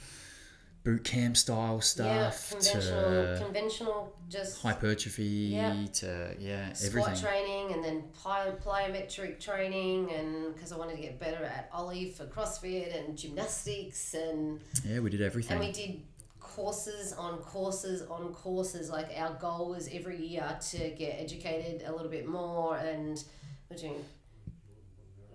boot 0.86 1.02
camp 1.02 1.36
style 1.36 1.74
Yeah, 1.74 1.80
stuff 1.80 2.50
conventional, 2.50 3.00
to 3.00 3.40
conventional, 3.42 4.12
just 4.28 4.62
hypertrophy 4.62 5.24
Yeah. 5.52 5.84
to 5.94 6.36
yeah 6.38 6.72
squat 6.74 7.08
everything 7.08 7.24
training, 7.28 7.72
and 7.72 7.84
then 7.84 8.04
ply, 8.14 8.52
plyometric 8.64 9.40
training, 9.40 10.12
and 10.12 10.54
because 10.54 10.70
I 10.70 10.76
wanted 10.78 10.94
to 10.94 11.02
get 11.02 11.18
better 11.18 11.42
at 11.44 11.68
Oly 11.74 12.10
for 12.12 12.24
CrossFit 12.26 12.96
and 12.96 13.18
gymnastics, 13.18 14.14
and 14.14 14.60
yeah 14.84 15.00
we 15.00 15.10
did 15.10 15.22
everything 15.22 15.56
and 15.56 15.66
we 15.66 15.72
did 15.72 16.02
courses 16.38 17.12
on 17.12 17.38
courses 17.38 18.02
on 18.02 18.32
courses. 18.32 18.88
Like 18.88 19.10
our 19.18 19.34
goal 19.40 19.70
was 19.70 19.88
every 19.92 20.24
year 20.24 20.56
to 20.70 20.78
get 20.90 21.16
educated 21.18 21.82
a 21.84 21.90
little 21.90 22.12
bit 22.18 22.28
more, 22.28 22.76
and 22.76 23.22
we're 23.68 23.76
doing. 23.76 24.04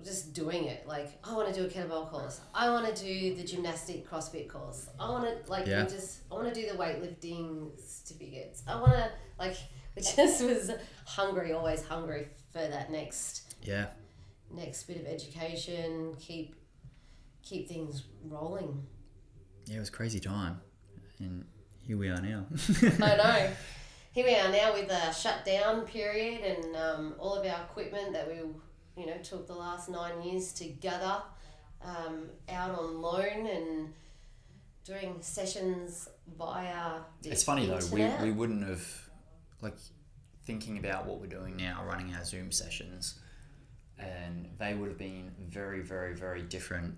Just 0.04 0.34
doing 0.34 0.66
it, 0.66 0.88
like 0.88 1.10
I 1.24 1.34
want 1.36 1.54
to 1.54 1.60
do 1.60 1.66
a 1.66 1.70
kettlebell 1.70 2.10
course. 2.10 2.40
I 2.56 2.70
want 2.70 2.94
to 2.96 3.04
do 3.04 3.36
the 3.36 3.44
gymnastic 3.44 4.10
CrossFit 4.10 4.48
course. 4.50 4.90
I 5.00 5.10
want 5.10 5.24
to 5.26 5.52
like 5.52 5.68
Yeah. 5.68 5.84
just. 5.86 6.22
I 6.32 6.36
want 6.36 6.54
to 6.54 6.54
do 6.54 6.68
the 6.70 6.78
weightlifting 6.78 7.72
certificates. 7.80 8.64
I 8.68 8.80
want 8.80 8.94
to 8.94 9.10
like. 9.40 9.56
It 9.98 10.10
just 10.16 10.42
was 10.42 10.72
hungry, 11.06 11.52
always 11.52 11.84
hungry 11.84 12.30
for 12.54 12.60
that 12.66 12.90
next 12.92 13.56
yeah 13.62 13.88
next 14.50 14.84
bit 14.84 14.96
of 15.02 15.06
education. 15.06 16.16
Keep 16.18 16.56
keep 17.44 17.68
things 17.68 18.04
rolling. 18.26 18.88
yeah 19.66 19.76
it 19.76 19.80
was 19.80 19.90
crazy 19.90 20.22
time 20.22 20.62
and 21.20 21.44
here 21.86 21.98
we 21.98 22.08
are 22.08 22.22
now 22.22 22.46
I 23.02 23.16
know. 23.18 23.50
Here 24.14 24.26
we 24.26 24.34
are 24.36 24.50
now 24.50 24.72
with 24.74 24.90
a 24.90 25.14
shutdown 25.14 25.82
period 25.82 26.42
and 26.42 26.76
um, 26.78 27.16
all 27.20 27.36
of 27.36 27.46
our 27.46 27.62
equipment 27.64 28.14
that 28.14 28.28
we, 28.30 28.36
you 29.02 29.08
know, 29.08 29.18
took 29.24 29.48
the 29.48 29.54
last 29.56 29.90
nine 29.90 30.22
years 30.22 30.54
to 30.54 30.66
gather 30.66 31.18
um, 31.84 32.30
out 32.50 32.78
on 32.78 33.02
loan 33.02 33.48
and 33.48 33.94
doing 34.86 35.18
sessions 35.22 36.08
via. 36.38 37.00
The 37.24 37.32
It's 37.32 37.44
funny 37.44 37.66
though, 37.66 37.80
we, 37.92 38.06
we 38.24 38.32
wouldn't 38.32 38.68
have, 38.68 38.88
like, 39.62 39.76
thinking 40.46 40.78
about 40.78 41.06
what 41.08 41.20
we're 41.20 41.28
doing 41.28 41.58
now, 41.58 41.84
running 41.88 42.14
our 42.14 42.24
Zoom 42.24 42.52
sessions, 42.52 43.20
and 43.98 44.48
they 44.60 44.74
would 44.76 44.90
have 44.90 44.98
been 44.98 45.32
very, 45.50 45.82
very, 45.82 46.16
very 46.16 46.44
different. 46.44 46.96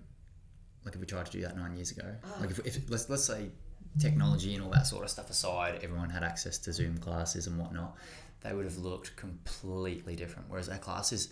Like 0.84 0.94
if 0.94 1.00
we 1.00 1.06
tried 1.06 1.26
to 1.26 1.32
do 1.32 1.40
that 1.42 1.56
nine 1.56 1.74
years 1.76 1.90
ago, 1.90 2.14
Oh. 2.24 2.36
like 2.40 2.50
if, 2.50 2.58
if 2.66 2.90
let's 2.90 3.08
let's 3.08 3.24
say 3.24 3.50
technology 3.98 4.54
and 4.54 4.62
all 4.62 4.70
that 4.70 4.86
sort 4.86 5.04
of 5.04 5.10
stuff 5.10 5.30
aside, 5.30 5.80
everyone 5.82 6.10
had 6.10 6.22
access 6.22 6.58
to 6.58 6.72
Zoom 6.72 6.98
classes 6.98 7.46
and 7.46 7.58
whatnot, 7.58 7.96
they 8.42 8.52
would 8.52 8.64
have 8.66 8.76
looked 8.78 9.16
completely 9.16 10.14
different. 10.16 10.48
Whereas 10.50 10.68
our 10.68 10.78
classes 10.78 11.28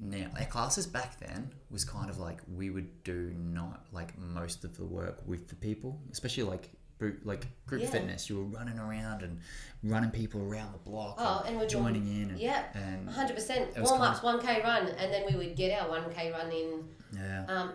now, 0.00 0.26
our 0.38 0.44
classes 0.46 0.86
back 0.86 1.18
then 1.18 1.50
was 1.70 1.84
kind 1.84 2.08
of 2.08 2.18
like 2.18 2.38
we 2.54 2.70
would 2.70 3.02
do 3.04 3.32
not 3.36 3.86
like 3.92 4.16
most 4.18 4.64
of 4.64 4.76
the 4.76 4.84
work 4.84 5.20
with 5.26 5.48
the 5.48 5.56
people, 5.56 6.00
especially 6.12 6.44
like 6.44 6.70
group 6.98 7.20
like 7.24 7.46
group 7.66 7.82
Yeah. 7.82 7.90
fitness. 7.90 8.28
You 8.28 8.36
were 8.38 8.44
running 8.58 8.78
around 8.78 9.22
and 9.22 9.40
running 9.82 10.10
people 10.10 10.40
around 10.42 10.72
the 10.72 10.78
block, 10.78 11.16
Oh, 11.18 11.42
and 11.46 11.56
we're 11.58 11.66
doing- 11.66 11.84
joining 11.84 12.22
in, 12.22 12.30
and, 12.30 12.38
Yeah, 12.40 12.64
and 12.74 13.08
100%. 13.08 13.68
It 13.76 13.80
was 13.80 13.90
Warm 13.90 14.02
ups, 14.02 14.20
1K 14.20 14.62
run, 14.62 14.86
and 14.88 15.12
then 15.12 15.24
we 15.30 15.36
would 15.36 15.54
get 15.56 15.80
our 15.80 15.88
1K 15.88 16.30
run 16.32 16.50
in 16.52 16.88
yeah, 17.12 17.44
um, 17.48 17.72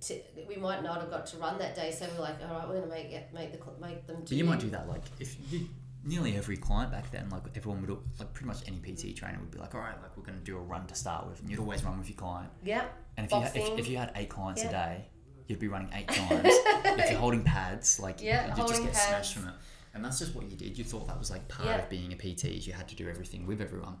to, 0.00 0.20
we 0.46 0.56
might 0.56 0.82
not 0.82 1.00
have 1.00 1.10
got 1.10 1.26
to 1.26 1.36
run 1.38 1.58
that 1.58 1.74
day, 1.74 1.90
so 1.90 2.06
we're 2.14 2.20
like, 2.20 2.36
all 2.48 2.58
right, 2.58 2.68
we're 2.68 2.80
gonna 2.80 2.86
make 2.92 3.10
it, 3.10 3.28
make 3.34 3.52
the 3.52 3.58
make 3.80 4.06
them. 4.06 4.20
But 4.20 4.32
you 4.32 4.44
might 4.44 4.60
do 4.60 4.70
that 4.70 4.88
like 4.88 5.02
if 5.18 5.36
you 5.52 5.68
nearly 6.04 6.36
every 6.36 6.56
client 6.56 6.90
back 6.92 7.10
then, 7.10 7.28
like 7.30 7.42
everyone 7.56 7.80
would 7.82 7.90
like 8.18 8.32
pretty 8.32 8.46
much 8.46 8.58
any 8.66 8.78
PT 8.78 9.16
trainer 9.16 9.38
would 9.40 9.50
be 9.50 9.58
like, 9.58 9.74
all 9.74 9.80
right, 9.80 10.00
like 10.02 10.16
we're 10.16 10.22
going 10.24 10.38
to 10.38 10.44
do 10.44 10.56
a 10.56 10.60
run 10.60 10.86
to 10.86 10.94
start 10.94 11.28
with, 11.28 11.40
and 11.40 11.50
you'd 11.50 11.58
always 11.60 11.82
run 11.84 11.98
with 11.98 12.08
your 12.08 12.16
client. 12.16 12.50
Yep. 12.64 12.94
And 13.16 13.26
if 13.26 13.32
you 13.32 13.40
had, 13.40 13.56
if, 13.56 13.78
if 13.80 13.88
you 13.88 13.96
had 13.96 14.12
eight 14.16 14.28
clients 14.30 14.62
Yeah. 14.62 14.68
a 14.68 14.72
day, 14.72 15.04
you'd 15.48 15.58
be 15.58 15.68
running 15.68 15.90
eight 15.94 16.08
times. 16.20 16.40
if 16.44 17.10
you're 17.10 17.18
holding 17.20 17.42
pads, 17.42 17.98
like 18.00 18.22
Yeah, 18.22 18.54
you 18.56 18.62
just 18.68 18.82
get 18.82 18.92
pads. 18.92 19.06
smashed 19.06 19.34
from 19.34 19.48
it. 19.48 19.54
And 19.94 20.04
that's 20.04 20.18
just 20.20 20.34
what 20.34 20.48
you 20.50 20.56
did. 20.56 20.78
You 20.78 20.84
thought 20.84 21.08
that 21.08 21.18
was 21.18 21.30
like 21.30 21.48
part 21.48 21.68
Yeah. 21.68 21.78
of 21.78 21.88
being 21.88 22.12
a 22.12 22.16
PT. 22.16 22.44
is 22.44 22.66
You 22.66 22.72
had 22.74 22.88
to 22.88 22.94
do 22.94 23.08
everything 23.08 23.46
with 23.46 23.60
everyone, 23.60 23.96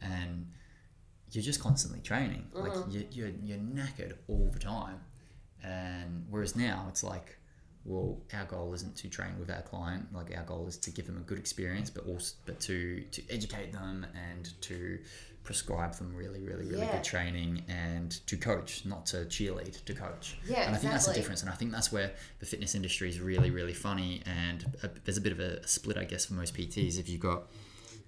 and 0.00 0.46
you're 1.32 1.42
just 1.44 1.60
constantly 1.60 2.00
training. 2.00 2.46
Like 2.52 2.72
Mm-hmm. 2.72 2.90
you, 2.90 3.06
you're 3.10 3.28
you're 3.42 3.58
knackered 3.58 4.14
all 4.28 4.50
the 4.52 4.58
time. 4.60 5.00
And 5.62 6.26
whereas 6.30 6.54
now 6.56 6.86
it's 6.88 7.02
like, 7.02 7.38
well, 7.84 8.18
our 8.32 8.44
goal 8.46 8.72
isn't 8.74 8.96
to 8.96 9.08
train 9.08 9.38
with 9.38 9.50
our 9.50 9.62
client. 9.62 10.12
Like 10.12 10.36
our 10.36 10.44
goal 10.44 10.66
is 10.66 10.76
to 10.78 10.90
give 10.90 11.06
them 11.06 11.16
a 11.18 11.20
good 11.20 11.38
experience, 11.38 11.90
but 11.90 12.06
also 12.06 12.34
but 12.46 12.60
to 12.60 13.02
to 13.02 13.22
educate 13.30 13.72
them 13.72 14.06
and 14.32 14.50
to 14.62 14.98
prescribe 15.42 15.92
them 15.96 16.14
really, 16.16 16.40
really, 16.40 16.64
really 16.64 16.86
Yeah. 16.86 16.92
good 16.92 17.04
training 17.04 17.62
and 17.68 18.10
to 18.26 18.38
coach, 18.38 18.86
not 18.86 19.04
to 19.06 19.18
cheerlead, 19.26 19.84
to 19.84 19.92
coach. 19.92 20.38
Yeah, 20.48 20.62
and 20.62 20.74
I 20.74 20.78
think 20.78 20.92
that's 20.92 21.06
the 21.06 21.12
difference. 21.12 21.42
And 21.42 21.50
I 21.50 21.54
think 21.54 21.70
that's 21.70 21.92
where 21.92 22.12
the 22.38 22.46
fitness 22.46 22.74
industry 22.74 23.10
is 23.10 23.20
really, 23.20 23.50
really 23.50 23.74
funny. 23.74 24.22
And 24.24 24.64
a, 24.82 24.88
there's 25.04 25.18
a 25.18 25.20
bit 25.20 25.32
of 25.32 25.40
a 25.40 25.66
split, 25.68 25.98
I 25.98 26.04
guess, 26.04 26.24
for 26.24 26.32
most 26.32 26.54
PTs. 26.54 26.98
If 26.98 27.10
you've 27.10 27.20
got 27.20 27.50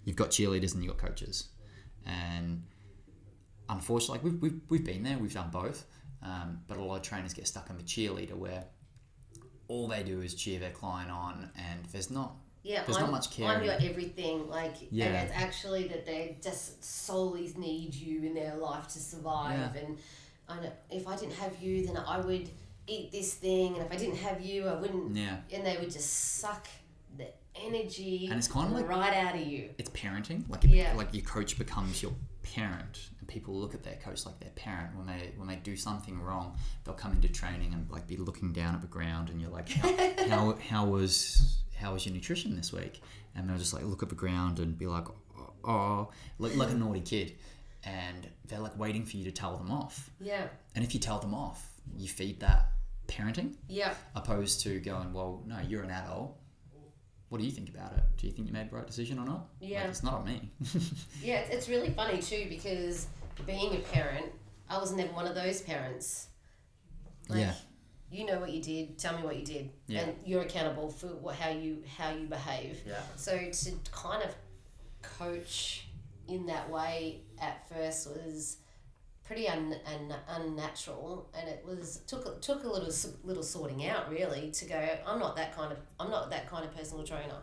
you've 0.06 0.16
got 0.16 0.30
cheerleaders 0.30 0.72
and 0.74 0.82
you've 0.82 0.96
got 0.96 1.06
coaches, 1.08 1.48
and 2.06 2.62
unfortunately, 3.68 4.16
like 4.18 4.24
we've, 4.24 4.40
we've, 4.42 4.60
we've 4.68 4.84
been 4.84 5.02
there, 5.02 5.18
we've 5.18 5.34
done 5.34 5.50
both. 5.50 5.84
Um, 6.22 6.60
but 6.66 6.78
a 6.78 6.82
lot 6.82 6.96
of 6.96 7.02
trainers 7.02 7.34
get 7.34 7.46
stuck 7.46 7.68
in 7.70 7.76
the 7.76 7.82
cheerleader 7.82 8.32
where 8.34 8.64
all 9.68 9.88
they 9.88 10.02
do 10.02 10.20
is 10.20 10.34
cheer 10.34 10.58
their 10.58 10.70
client 10.70 11.10
on, 11.10 11.50
and 11.56 11.84
there's 11.92 12.10
not 12.10 12.34
Yeah, 12.62 12.82
There's 12.84 12.96
I'm, 12.96 13.04
not 13.04 13.10
much 13.12 13.30
care 13.30 13.46
I'm 13.48 13.62
your 13.62 13.74
everything. 13.80 14.48
Like, 14.48 14.74
Yeah. 14.90 15.06
and 15.06 15.28
it's 15.28 15.36
actually 15.36 15.86
that 15.88 16.04
they 16.04 16.36
just 16.42 16.82
solely 16.82 17.52
need 17.56 17.94
you 17.94 18.24
in 18.24 18.34
their 18.34 18.56
life 18.56 18.88
to 18.88 18.98
survive. 18.98 19.52
Yeah. 19.76 19.80
And 19.82 19.98
I 20.48 20.60
know 20.60 20.72
if 20.90 21.06
I 21.06 21.14
didn't 21.16 21.34
have 21.34 21.62
you, 21.62 21.86
then 21.86 21.96
I 21.96 22.18
would 22.18 22.50
eat 22.88 23.12
this 23.12 23.34
thing, 23.34 23.74
and 23.76 23.84
if 23.86 23.92
I 23.92 23.96
didn't 23.96 24.16
have 24.16 24.40
you, 24.40 24.66
I 24.66 24.74
wouldn't. 24.74 25.14
yeah. 25.16 25.38
And 25.52 25.64
they 25.64 25.76
would 25.76 25.90
just 25.92 26.10
suck 26.40 26.66
the 27.16 27.28
energy 27.54 28.26
And 28.30 28.36
it's 28.38 28.48
kinda 28.48 28.68
like- 28.74 28.88
right 28.88 29.14
out 29.14 29.34
of 29.36 29.46
you. 29.46 29.70
It's 29.78 29.90
parenting. 29.90 30.48
Like 30.48 30.64
it, 30.64 30.70
Yeah. 30.70 30.92
like 30.94 31.14
your 31.14 31.24
coach 31.24 31.56
becomes 31.58 32.02
your 32.02 32.12
parent 32.54 33.10
and 33.18 33.28
people 33.28 33.54
look 33.54 33.74
at 33.74 33.82
their 33.82 33.96
coach 33.96 34.24
like 34.26 34.38
their 34.40 34.50
parent 34.50 34.96
when 34.96 35.06
they 35.06 35.32
when 35.36 35.48
they 35.48 35.56
do 35.56 35.76
something 35.76 36.20
wrong 36.20 36.56
they'll 36.84 36.94
come 36.94 37.12
into 37.12 37.28
training 37.28 37.72
and 37.74 37.90
like 37.90 38.06
be 38.06 38.16
looking 38.16 38.52
down 38.52 38.74
at 38.74 38.80
the 38.80 38.86
ground 38.86 39.28
and 39.30 39.40
you're 39.40 39.50
like 39.50 39.68
how, 39.68 39.96
how, 40.28 40.58
how 40.70 40.86
was 40.86 41.58
how 41.76 41.92
was 41.92 42.06
your 42.06 42.14
nutrition 42.14 42.56
this 42.56 42.72
week? 42.72 43.02
And 43.34 43.48
they'll 43.48 43.58
just 43.58 43.74
like 43.74 43.84
look 43.84 44.02
at 44.02 44.08
the 44.08 44.14
ground 44.14 44.58
and 44.60 44.78
be 44.78 44.86
like 44.86 45.06
oh, 45.38 45.52
oh. 45.64 46.08
Like, 46.38 46.56
like 46.56 46.70
a 46.70 46.74
naughty 46.84 47.00
kid. 47.02 47.34
And 47.84 48.26
they're 48.46 48.58
like 48.60 48.78
waiting 48.78 49.04
for 49.04 49.16
you 49.18 49.24
to 49.24 49.30
tell 49.32 49.56
them 49.58 49.70
off. 49.70 50.10
Yeah. 50.20 50.46
and 50.74 50.82
if 50.84 50.94
you 50.94 51.00
tell 51.00 51.18
them 51.18 51.34
off 51.34 51.68
you 51.96 52.08
feed 52.08 52.40
that 52.40 52.68
parenting 53.08 53.54
Yeah. 53.68 53.94
opposed 54.14 54.60
to 54.62 54.80
going 54.80 55.12
well 55.12 55.42
no 55.46 55.58
you're 55.68 55.82
an 55.84 55.90
adult 55.90 56.36
what 57.28 57.38
do 57.38 57.44
you 57.44 57.50
think 57.50 57.68
about 57.68 57.92
it 57.92 58.02
do 58.16 58.26
you 58.26 58.32
think 58.32 58.46
you 58.46 58.52
made 58.54 58.70
the 58.70 58.76
right 58.76 58.86
decision 58.86 59.18
or 59.18 59.24
not 59.26 59.48
Yeah. 59.60 59.80
like, 59.80 59.90
it's 59.90 60.02
not 60.02 60.14
on 60.14 60.24
me 60.24 60.50
Yeah, 61.22 61.36
it's, 61.40 61.50
it's 61.54 61.68
really 61.68 61.90
funny 61.90 62.18
too 62.22 62.46
because 62.48 63.06
being 63.46 63.74
a 63.74 63.78
parent, 63.80 64.26
I 64.70 64.78
was 64.78 64.92
never 64.92 65.12
one 65.12 65.26
of 65.26 65.34
those 65.34 65.60
parents. 65.60 66.28
Like, 67.28 67.40
yeah 67.40 67.54
You 68.10 68.24
know 68.26 68.38
what 68.38 68.50
you 68.50 68.62
did. 68.62 68.98
Tell 68.98 69.16
me 69.18 69.22
what 69.24 69.36
you 69.36 69.44
did, 69.44 69.70
Yeah. 69.88 70.00
and 70.02 70.14
you're 70.24 70.42
accountable 70.42 70.88
for 70.88 71.08
what, 71.08 71.34
how 71.36 71.50
you 71.50 71.82
how 71.98 72.10
you 72.12 72.26
behave. 72.26 72.78
yeah 72.86 73.00
So 73.16 73.32
to 73.36 73.72
kind 73.92 74.22
of 74.22 74.34
coach 75.02 75.86
in 76.28 76.46
that 76.46 76.70
way 76.70 77.20
at 77.40 77.68
first 77.68 78.08
was 78.08 78.56
pretty 79.26 79.48
un, 79.48 79.74
un, 79.86 80.14
unnatural, 80.28 81.28
and 81.34 81.48
it 81.48 81.64
was 81.66 82.02
took 82.06 82.40
took 82.40 82.64
a 82.64 82.68
little 82.68 82.92
little 83.24 83.42
sorting 83.42 83.86
out 83.86 84.10
really 84.10 84.50
to 84.52 84.64
go. 84.66 84.88
I'm 85.06 85.18
not 85.18 85.36
that 85.36 85.56
kind 85.56 85.72
of 85.72 85.78
I'm 85.98 86.10
not 86.10 86.30
that 86.30 86.48
kind 86.48 86.64
of 86.64 86.74
personal 86.74 87.04
trainer. 87.04 87.38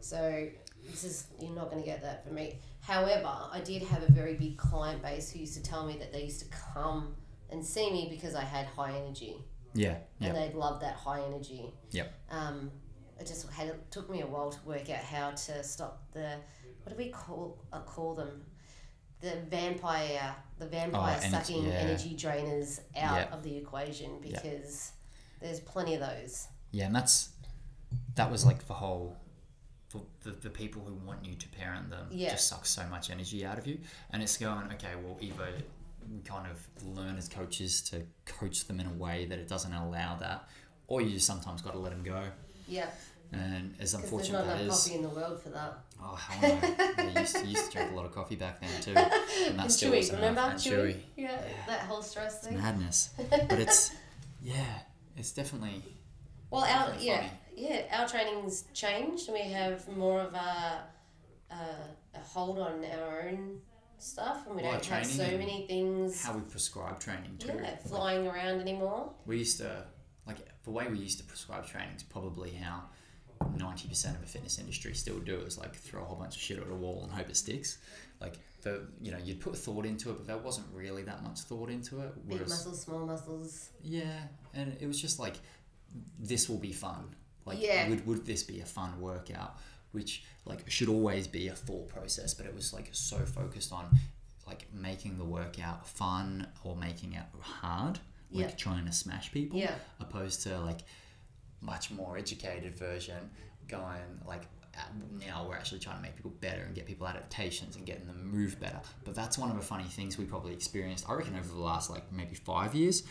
So 0.00 0.48
this 0.84 1.04
is 1.04 1.26
you're 1.40 1.50
not 1.50 1.70
going 1.70 1.82
to 1.82 1.86
get 1.86 2.02
that 2.02 2.24
from 2.24 2.34
me. 2.34 2.58
However, 2.80 3.26
I 3.26 3.60
did 3.64 3.82
have 3.82 4.02
a 4.02 4.12
very 4.12 4.34
big 4.34 4.56
client 4.56 5.02
base 5.02 5.30
who 5.30 5.40
used 5.40 5.54
to 5.54 5.62
tell 5.62 5.84
me 5.84 5.96
that 5.98 6.12
they 6.12 6.22
used 6.22 6.40
to 6.40 6.46
come 6.74 7.14
and 7.50 7.64
see 7.64 7.90
me 7.90 8.08
because 8.10 8.34
I 8.34 8.42
had 8.42 8.66
high 8.66 8.96
energy 8.96 9.36
yeah 9.76 9.96
yeah 10.18 10.28
and 10.28 10.36
they'd 10.36 10.54
love 10.54 10.80
that 10.80 10.94
high 10.94 11.20
energy. 11.22 11.72
Yep. 11.90 12.12
Um, 12.30 12.70
it 13.20 13.26
just 13.26 13.48
had 13.50 13.68
it 13.68 13.90
took 13.90 14.10
me 14.10 14.22
a 14.22 14.26
while 14.26 14.50
to 14.50 14.58
work 14.66 14.90
out 14.90 15.04
how 15.04 15.30
to 15.30 15.62
stop 15.62 16.02
the 16.12 16.36
what 16.82 16.96
do 16.96 17.02
we 17.02 17.10
call 17.10 17.58
uh, 17.72 17.80
call 17.80 18.14
them 18.14 18.42
the 19.20 19.36
vampire 19.50 20.34
the 20.58 20.66
vampire 20.66 21.16
oh, 21.18 21.22
energy- 21.26 21.30
sucking 21.52 21.64
yeah. 21.66 21.72
energy 21.72 22.16
drainers 22.16 22.80
out 22.96 23.16
Yep. 23.18 23.32
of 23.32 23.42
the 23.42 23.56
equation 23.56 24.10
Yep. 24.22 24.42
because 24.42 24.92
there's 25.40 25.60
plenty 25.60 25.94
of 25.94 26.00
those. 26.00 26.48
Yeah, 26.70 26.86
and 26.86 26.94
that's 26.96 27.30
that 28.14 28.30
was 28.30 28.44
like 28.46 28.66
the 28.66 28.74
whole 28.74 29.16
the, 29.92 30.00
the, 30.24 30.30
the 30.42 30.50
people 30.50 30.82
who 30.82 30.94
want 30.94 31.24
you 31.24 31.34
to 31.34 31.48
parent 31.50 31.90
them 31.90 32.06
Yeah. 32.10 32.30
just 32.30 32.48
suck 32.48 32.66
so 32.66 32.84
much 32.86 33.10
energy 33.10 33.44
out 33.44 33.58
of 33.58 33.66
you, 33.66 33.78
and 34.10 34.22
it's 34.22 34.36
going 34.38 34.70
okay. 34.72 34.94
Well, 35.02 35.16
either 35.20 35.48
we 36.10 36.20
kind 36.20 36.46
of 36.50 36.66
learn 36.86 37.16
as 37.18 37.28
coaches 37.28 37.82
to 37.90 38.02
coach 38.24 38.66
them 38.66 38.80
in 38.80 38.86
a 38.86 38.92
way 38.92 39.26
that 39.26 39.38
it 39.38 39.48
doesn't 39.48 39.72
allow 39.72 40.16
that, 40.16 40.48
or 40.86 41.00
you 41.02 41.10
just 41.10 41.26
sometimes 41.26 41.62
got 41.62 41.72
to 41.72 41.78
let 41.78 41.90
them 41.92 42.02
go. 42.02 42.24
Yeah, 42.68 42.88
And 43.32 43.74
as 43.80 43.92
because 43.92 43.92
there's 43.92 43.94
unfortunate 43.94 44.46
not 44.46 44.60
enough 44.60 44.60
is, 44.76 44.84
coffee 44.84 44.94
in 44.96 45.02
the 45.02 45.08
world 45.08 45.42
for 45.42 45.48
that. 45.50 45.78
oh 46.02 46.14
hell 46.14 46.58
no! 46.60 47.14
I 47.16 47.20
used 47.20 47.36
to, 47.36 47.46
used 47.46 47.66
to 47.70 47.76
drink 47.76 47.92
a 47.92 47.94
lot 47.94 48.06
of 48.06 48.12
coffee 48.14 48.36
back 48.36 48.60
then 48.60 48.70
too, 48.80 48.90
and 48.96 49.58
that's 49.58 49.68
that 49.68 49.70
still 49.72 49.92
chewy, 49.92 50.12
remember 50.12 50.40
enough. 50.40 50.54
Chewy? 50.54 50.92
chewy. 50.94 50.96
Yeah, 51.16 51.40
that 51.66 51.80
whole 51.80 52.02
stress 52.02 52.40
thing. 52.46 52.56
madness. 52.56 53.10
But 53.28 53.58
it's 53.58 53.92
yeah, 54.42 54.64
it's 55.16 55.32
definitely 55.32 55.82
Well, 56.50 56.62
our 56.64 56.86
Definitely 56.92 57.06
yeah, 57.06 57.28
yeah, 57.56 57.98
our 58.00 58.08
training's 58.08 58.64
changed, 58.74 59.28
and 59.28 59.34
we 59.34 59.50
have 59.52 59.86
more 59.96 60.20
of 60.20 60.32
a, 60.34 60.84
a, 61.50 61.54
a 62.14 62.18
hold 62.20 62.58
on 62.58 62.84
our 62.84 63.28
own 63.28 63.60
stuff, 63.98 64.46
and 64.46 64.56
we 64.56 64.62
Well, 64.62 64.72
don't 64.72 64.86
have 64.86 65.06
so 65.06 65.24
many 65.26 65.66
things. 65.66 66.22
how 66.24 66.34
we 66.34 66.42
prescribe 66.42 67.00
training 67.00 67.36
too. 67.38 67.48
yeah, 67.48 67.62
Like, 67.62 67.82
flying 67.82 68.26
around 68.26 68.60
anymore. 68.60 69.10
we 69.26 69.38
used 69.38 69.58
to 69.58 69.84
like 70.26 70.38
the 70.64 70.70
way 70.70 70.86
we 70.88 70.98
used 70.98 71.18
to 71.18 71.24
prescribe 71.24 71.66
training 71.66 71.94
is 71.96 72.02
probably 72.02 72.50
how 72.52 72.82
90% 73.40 74.14
of 74.14 74.20
the 74.20 74.26
fitness 74.26 74.58
industry 74.58 74.94
still 74.94 75.18
do 75.18 75.36
is 75.40 75.58
like 75.58 75.74
throw 75.74 76.02
a 76.02 76.04
whole 76.04 76.16
bunch 76.16 76.36
of 76.36 76.42
shit 76.42 76.58
at 76.58 76.68
a 76.70 76.74
wall 76.74 77.02
and 77.04 77.12
hope 77.12 77.28
it 77.28 77.36
sticks 77.36 77.78
like 78.20 78.34
the 78.62 78.86
you 79.00 79.10
know 79.12 79.18
you'd 79.22 79.40
put 79.40 79.56
thought 79.56 79.84
into 79.86 80.10
it 80.10 80.14
but 80.14 80.26
there 80.26 80.38
wasn't 80.38 80.66
really 80.74 81.02
that 81.02 81.22
much 81.22 81.40
thought 81.40 81.68
into 81.70 82.00
it 82.00 82.28
Big 82.28 82.40
muscles, 82.40 82.82
small 82.82 83.06
muscles. 83.06 83.70
yeah 83.82 84.20
and 84.54 84.76
it 84.80 84.86
was 84.86 85.00
just 85.00 85.18
like 85.18 85.34
this 86.18 86.48
will 86.48 86.58
be 86.58 86.72
fun 86.72 87.14
like 87.44 87.60
Yeah. 87.60 87.88
would, 87.88 88.06
would 88.06 88.26
this 88.26 88.42
be 88.42 88.60
a 88.60 88.64
fun 88.66 89.00
workout 89.00 89.56
which 89.92 90.24
like 90.44 90.68
should 90.70 90.88
always 90.88 91.26
be 91.26 91.48
a 91.48 91.54
thought 91.54 91.88
process 91.88 92.34
but 92.34 92.46
it 92.46 92.54
was 92.54 92.72
like 92.72 92.88
so 92.92 93.18
focused 93.18 93.72
on 93.72 93.86
like 94.46 94.66
making 94.72 95.18
the 95.18 95.24
workout 95.24 95.86
fun 95.86 96.46
or 96.64 96.74
making 96.76 97.12
it 97.14 97.24
hard 97.40 97.98
like 98.32 98.48
Yeah. 98.50 98.54
trying 98.56 98.86
to 98.86 98.92
smash 98.92 99.30
people 99.32 99.58
Yeah. 99.58 99.74
opposed 100.00 100.42
to 100.44 100.58
like 100.60 100.80
much 101.60 101.90
more 101.90 102.16
educated 102.16 102.76
version 102.76 103.30
going 103.68 104.02
like 104.26 104.42
uh, 104.76 104.82
now 105.26 105.46
we're 105.48 105.56
actually 105.56 105.78
trying 105.78 105.96
to 105.96 106.02
make 106.02 106.14
people 106.14 106.32
better 106.40 106.62
and 106.62 106.74
get 106.74 106.86
people 106.86 107.08
adaptations 107.08 107.76
and 107.76 107.86
getting 107.86 108.06
them 108.06 108.30
move 108.30 108.60
better. 108.60 108.80
But 109.04 109.14
that's 109.14 109.38
one 109.38 109.50
of 109.50 109.56
the 109.56 109.62
funny 109.62 109.84
things 109.84 110.18
we 110.18 110.26
probably 110.26 110.52
experienced 110.52 111.08
i 111.08 111.14
reckon 111.14 111.36
over 111.36 111.48
the 111.48 111.60
last 111.60 111.90
like 111.90 112.12
maybe 112.12 112.34
five 112.34 112.74
years 112.74 113.02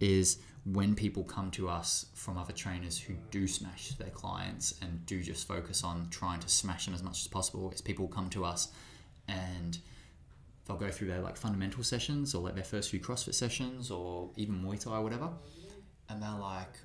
is 0.00 0.38
when 0.64 0.94
people 0.94 1.22
come 1.22 1.50
to 1.50 1.68
us 1.68 2.06
from 2.14 2.38
other 2.38 2.52
trainers 2.52 2.98
who 2.98 3.14
do 3.30 3.46
smash 3.46 3.90
their 3.92 4.10
clients 4.10 4.74
and 4.80 5.04
do 5.06 5.22
just 5.22 5.46
focus 5.46 5.84
on 5.84 6.08
trying 6.10 6.40
to 6.40 6.48
smash 6.48 6.86
them 6.86 6.94
as 6.94 7.02
much 7.02 7.20
as 7.20 7.28
possible 7.28 7.70
is 7.70 7.80
people 7.80 8.08
come 8.08 8.30
to 8.30 8.44
us 8.44 8.68
and 9.28 9.78
they'll 10.66 10.76
go 10.76 10.90
through 10.90 11.08
their 11.08 11.20
like 11.20 11.36
fundamental 11.36 11.82
sessions 11.82 12.34
or 12.34 12.42
like 12.42 12.54
their 12.54 12.64
first 12.64 12.90
few 12.90 13.00
CrossFit 13.00 13.34
sessions 13.34 13.90
or 13.90 14.30
even 14.36 14.62
Muay 14.62 14.82
Thai 14.82 14.96
or 14.96 15.02
whatever, 15.02 15.30
and 16.08 16.22
they're 16.22 16.30
like, 16.40 16.78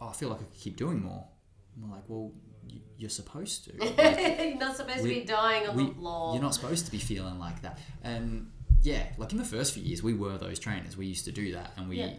"Oh, 0.00 0.08
I 0.08 0.12
feel 0.12 0.28
like 0.28 0.40
I 0.40 0.44
could 0.44 0.54
keep 0.60 0.76
doing 0.76 1.02
more." 1.02 1.26
And 1.74 1.84
we're 1.84 1.94
like, 1.96 2.04
"Well, 2.08 2.32
y- 2.70 2.80
you're 2.96 3.10
supposed 3.10 3.64
to. 3.66 3.72
Like, 3.78 4.38
You're 4.38 4.56
not 4.56 4.76
supposed 4.76 5.02
we- 5.02 5.14
to 5.14 5.20
be 5.20 5.26
dying 5.26 5.68
on 5.68 5.76
we- 5.76 5.86
the 5.86 5.94
floor. 5.94 6.34
you're 6.34 6.42
not 6.42 6.54
supposed 6.54 6.86
to 6.86 6.92
be 6.92 6.98
feeling 6.98 7.38
like 7.38 7.62
that." 7.62 7.78
And 8.02 8.50
yeah, 8.82 9.06
like 9.18 9.32
in 9.32 9.38
the 9.38 9.44
first 9.44 9.74
few 9.74 9.82
years, 9.82 10.02
we 10.02 10.14
were 10.14 10.38
those 10.38 10.58
trainers. 10.58 10.96
We 10.96 11.06
used 11.06 11.24
to 11.26 11.32
do 11.32 11.52
that, 11.52 11.72
and 11.76 11.88
we 11.88 11.98
Yeah. 11.98 12.14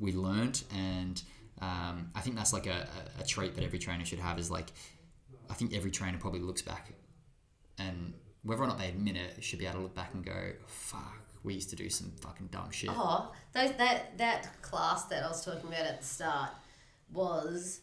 we 0.00 0.12
learned, 0.12 0.62
and 0.74 1.22
um, 1.60 2.10
I 2.14 2.20
think 2.20 2.36
that's 2.36 2.52
like 2.52 2.66
a, 2.66 2.88
a, 3.18 3.22
a 3.22 3.24
trait 3.24 3.54
that 3.54 3.64
every 3.64 3.78
trainer 3.78 4.04
should 4.04 4.18
have. 4.18 4.38
Is 4.38 4.50
like, 4.50 4.72
I 5.48 5.54
think 5.54 5.72
every 5.74 5.90
trainer 5.90 6.18
probably 6.18 6.40
looks 6.40 6.62
back 6.62 6.92
and 7.78 8.14
whether 8.42 8.62
or 8.62 8.66
not 8.66 8.78
they 8.78 8.88
admit 8.88 9.16
it, 9.16 9.42
should 9.44 9.58
be 9.60 9.66
able 9.66 9.76
to 9.78 9.82
look 9.84 9.94
back 9.94 10.12
and 10.14 10.24
go, 10.24 10.52
"Fuck, 10.66 11.14
we 11.44 11.54
used 11.54 11.70
to 11.70 11.76
do 11.76 11.88
some 11.88 12.10
fucking 12.20 12.48
dumb 12.48 12.70
shit." 12.72 12.90
Oh, 12.92 13.32
those, 13.52 13.72
that 13.76 14.18
that 14.18 14.60
class 14.62 15.04
that 15.04 15.22
I 15.22 15.28
was 15.28 15.44
talking 15.44 15.68
about 15.68 15.86
at 15.86 16.00
the 16.00 16.06
start 16.06 16.50
was 17.12 17.80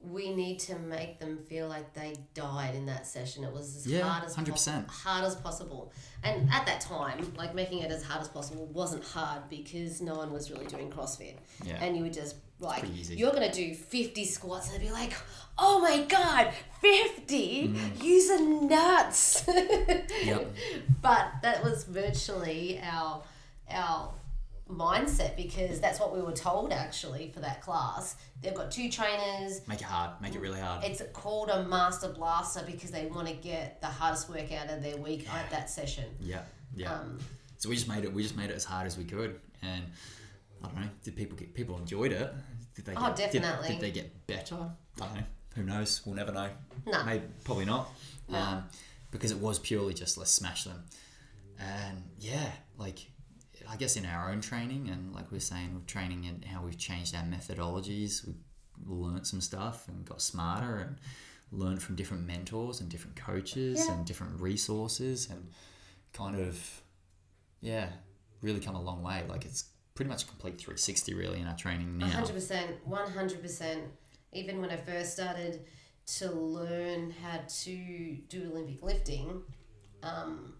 we 0.00 0.34
need 0.34 0.58
to 0.58 0.78
make 0.78 1.18
them 1.18 1.38
feel 1.48 1.66
like 1.66 1.94
they 1.94 2.14
died 2.34 2.74
in 2.74 2.84
that 2.86 3.06
session. 3.06 3.42
It 3.42 3.50
was 3.52 3.74
as 3.74 3.86
Yeah, 3.86 4.02
hard 4.02 4.24
as 4.24 4.36
100%. 4.36 4.50
possible, 4.50 4.84
hard 4.88 5.24
as 5.24 5.34
possible. 5.36 5.92
And 6.22 6.50
at 6.52 6.66
that 6.66 6.82
time, 6.82 7.32
like 7.38 7.54
making 7.54 7.78
it 7.78 7.90
as 7.90 8.02
hard 8.02 8.20
as 8.20 8.28
possible 8.28 8.66
wasn't 8.66 9.02
hard 9.04 9.48
because 9.48 10.02
no 10.02 10.14
one 10.16 10.30
was 10.30 10.50
really 10.50 10.66
doing 10.66 10.90
CrossFit. 10.90 11.36
Yeah. 11.64 11.82
And 11.82 11.96
you 11.96 12.02
would 12.02 12.12
just 12.12 12.36
like 12.60 12.84
you're 13.10 13.32
gonna 13.32 13.50
do 13.52 13.74
fifty 13.74 14.24
squats 14.26 14.70
and 14.70 14.78
they'd 14.80 14.86
be 14.86 14.92
like, 14.92 15.12
Oh 15.56 15.80
my 15.80 16.02
god, 16.04 16.52
50 16.80 17.68
Mm. 17.68 18.02
Use 18.02 18.30
are 18.30 18.40
nuts. 18.40 19.44
Yep. 20.24 20.54
But 21.00 21.28
that 21.42 21.64
was 21.64 21.84
virtually 21.84 22.78
our 22.82 23.22
our 23.70 24.12
mindset 24.74 25.36
because 25.36 25.80
that's 25.80 26.00
what 26.00 26.14
we 26.14 26.20
were 26.20 26.32
told 26.32 26.72
actually 26.72 27.30
for 27.32 27.40
that 27.40 27.60
class. 27.62 28.16
They've 28.42 28.54
got 28.54 28.70
two 28.70 28.90
trainers. 28.90 29.60
Make 29.68 29.80
it 29.80 29.84
hard. 29.84 30.20
Make 30.20 30.34
it 30.34 30.40
really 30.40 30.60
hard. 30.60 30.84
It's 30.84 31.00
called 31.12 31.48
a 31.50 31.64
master 31.64 32.08
blaster 32.08 32.62
because 32.66 32.90
they 32.90 33.06
want 33.06 33.28
to 33.28 33.34
get 33.34 33.80
the 33.80 33.86
hardest 33.86 34.28
work 34.28 34.52
out 34.52 34.68
of 34.70 34.82
their 34.82 34.96
week 34.96 35.26
at 35.32 35.50
that 35.50 35.70
session. 35.70 36.04
Yeah. 36.20 36.42
Yeah. 36.74 36.92
Um, 36.94 37.18
so 37.58 37.68
we 37.68 37.76
just 37.76 37.88
made 37.88 38.04
it. 38.04 38.12
We 38.12 38.22
just 38.22 38.36
made 38.36 38.50
it 38.50 38.56
as 38.56 38.64
hard 38.64 38.86
as 38.86 38.98
we 38.98 39.04
could, 39.04 39.40
and 39.62 39.84
I 40.62 40.66
don't 40.66 40.76
know. 40.80 40.88
Did 41.02 41.16
people 41.16 41.36
get 41.38 41.54
people 41.54 41.78
enjoyed 41.78 42.12
it? 42.12 42.32
Did 42.74 42.84
they? 42.84 42.92
Get, 42.92 43.02
Oh, 43.02 43.14
did- 43.14 43.30
definitely. 43.30 43.68
Did, 43.68 43.80
they 43.80 43.90
get 43.92 44.26
better? 44.26 44.56
I 45.00 45.04
don't 45.06 45.14
know. 45.14 45.22
Who 45.54 45.62
knows? 45.62 46.02
We'll 46.04 46.16
never 46.16 46.32
know. 46.32 46.48
No. 46.86 47.04
Maybe, 47.04 47.24
probably 47.44 47.64
not. 47.64 47.88
No. 48.28 48.38
Um, 48.38 48.64
because 49.12 49.30
it 49.30 49.38
was 49.38 49.58
purely 49.60 49.94
just 49.94 50.18
let's 50.18 50.32
smash 50.32 50.64
them, 50.64 50.82
and 51.60 52.02
yeah, 52.18 52.50
like 52.76 52.98
I 53.68 53.76
guess 53.76 53.96
in 53.96 54.04
our 54.06 54.30
own 54.30 54.40
training 54.40 54.88
and 54.88 55.14
like 55.14 55.30
we 55.30 55.38
are 55.38 55.40
saying 55.40 55.74
with 55.74 55.86
training 55.86 56.26
and 56.26 56.44
how 56.44 56.62
we've 56.62 56.78
changed 56.78 57.14
our 57.14 57.22
methodologies, 57.22 58.26
we've 58.26 58.36
learned 58.86 59.26
some 59.26 59.40
stuff 59.40 59.88
and 59.88 60.04
got 60.04 60.20
smarter 60.20 60.78
and 60.78 60.96
learned 61.52 61.82
from 61.82 61.94
different 61.94 62.26
mentors 62.26 62.80
and 62.80 62.88
different 62.90 63.16
coaches 63.16 63.84
Yeah. 63.86 63.94
and 63.94 64.04
different 64.06 64.40
resources 64.40 65.28
and 65.30 65.50
kind 66.12 66.36
of 66.36 66.82
yeah, 67.60 67.90
really 68.42 68.60
come 68.60 68.74
a 68.74 68.82
long 68.82 69.02
way. 69.02 69.24
Like 69.28 69.44
it's 69.44 69.64
pretty 69.94 70.08
much 70.08 70.26
complete 70.26 70.58
360 70.58 71.14
really 71.14 71.40
in 71.40 71.46
our 71.46 71.56
training 71.56 71.96
now. 71.98 72.22
100%, 72.22 72.80
100%. 72.88 73.80
Even 74.32 74.60
when 74.60 74.70
I 74.70 74.76
first 74.76 75.12
started 75.12 75.64
to 76.06 76.30
learn 76.30 77.12
how 77.22 77.40
to 77.62 78.16
do 78.28 78.50
Olympic 78.50 78.82
lifting, 78.82 79.42
um, 80.02 80.54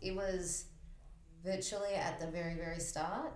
it 0.00 0.14
was 0.14 0.66
virtually 1.44 1.94
at 1.94 2.20
the 2.20 2.26
very 2.26 2.54
very 2.54 2.78
start 2.78 3.32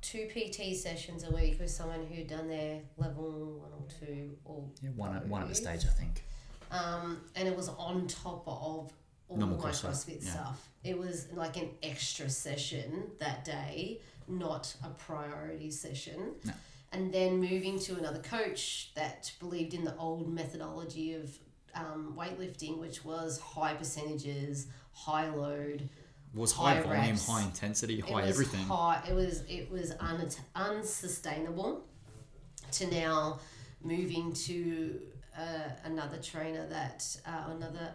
two 0.00 0.28
pt 0.32 0.76
sessions 0.76 1.24
a 1.24 1.30
week 1.34 1.58
with 1.58 1.70
someone 1.70 2.06
who'd 2.06 2.26
done 2.28 2.48
their 2.48 2.80
level 2.96 3.58
one 3.60 3.72
or 3.72 4.06
two 4.06 4.30
or 4.44 4.64
Yeah, 4.80 4.90
one 4.90 5.16
at 5.16 5.26
one 5.26 5.42
at 5.42 5.48
the 5.48 5.54
stage, 5.54 5.84
I 5.84 5.88
think. 5.90 6.22
um, 6.70 7.20
and 7.34 7.48
it 7.48 7.56
was 7.56 7.68
on 7.70 8.06
top 8.06 8.44
of 8.46 8.92
all 9.28 9.36
Normal 9.36 9.58
my 9.58 9.70
CrossFit, 9.70 9.90
CrossFit 9.90 10.24
yeah. 10.24 10.30
stuff. 10.30 10.68
It 10.84 10.96
was 10.96 11.26
like 11.34 11.56
an 11.56 11.70
extra 11.82 12.30
session 12.30 13.10
that 13.18 13.44
day, 13.44 14.00
not 14.28 14.74
a 14.84 14.88
priority 14.90 15.70
session. 15.70 16.34
No. 16.44 16.52
And 16.92 17.12
then 17.12 17.38
moving 17.38 17.78
to 17.80 17.96
another 17.98 18.20
coach 18.20 18.92
that 18.94 19.30
believed 19.40 19.74
in 19.74 19.84
the 19.84 19.94
old 19.96 20.32
methodology 20.32 21.12
of 21.14 21.36
um, 21.74 22.14
weightlifting, 22.16 22.78
which 22.78 23.04
was 23.04 23.38
high 23.38 23.74
percentages, 23.74 24.68
high 24.92 25.28
load, 25.28 25.88
was 26.34 26.52
high, 26.52 26.74
High 26.74 26.82
volume, 26.82 27.00
reps. 27.02 27.26
high 27.26 27.42
intensity, 27.44 27.98
it 27.98 28.04
high 28.04 28.22
was 28.22 28.30
everything. 28.30 28.66
High, 28.66 29.02
it 29.08 29.14
was 29.14 29.42
it 29.48 29.70
was 29.70 29.92
un, 30.00 30.28
unsustainable. 30.54 31.84
To 32.72 32.86
now 32.90 33.40
moving 33.82 34.32
to 34.34 35.00
uh, 35.36 35.70
another 35.84 36.18
trainer 36.18 36.66
that 36.68 37.04
uh, 37.26 37.50
another 37.56 37.92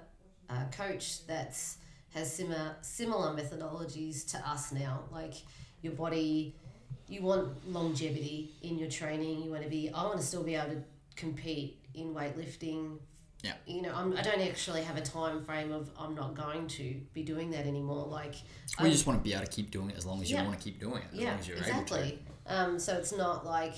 uh, 0.49 0.65
coach 0.71 1.25
that's 1.27 1.77
has 2.13 2.33
similar 2.33 2.75
similar 2.81 3.35
methodologies 3.35 4.25
to 4.31 4.37
us 4.49 4.71
now. 4.71 5.01
Like 5.11 5.35
your 5.81 5.93
body, 5.93 6.55
you 7.07 7.21
want 7.21 7.69
longevity 7.71 8.53
in 8.63 8.79
your 8.79 8.89
training. 8.89 9.43
You 9.43 9.51
want 9.51 9.63
to 9.63 9.69
be. 9.69 9.89
I 9.93 10.03
want 10.03 10.17
to 10.19 10.25
still 10.25 10.43
be 10.43 10.55
able 10.55 10.75
to 10.75 10.83
compete 11.15 11.85
in 11.93 12.13
weightlifting. 12.15 12.97
Yeah. 13.43 13.53
You 13.67 13.81
know, 13.83 13.93
I'm, 13.93 14.15
I 14.17 14.21
don't 14.21 14.41
actually 14.41 14.81
have 14.83 14.97
a 14.97 15.01
time 15.01 15.43
frame 15.43 15.71
of 15.71 15.91
I'm 15.99 16.15
not 16.15 16.33
going 16.33 16.65
to 16.67 16.95
be 17.13 17.23
doing 17.23 17.51
that 17.51 17.67
anymore. 17.67 18.07
Like 18.07 18.35
I- 18.79 18.85
you 18.85 18.91
just 18.91 19.05
want 19.05 19.19
to 19.19 19.23
be 19.23 19.33
able 19.33 19.45
to 19.45 19.51
keep 19.51 19.69
doing 19.69 19.89
it 19.91 19.97
as 19.97 20.05
long 20.05 20.21
as 20.21 20.31
you 20.31 20.37
want 20.37 20.57
to 20.57 20.63
keep 20.63 20.79
doing 20.79 20.97
it, 21.03 21.09
as 21.13 21.19
yeah, 21.19 21.29
long 21.31 21.39
as 21.39 21.47
you're 21.47 21.57
able 21.57 21.67
exactly. 21.67 22.19
Um, 22.47 22.79
so 22.79 22.95
it's 22.95 23.13
not 23.15 23.45
like 23.45 23.75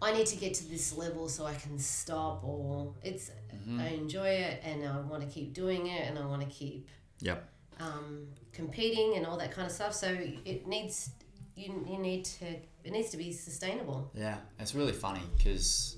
I 0.00 0.12
need 0.12 0.26
to 0.26 0.36
get 0.36 0.54
to 0.54 0.68
this 0.70 0.96
level 0.96 1.28
so 1.28 1.44
I 1.44 1.54
can 1.54 1.78
stop, 1.78 2.42
or 2.44 2.94
it's 3.02 3.30
Mm-hmm. 3.52 3.80
I 3.80 3.88
enjoy 3.88 4.28
it 4.28 4.62
and 4.64 4.86
I 4.86 5.00
want 5.00 5.22
to 5.22 5.28
keep 5.28 5.52
doing 5.52 5.88
it 5.88 6.08
and 6.08 6.18
I 6.18 6.24
want 6.24 6.40
to 6.42 6.48
keep. 6.48 6.88
Yep. 7.20 7.48
um, 7.80 8.28
competing 8.52 9.14
and 9.16 9.26
all 9.26 9.36
that 9.38 9.50
kind 9.52 9.66
of 9.66 9.72
stuff. 9.72 9.92
So 9.92 10.06
it 10.44 10.66
needs 10.66 11.10
you, 11.56 11.84
you 11.88 11.98
need 11.98 12.24
to 12.26 12.46
it 12.84 12.92
needs 12.92 13.10
to 13.10 13.16
be 13.16 13.32
sustainable. 13.32 14.10
Yeah, 14.14 14.36
it's 14.60 14.74
really 14.74 14.92
funny 14.92 15.20
because, 15.36 15.96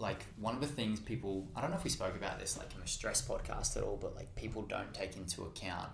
like, 0.00 0.24
one 0.38 0.54
of 0.54 0.60
the 0.60 0.66
things 0.66 0.98
people 0.98 1.46
I 1.54 1.60
don't 1.60 1.70
know 1.70 1.76
if 1.76 1.84
we 1.84 1.90
spoke 1.90 2.16
about 2.16 2.38
this 2.40 2.56
like 2.58 2.72
in 2.74 2.80
the 2.80 2.86
stress 2.88 3.20
podcast 3.26 3.76
at 3.76 3.82
all, 3.84 3.96
but 3.96 4.16
like 4.16 4.34
people 4.34 4.62
don't 4.62 4.92
take 4.94 5.16
into 5.16 5.42
account 5.42 5.90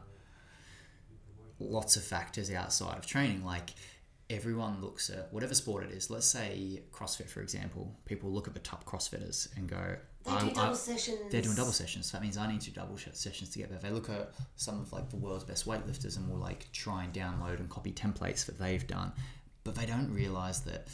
lots 1.58 1.96
of 1.96 2.04
factors 2.04 2.50
outside 2.52 2.98
of 2.98 3.06
training. 3.06 3.44
Like, 3.44 3.70
everyone 4.28 4.80
looks 4.80 5.08
at 5.10 5.32
whatever 5.32 5.54
sport 5.54 5.84
it 5.84 5.90
is. 5.90 6.10
Let's 6.10 6.26
say 6.26 6.82
CrossFit, 6.92 7.28
for 7.28 7.40
example. 7.40 7.96
People 8.04 8.30
look 8.30 8.46
at 8.48 8.54
the 8.54 8.60
top 8.60 8.84
CrossFitters 8.84 9.54
and 9.56 9.68
go, 9.68 9.96
They 10.24 10.30
I- 10.32 10.40
do 10.40 10.50
I- 10.50 10.52
double 10.52 10.74
sessions. 10.76 11.18
they're 11.30 11.42
doing 11.42 11.56
double 11.56 11.72
sessions. 11.72 12.10
So 12.10 12.16
that 12.18 12.22
means 12.22 12.36
I 12.36 12.50
need 12.50 12.60
to 12.62 12.70
do 12.70 12.80
double 12.80 12.96
sh- 12.96 13.08
sessions 13.12 13.50
together. 13.50 13.78
They 13.80 13.90
look 13.90 14.10
at 14.10 14.32
some 14.56 14.80
of 14.80 14.92
like 14.92 15.08
the 15.10 15.16
world's 15.16 15.44
best 15.44 15.66
weightlifters 15.66 16.16
and 16.16 16.28
will 16.28 16.38
like 16.38 16.70
try 16.72 17.04
and 17.04 17.12
download 17.14 17.60
and 17.60 17.70
copy 17.70 17.92
templates 17.92 18.44
that 18.46 18.58
they've 18.58 18.86
done, 18.86 19.12
but 19.64 19.74
they 19.76 19.86
don't 19.86 20.12
realize 20.12 20.60
that 20.62 20.88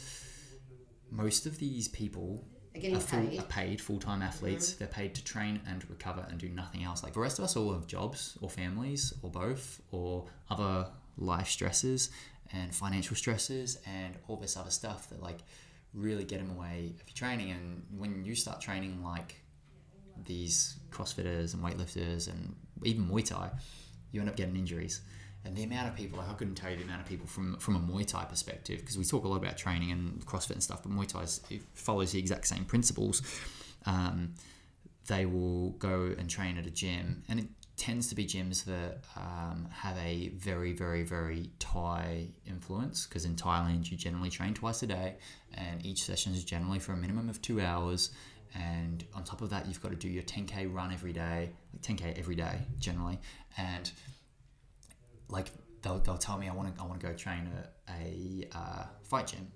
most 1.11 1.45
of 1.45 1.57
these 1.59 1.87
people 1.87 2.45
They're 2.73 2.81
getting 2.81 2.97
are, 2.97 2.99
full, 2.99 3.19
paid. 3.19 3.29
Mm-hmm. 3.31 3.39
are 3.39 3.47
paid 3.47 3.81
full-time 3.81 4.21
athletes. 4.21 4.73
They're 4.73 4.87
paid 4.87 5.13
to 5.15 5.23
train 5.23 5.61
and 5.67 5.87
recover 5.89 6.25
and 6.29 6.39
do 6.39 6.49
nothing 6.49 6.83
else. 6.83 7.03
Like 7.03 7.13
the 7.13 7.19
rest 7.19 7.37
of 7.37 7.45
us 7.45 7.55
all 7.55 7.73
have 7.73 7.87
jobs 7.87 8.37
or 8.41 8.49
families 8.49 9.13
or 9.21 9.29
both 9.29 9.81
or 9.91 10.25
other 10.49 10.87
life 11.17 11.47
stresses 11.47 12.09
and 12.51 12.73
financial 12.73 13.15
stresses 13.15 13.77
and 13.85 14.15
all 14.27 14.37
this 14.37 14.57
other 14.57 14.71
stuff 14.71 15.09
that 15.09 15.21
like 15.21 15.39
really 15.93 16.23
get 16.23 16.39
in 16.39 16.47
the 16.47 16.53
way 16.53 16.93
of 16.99 17.07
your 17.07 17.15
training. 17.15 17.51
And 17.51 17.83
when 17.95 18.25
you 18.25 18.35
start 18.35 18.59
training 18.59 19.03
like 19.03 19.41
these 20.25 20.77
CrossFitters 20.89 21.53
and 21.53 21.63
weightlifters 21.63 22.27
and 22.27 22.55
even 22.83 23.07
Muay 23.07 23.25
Thai, 23.27 23.51
you 24.11 24.19
end 24.19 24.29
up 24.29 24.35
getting 24.35 24.55
injuries. 24.55 25.01
And 25.45 25.55
the 25.55 25.63
amount 25.63 25.89
of 25.89 25.95
people, 25.95 26.19
I 26.19 26.33
couldn't 26.33 26.55
tell 26.55 26.71
you 26.71 26.77
the 26.77 26.83
amount 26.83 27.01
of 27.01 27.07
people 27.07 27.27
from 27.27 27.57
from 27.57 27.75
a 27.75 27.79
Muay 27.79 28.07
Thai 28.07 28.25
perspective, 28.25 28.79
because 28.79 28.97
we 28.97 29.03
talk 29.03 29.25
a 29.25 29.27
lot 29.27 29.37
about 29.37 29.57
training 29.57 29.91
and 29.91 30.25
CrossFit 30.25 30.51
and 30.51 30.63
stuff, 30.63 30.83
but 30.83 30.91
Muay 30.91 31.07
Thai 31.07 31.23
is, 31.23 31.41
follows 31.73 32.11
the 32.13 32.19
exact 32.19 32.47
same 32.47 32.65
principles. 32.65 33.21
Um, 33.85 34.35
they 35.07 35.25
will 35.25 35.71
go 35.71 36.15
and 36.17 36.29
train 36.29 36.57
at 36.57 36.65
a 36.65 36.69
gym, 36.69 37.23
and 37.27 37.39
it 37.39 37.47
tends 37.75 38.07
to 38.07 38.15
be 38.15 38.25
gyms 38.25 38.63
that 38.65 38.99
um, 39.17 39.67
have 39.71 39.97
a 39.97 40.29
very, 40.29 40.71
very, 40.71 41.03
very 41.03 41.49
Thai 41.59 42.27
influence. 42.47 43.05
Because 43.05 43.25
in 43.25 43.35
Thailand, 43.35 43.91
you 43.91 43.97
generally 43.97 44.29
train 44.29 44.53
twice 44.53 44.81
a 44.83 44.87
day, 44.87 45.15
and 45.53 45.85
each 45.85 46.03
session 46.03 46.33
is 46.33 46.45
generally 46.45 46.79
for 46.79 46.93
a 46.93 46.97
minimum 46.97 47.29
of 47.29 47.41
two 47.41 47.59
hours. 47.59 48.11
And 48.55 49.03
on 49.13 49.23
top 49.23 49.41
of 49.41 49.49
that, 49.49 49.67
you've 49.67 49.81
got 49.81 49.89
to 49.89 49.97
do 49.97 50.07
your 50.07 50.23
10k 50.23 50.73
run 50.73 50.93
every 50.93 51.11
day, 51.11 51.49
like 51.73 51.81
10k 51.81 52.17
every 52.17 52.35
day 52.35 52.59
generally, 52.77 53.19
and 53.57 53.91
like 55.29 55.51
they'll, 55.81 55.99
they'll 55.99 56.17
tell 56.17 56.37
me 56.37 56.49
I 56.49 56.53
want 56.53 56.75
to 56.75 56.81
I 56.81 56.85
want 56.85 56.99
to 56.99 57.07
go 57.07 57.13
train 57.13 57.49
at 57.57 57.73
a 58.01 58.47
uh, 58.55 58.83
fight 59.03 59.27
gym, 59.27 59.51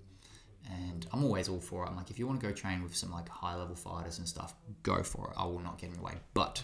and 0.70 1.07
I'm 1.11 1.24
always 1.24 1.49
all 1.49 1.59
for 1.59 1.84
it. 1.86 1.89
I'm 1.89 1.95
like, 1.95 2.11
if 2.11 2.20
you 2.20 2.28
want 2.28 2.39
to 2.39 2.45
go 2.45 2.53
train 2.53 2.84
with 2.84 2.95
some 2.95 3.11
like 3.11 3.28
high 3.30 3.55
level 3.55 3.76
fighters 3.76 4.20
and 4.20 4.28
stuff, 4.28 4.53
go 4.84 5.01
for 5.03 5.32
it. 5.32 5.34
I 5.38 5.45
will 5.45 5.59
not 5.59 5.80
get 5.80 5.89
in 5.89 5.95
the 5.95 6.01
way. 6.01 6.13
But 6.34 6.63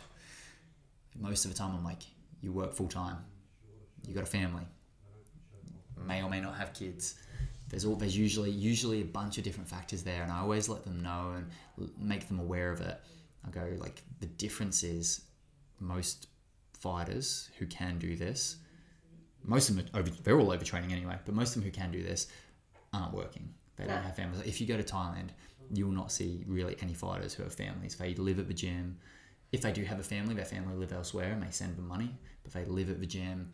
most 1.20 1.46
of 1.46 1.52
the 1.52 1.58
time, 1.58 1.76
I'm 1.76 1.84
like, 1.84 2.04
you 2.42 2.52
work 2.52 2.74
full 2.74 2.88
time, 2.88 3.18
you 4.08 4.14
got 4.14 4.24
a 4.24 4.28
family, 4.28 4.64
may 5.98 6.22
or 6.22 6.30
may 6.30 6.42
not 6.42 6.56
have 6.58 6.74
kids. 6.74 7.16
There's 7.70 7.86
all 7.86 7.96
there's 7.96 8.18
usually 8.18 8.52
usually 8.52 9.02
a 9.02 9.06
bunch 9.06 9.38
of 9.38 9.44
different 9.44 9.70
factors 9.70 10.04
there, 10.04 10.22
and 10.22 10.32
I 10.32 10.40
always 10.40 10.70
let 10.70 10.84
them 10.84 11.02
know 11.02 11.34
and 11.36 11.90
make 11.98 12.28
them 12.28 12.40
aware 12.40 12.72
of 12.72 12.82
it. 12.82 13.00
I 13.46 13.50
go 13.50 13.68
like 13.78 14.02
the 14.20 14.28
difference 14.28 14.84
is 14.84 15.22
most 15.80 16.28
fighters 16.80 17.50
who 17.58 17.66
can 17.66 17.98
do 17.98 18.16
this 18.16 18.58
most 19.44 19.70
of 19.70 19.76
them 19.76 19.86
are 19.94 20.00
over, 20.00 20.10
they're 20.24 20.40
all 20.40 20.48
overtraining 20.48 20.92
anyway, 20.92 21.18
but 21.26 21.36
most 21.36 21.50
of 21.50 21.56
them 21.56 21.64
who 21.64 21.72
can 21.72 21.92
do 21.92 22.02
this 22.04 22.28
aren't 22.94 23.14
working. 23.14 23.54
They 23.76 23.86
don't 23.86 24.04
have 24.04 24.16
families. 24.16 24.42
If 24.46 24.62
you 24.62 24.68
go 24.68 24.78
to 24.78 24.84
Thailand, 24.84 25.30
you 25.74 25.86
will 25.86 25.94
not 25.94 26.12
see 26.12 26.44
really 26.48 26.76
any 26.82 26.94
fighters 26.94 27.34
who 27.34 27.44
have 27.44 27.54
families. 27.54 27.96
They 27.96 28.14
live 28.16 28.40
at 28.40 28.48
the 28.48 28.54
gym. 28.54 28.98
If 29.52 29.62
they 29.62 29.72
do 29.72 29.84
have 29.84 30.00
a 30.00 30.04
family, 30.04 30.36
their 30.36 30.46
family 30.46 30.76
live 30.76 30.94
elsewhere 30.94 31.32
and 31.32 31.42
they 31.42 31.50
send 31.52 31.76
them 31.78 31.88
money, 31.88 32.16
but 32.44 32.54
they 32.54 32.66
live 32.66 32.90
at 32.90 33.00
the 33.00 33.06
gym 33.06 33.52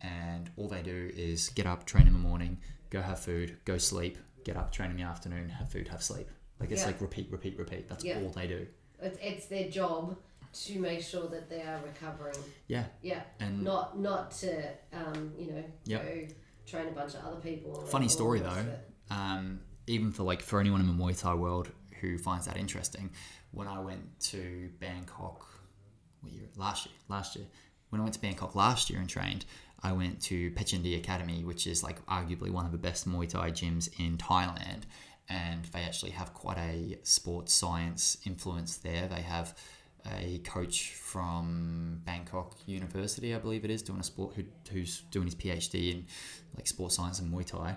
and 0.00 0.50
all 0.56 0.68
they 0.68 0.82
do 0.82 1.10
is 1.14 1.48
get 1.50 1.66
up, 1.66 1.84
train 1.84 2.06
in 2.06 2.12
the 2.12 2.18
morning, 2.18 2.58
go 2.90 3.00
have 3.02 3.18
food, 3.18 3.56
go 3.64 3.78
sleep, 3.78 4.16
get 4.44 4.56
up, 4.56 4.72
train 4.72 4.90
in 4.90 4.96
the 4.96 5.02
afternoon, 5.02 5.48
have 5.48 5.68
food, 5.70 5.88
have 5.88 6.02
sleep. 6.02 6.28
Like 6.60 6.70
it's 6.70 6.82
Yeah. 6.82 6.86
like 6.88 7.00
repeat, 7.00 7.30
repeat, 7.30 7.58
repeat. 7.58 7.88
That's 7.88 8.04
Yeah. 8.04 8.20
all 8.20 8.30
they 8.30 8.46
do. 8.46 8.66
It's, 9.00 9.18
it's 9.20 9.46
their 9.46 9.68
job 9.70 10.16
to 10.52 10.78
make 10.78 11.02
sure 11.02 11.28
that 11.28 11.48
they 11.48 11.62
are 11.62 11.80
recovering. 11.84 12.36
Yeah. 12.66 12.84
Yeah, 13.02 13.22
And 13.40 13.62
not 13.62 13.98
not 13.98 14.30
to 14.42 14.70
um, 14.92 15.32
you 15.38 15.52
know 15.52 15.64
Yep. 15.84 16.02
go 16.04 16.34
train 16.66 16.88
a 16.88 16.92
bunch 16.92 17.14
of 17.14 17.24
other 17.24 17.40
people. 17.40 17.74
Funny 17.86 18.06
or 18.06 18.10
story, 18.10 18.38
the 18.40 18.46
rest 18.46 18.58
of 18.60 18.66
though. 18.66 19.14
um, 19.14 19.60
even 19.86 20.12
for 20.12 20.22
like 20.22 20.42
for 20.42 20.60
anyone 20.60 20.80
in 20.80 20.86
the 20.86 20.92
Muay 20.92 21.18
Thai 21.18 21.34
world 21.34 21.70
who 22.00 22.18
finds 22.18 22.46
that 22.46 22.56
interesting, 22.56 23.10
when 23.50 23.66
I 23.66 23.78
went 23.80 24.20
to 24.20 24.70
Bangkok, 24.78 25.46
what 26.20 26.32
year? 26.32 26.44
Last 26.56 26.86
year. 26.86 26.94
Last 27.08 27.36
year. 27.36 27.46
When 27.90 28.00
I 28.00 28.04
went 28.04 28.14
to 28.14 28.20
Bangkok 28.20 28.54
last 28.54 28.90
year 28.90 29.00
and 29.00 29.08
trained, 29.08 29.46
I 29.82 29.92
went 29.92 30.20
to 30.24 30.50
Petchyindee 30.52 30.96
Academy, 30.98 31.42
which 31.44 31.66
is 31.66 31.82
like 31.82 32.04
arguably 32.06 32.50
one 32.50 32.66
of 32.66 32.72
the 32.72 32.78
best 32.78 33.08
Muay 33.08 33.28
Thai 33.28 33.50
gyms 33.50 33.88
in 33.98 34.18
Thailand, 34.18 34.82
and 35.28 35.64
they 35.66 35.80
actually 35.80 36.10
have 36.12 36.34
quite 36.34 36.58
a 36.58 36.98
sports 37.02 37.54
science 37.54 38.18
influence 38.26 38.76
there. 38.76 39.08
They 39.08 39.22
have 39.22 39.54
a 40.06 40.38
coach 40.38 40.92
from 40.94 42.00
Bangkok 42.04 42.56
University, 42.66 43.34
I 43.34 43.38
believe 43.38 43.64
it 43.64 43.70
is, 43.70 43.82
doing 43.82 44.00
a 44.00 44.04
sport 44.04 44.34
who, 44.34 44.44
who's 44.70 45.00
doing 45.10 45.26
his 45.26 45.34
PhD 45.34 45.92
in 45.92 46.06
like 46.56 46.66
sports 46.66 46.96
science 46.96 47.18
and 47.20 47.32
Muay 47.32 47.44
Thai 47.46 47.76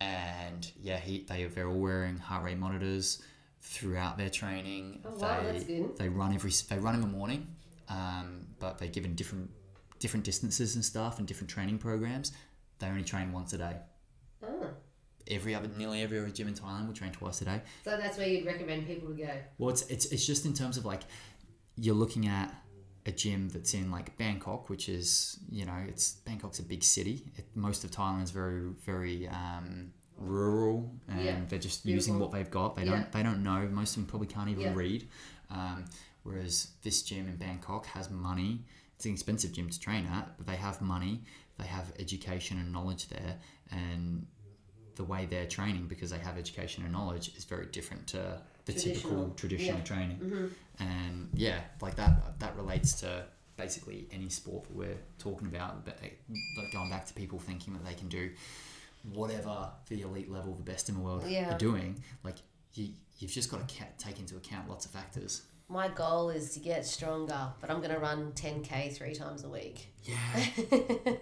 and 0.00 0.70
yeah, 0.82 0.98
he 0.98 1.24
they 1.28 1.44
they're 1.44 1.68
all 1.68 1.78
wearing 1.78 2.16
heart 2.16 2.44
rate 2.44 2.58
monitors 2.58 3.22
throughout 3.60 4.16
their 4.16 4.30
training. 4.30 5.00
Oh, 5.04 5.10
wow, 5.16 5.42
they 5.42 5.52
that's 5.52 5.64
good. 5.64 5.96
they 5.98 6.08
run 6.08 6.32
every 6.34 6.50
they 6.68 6.78
run 6.78 6.94
in 6.94 7.00
the 7.02 7.06
morning, 7.06 7.46
um, 7.88 8.46
but 8.58 8.78
they're 8.78 8.88
given 8.88 9.14
different 9.14 9.50
different 9.98 10.24
distances 10.24 10.74
and 10.74 10.84
stuff 10.84 11.18
and 11.18 11.28
different 11.28 11.50
training 11.50 11.78
programs. 11.78 12.32
They 12.78 12.86
only 12.86 13.04
train 13.04 13.30
once 13.32 13.52
a 13.52 13.58
day. 13.58 13.76
Ah, 14.42 14.48
Every 15.28 15.54
other 15.54 15.68
nearly 15.76 16.00
every 16.00 16.18
other 16.18 16.30
gym 16.30 16.48
in 16.48 16.54
Thailand 16.54 16.86
will 16.86 16.94
train 16.94 17.12
twice 17.12 17.42
a 17.42 17.44
day. 17.44 17.60
so 17.84 17.96
that's 17.98 18.16
where 18.16 18.26
you'd 18.26 18.46
recommend 18.46 18.86
people 18.86 19.10
to 19.10 19.14
go. 19.14 19.30
Well, 19.58 19.70
it's, 19.70 19.82
it's, 19.82 20.06
it's 20.06 20.26
just 20.26 20.46
in 20.46 20.54
terms 20.54 20.78
of 20.78 20.86
like 20.86 21.02
you're 21.80 21.94
looking 21.94 22.26
at 22.26 22.54
a 23.06 23.12
gym 23.12 23.48
that's 23.48 23.72
in 23.74 23.90
like 23.90 24.16
Bangkok, 24.18 24.68
which 24.68 24.88
is 24.88 25.38
you 25.50 25.64
know 25.64 25.78
it's 25.88 26.16
Bangkok's 26.26 26.58
a 26.58 26.62
big 26.62 26.82
city. 26.82 27.24
It, 27.36 27.46
most 27.54 27.84
of 27.84 27.90
Thailand's 27.90 28.30
very 28.30 28.60
very 28.84 29.28
um, 29.28 29.92
rural, 30.16 30.90
and 31.08 31.24
Yeah. 31.24 31.40
they're 31.48 31.58
just 31.58 31.84
using 31.86 32.18
what 32.18 32.30
they've 32.32 32.50
got. 32.50 32.76
They 32.76 32.84
Yeah. 32.84 32.90
don't 32.92 33.12
they 33.12 33.22
don't 33.22 33.42
know. 33.42 33.66
Most 33.68 33.90
of 33.90 34.02
them 34.02 34.06
probably 34.06 34.28
can't 34.28 34.50
even 34.50 34.64
Yeah. 34.64 34.74
read. 34.74 35.08
Um, 35.50 35.84
whereas 36.22 36.68
this 36.82 37.02
gym 37.02 37.26
in 37.26 37.36
Bangkok 37.36 37.86
has 37.86 38.10
money. 38.10 38.64
It's 38.96 39.06
an 39.06 39.12
expensive 39.12 39.52
gym 39.52 39.70
to 39.70 39.80
train 39.80 40.04
at, 40.06 40.36
but 40.36 40.46
they 40.46 40.56
have 40.56 40.80
money. 40.82 41.24
they 41.58 41.66
have 41.66 41.92
education 41.98 42.58
and 42.58 42.72
knowledge 42.72 43.08
there, 43.08 43.38
and 43.70 44.26
the 45.00 45.04
way 45.12 45.24
they're 45.24 45.46
training 45.46 45.86
because 45.86 46.10
they 46.10 46.18
have 46.18 46.36
education 46.36 46.84
and 46.84 46.92
knowledge 46.92 47.26
is 47.38 47.44
very 47.44 47.64
different 47.78 48.06
to 48.06 48.20
the 48.66 48.72
typical 48.74 49.10
Traditional. 49.10 49.30
traditional 49.42 49.78
Yeah. 49.78 49.84
training. 49.92 50.16
hmm 50.18 50.46
And 50.78 51.30
yeah, 51.32 51.60
like 51.80 51.96
that 51.96 52.38
that 52.42 52.54
relates 52.62 52.90
to 53.02 53.24
basically 53.56 54.06
any 54.12 54.28
sport 54.28 54.64
that 54.64 54.74
we're 54.82 55.00
talking 55.18 55.46
about. 55.54 55.72
But 55.86 55.94
eh, 56.02 56.10
like 56.58 56.70
going 56.72 56.90
back 56.90 57.06
to 57.06 57.14
people 57.14 57.38
thinking 57.38 57.72
that 57.74 57.84
they 57.88 57.94
can 57.94 58.08
do 58.08 58.30
whatever 59.14 59.70
the 59.88 60.02
elite 60.02 60.30
level, 60.30 60.52
the 60.54 60.62
best 60.62 60.88
in 60.90 60.94
the 60.94 61.00
world 61.00 61.24
Yeah. 61.26 61.54
are 61.54 61.58
doing, 61.58 62.02
like 62.22 62.36
you 62.74 62.90
you've 63.18 63.30
just 63.32 63.50
got 63.50 63.66
to 63.66 63.74
ca- 63.74 63.94
take 63.98 64.18
into 64.18 64.36
account 64.36 64.68
lots 64.68 64.84
of 64.86 64.90
factors. 64.92 65.42
My 65.70 65.86
goal 65.86 66.30
is 66.30 66.50
to 66.54 66.60
get 66.60 66.84
stronger, 66.84 67.46
but 67.60 67.70
I'm 67.70 67.76
going 67.78 67.94
to 67.94 68.00
run 68.00 68.32
10k 68.32 68.92
three 68.92 69.14
times 69.14 69.44
a 69.44 69.48
week. 69.48 69.86
Yeah. 70.02 70.16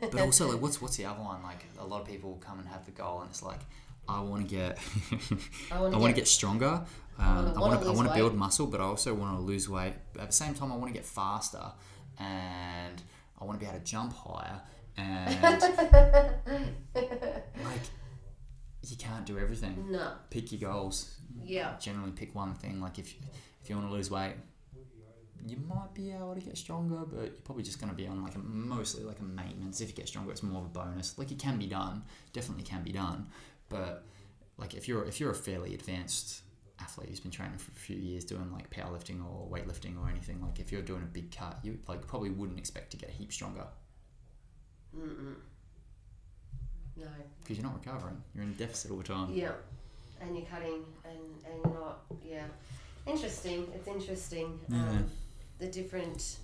But 0.00 0.20
also, 0.20 0.50
like, 0.50 0.62
what's 0.62 0.80
what's 0.80 0.96
the 0.96 1.04
other 1.04 1.22
one? 1.22 1.42
Like, 1.42 1.66
a 1.78 1.84
lot 1.84 2.00
of 2.00 2.06
people 2.06 2.40
come 2.40 2.58
and 2.58 2.66
have 2.66 2.86
the 2.86 2.92
goal, 2.92 3.20
and 3.20 3.28
it's 3.28 3.42
like, 3.42 3.60
I 4.08 4.20
want 4.20 4.48
to 4.48 4.54
get, 4.56 4.78
I 5.70 5.80
want 5.80 5.92
to 5.92 6.00
get, 6.08 6.16
get 6.16 6.28
stronger. 6.28 6.82
Um, 7.18 7.52
I 7.56 7.60
wanna 7.60 7.90
I 7.90 7.92
want 7.92 8.08
to 8.08 8.14
build 8.14 8.34
muscle, 8.34 8.66
but 8.66 8.80
I 8.80 8.84
also 8.84 9.12
want 9.12 9.36
to 9.36 9.42
lose 9.42 9.68
weight. 9.68 9.92
But 10.14 10.22
at 10.22 10.28
the 10.28 10.34
same 10.34 10.54
time, 10.54 10.72
I 10.72 10.76
want 10.76 10.86
to 10.88 10.94
get 10.94 11.04
faster, 11.04 11.72
and 12.18 13.02
I 13.38 13.44
want 13.44 13.60
to 13.60 13.66
be 13.66 13.68
able 13.70 13.80
to 13.80 13.84
jump 13.84 14.14
higher. 14.16 14.62
And 14.96 15.42
like, 16.94 17.84
you 18.86 18.96
can't 18.96 19.26
do 19.26 19.38
everything. 19.38 19.88
no. 19.90 20.12
Pick 20.30 20.52
your 20.52 20.72
goals. 20.72 21.18
Yeah. 21.44 21.74
Generally, 21.78 22.12
pick 22.12 22.34
one 22.34 22.54
thing. 22.54 22.80
Like, 22.80 22.98
if 22.98 23.14
if 23.68 23.70
you 23.70 23.76
want 23.76 23.90
to 23.90 23.94
lose 23.94 24.10
weight. 24.10 24.32
You 25.46 25.58
might 25.68 25.92
be 25.92 26.10
able 26.10 26.34
to 26.34 26.40
get 26.40 26.56
stronger, 26.56 27.04
but 27.04 27.20
you're 27.20 27.30
probably 27.44 27.62
just 27.62 27.78
going 27.78 27.90
to 27.90 27.94
be 27.94 28.06
on 28.06 28.22
like 28.22 28.34
a 28.34 28.38
mostly 28.38 29.04
like 29.04 29.18
a 29.20 29.22
maintenance. 29.22 29.82
If 29.82 29.88
you 29.90 29.94
get 29.94 30.08
stronger, 30.08 30.30
it's 30.30 30.42
more 30.42 30.60
of 30.60 30.64
a 30.64 30.68
bonus. 30.70 31.18
Like 31.18 31.30
it 31.30 31.38
can 31.38 31.58
be 31.58 31.66
done, 31.66 32.02
definitely 32.32 32.64
can 32.64 32.82
be 32.82 32.92
done, 32.92 33.26
but 33.68 34.04
like 34.56 34.72
if 34.74 34.88
you're 34.88 35.04
if 35.04 35.20
you're 35.20 35.30
a 35.30 35.34
fairly 35.34 35.74
advanced 35.74 36.40
athlete 36.80 37.10
who's 37.10 37.20
been 37.20 37.30
training 37.30 37.58
for 37.58 37.70
a 37.70 37.74
few 37.74 37.96
years 37.96 38.24
doing 38.24 38.50
like 38.50 38.70
powerlifting 38.70 39.22
or 39.22 39.46
weightlifting 39.48 40.02
or 40.02 40.08
anything, 40.08 40.40
like 40.40 40.58
if 40.58 40.72
you're 40.72 40.82
doing 40.82 41.02
a 41.02 41.06
big 41.12 41.30
cut, 41.30 41.58
you 41.62 41.78
like 41.86 42.06
probably 42.06 42.30
wouldn't 42.30 42.58
expect 42.58 42.90
to 42.92 42.96
get 42.96 43.10
a 43.10 43.12
heap 43.12 43.32
stronger 43.32 43.66
Mm-mm. 44.96 45.34
No. 46.96 47.06
because 47.42 47.58
you're 47.58 47.66
not 47.66 47.74
recovering. 47.74 48.22
You're 48.34 48.44
in 48.44 48.54
deficit 48.54 48.90
all 48.90 48.96
the 48.96 49.04
time. 49.04 49.30
Yeah. 49.32 49.52
And 50.20 50.36
you're 50.36 50.46
cutting 50.46 50.84
and, 51.04 51.18
and 51.46 51.54
you're 51.64 51.74
not, 51.74 52.00
yeah. 52.24 52.44
Interesting. 53.06 53.66
It's 53.74 53.88
interesting. 53.88 54.60
Yeah. 54.68 54.76
Um, 54.78 55.10
the 55.58 55.66
different 55.66 56.38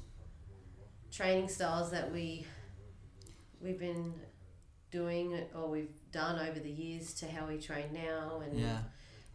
training 1.11 1.49
styles 1.49 1.91
that 1.93 2.13
we 2.13 2.47
we've 3.61 3.79
been 3.79 4.13
doing 4.91 5.39
or 5.55 5.69
we've 5.69 5.93
done 6.13 6.39
over 6.49 6.59
the 6.59 6.71
years 6.71 7.15
to 7.15 7.29
how 7.29 7.47
we 7.47 7.59
train 7.59 7.93
now 7.93 8.43
and 8.45 8.59
Yeah, 8.59 8.79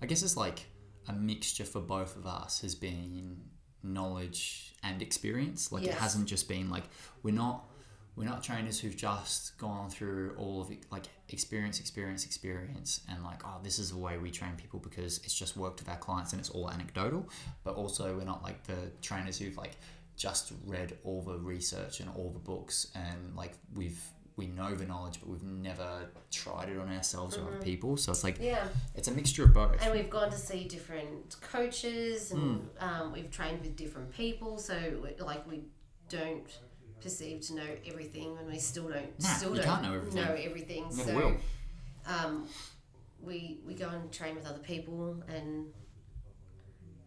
I 0.01 0.05
guess 0.05 0.23
it's 0.23 0.37
like 0.37 0.65
a 1.07 1.13
mixture 1.13 1.65
for 1.65 1.79
both 1.79 2.15
of 2.15 2.25
us 2.25 2.61
has 2.61 2.75
been 2.75 3.41
knowledge 3.83 4.73
and 4.83 5.01
experience. 5.01 5.71
Like 5.71 5.83
it 5.83 5.93
hasn't 5.93 6.27
just 6.27 6.47
been 6.47 6.69
like 6.69 6.83
we're 7.23 7.33
not 7.33 7.68
we're 8.19 8.25
not 8.25 8.43
trainers 8.43 8.77
who've 8.81 8.97
just 8.97 9.57
gone 9.57 9.89
through 9.89 10.35
all 10.37 10.61
of 10.61 10.69
it, 10.71 10.79
like 10.91 11.05
experience, 11.29 11.79
experience, 11.79 12.25
experience, 12.25 12.99
and 13.09 13.23
like 13.23 13.41
oh 13.45 13.59
this 13.63 13.79
is 13.79 13.91
the 13.91 13.97
way 13.97 14.17
we 14.17 14.29
train 14.29 14.51
people 14.57 14.79
because 14.79 15.19
it's 15.19 15.33
just 15.33 15.55
worked 15.55 15.79
with 15.79 15.87
our 15.89 15.97
clients 15.97 16.33
and 16.33 16.39
it's 16.41 16.49
all 16.49 16.69
anecdotal. 16.69 17.29
But 17.63 17.75
also 17.75 18.15
we're 18.17 18.25
not 18.25 18.43
like 18.43 18.61
the 18.67 18.91
trainers 19.01 19.39
who've 19.39 19.55
like 19.55 19.77
just 20.17 20.51
read 20.65 20.97
all 21.05 21.21
the 21.21 21.37
research 21.39 22.01
and 22.01 22.09
all 22.17 22.29
the 22.31 22.39
books 22.39 22.87
and 22.93 23.33
like 23.37 23.53
we've 23.73 24.01
we 24.35 24.47
know 24.47 24.73
the 24.75 24.85
knowledge 24.85 25.19
but 25.21 25.29
we've 25.29 25.43
never 25.43 26.09
tried 26.31 26.69
it 26.69 26.77
on 26.77 26.89
ourselves 26.89 27.37
or 27.37 27.47
other 27.47 27.61
people 27.61 27.95
so 27.97 28.11
it's 28.11 28.23
like 28.23 28.37
yeah 28.39 28.67
it's 28.95 29.07
a 29.07 29.11
mixture 29.11 29.43
of 29.45 29.53
both. 29.53 29.75
and 29.81 29.91
we've 29.93 30.09
gone 30.09 30.29
to 30.29 30.37
see 30.37 30.65
different 30.65 31.35
coaches 31.41 32.31
and 32.31 32.41
Hmm. 32.79 32.83
um, 32.85 33.11
we've 33.13 33.29
trained 33.31 33.61
with 33.61 33.75
different 33.77 34.11
people 34.11 34.57
so 34.57 34.77
like 35.19 35.49
we 35.49 35.63
don't 36.09 36.49
perceive 37.01 37.41
to 37.41 37.55
know 37.55 37.67
everything 37.85 38.37
and 38.37 38.47
we 38.47 38.57
still 38.59 38.87
don't 38.89 39.19
Nah, 39.19 39.27
still 39.35 39.53
don't 39.55 39.81
know 39.83 39.93
everything. 39.95 40.23
know 40.23 40.33
everything 40.33 40.83
Never 40.95 41.03
so 41.11 41.15
will. 41.15 41.35
um, 42.07 42.47
we 43.21 43.59
we 43.65 43.73
go 43.73 43.89
and 43.89 44.11
train 44.11 44.35
with 44.35 44.45
other 44.45 44.59
people 44.59 45.21
and 45.27 45.67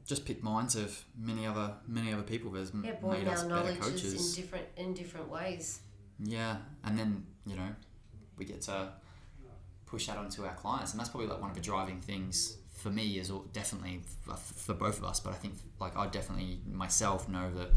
Just 0.06 0.24
pick 0.24 0.42
minds 0.42 0.74
of 0.76 1.04
many 1.18 1.46
other 1.46 1.74
many 1.86 2.12
other 2.12 2.22
people 2.22 2.50
that's 2.50 2.72
yeah 2.74 2.92
made 3.02 3.26
us 3.28 3.42
better 3.42 3.48
knowledge 3.48 3.76
in 3.76 3.82
coaches. 3.82 4.36
different 4.36 4.66
in 4.76 4.94
different 4.94 5.28
ways 5.30 5.80
Yeah, 6.18 6.56
and 6.84 6.98
then 6.98 7.24
you 7.46 7.56
know 7.56 7.68
we 8.36 8.44
get 8.44 8.62
to 8.62 8.92
push 9.86 10.06
that 10.06 10.16
onto 10.16 10.44
our 10.44 10.54
clients, 10.54 10.92
and 10.92 10.98
that's 11.00 11.10
probably 11.10 11.28
like 11.28 11.40
one 11.40 11.50
of 11.50 11.56
the 11.56 11.62
driving 11.62 12.00
things 12.00 12.56
for 12.72 12.88
me 12.90 13.18
is 13.18 13.30
definitely 13.52 14.00
for 14.56 14.72
both 14.74 14.98
of 14.98 15.04
us. 15.04 15.20
But 15.20 15.34
I 15.34 15.36
think 15.36 15.54
like 15.80 15.96
I 15.96 16.06
definitely 16.08 16.60
myself 16.66 17.28
know 17.28 17.50
that 17.54 17.68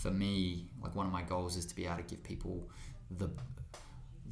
for 0.00 0.10
me, 0.10 0.66
like 0.82 0.94
one 0.94 1.06
of 1.06 1.12
my 1.12 1.22
goals 1.22 1.56
is 1.56 1.66
to 1.66 1.74
be 1.74 1.86
able 1.86 1.96
to 1.96 2.02
give 2.02 2.22
people 2.22 2.70
the 3.10 3.30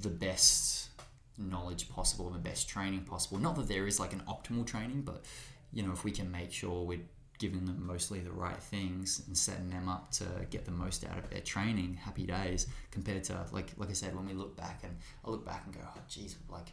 the 0.00 0.10
best 0.10 0.90
knowledge 1.38 1.88
possible 1.88 2.26
and 2.26 2.34
the 2.34 2.48
best 2.48 2.68
training 2.68 3.00
possible. 3.00 3.38
Not 3.38 3.56
that 3.56 3.68
there 3.68 3.86
is 3.86 3.98
like 3.98 4.12
an 4.12 4.22
optimal 4.28 4.66
training, 4.66 5.02
but 5.02 5.24
you 5.72 5.82
know 5.82 5.92
if 5.92 6.04
we 6.04 6.12
can 6.12 6.30
make 6.30 6.52
sure 6.52 6.84
we're 6.84 7.00
giving 7.38 7.66
them 7.66 7.84
mostly 7.86 8.20
the 8.20 8.30
right 8.30 8.62
things 8.62 9.22
and 9.26 9.36
setting 9.36 9.68
them 9.68 9.88
up 9.88 10.10
to 10.10 10.24
get 10.48 10.64
the 10.64 10.70
most 10.70 11.04
out 11.04 11.18
of 11.18 11.28
their 11.30 11.40
training, 11.40 11.94
happy 11.94 12.26
days, 12.26 12.66
compared 12.90 13.24
to 13.24 13.44
like 13.52 13.72
like 13.76 13.90
I 13.90 13.94
said, 13.94 14.14
when 14.14 14.26
we 14.26 14.34
look 14.34 14.56
back 14.56 14.80
and 14.84 14.96
I 15.24 15.30
look 15.30 15.44
back 15.44 15.62
and 15.66 15.74
go, 15.74 15.80
oh 15.84 16.00
geez, 16.08 16.36
like 16.48 16.68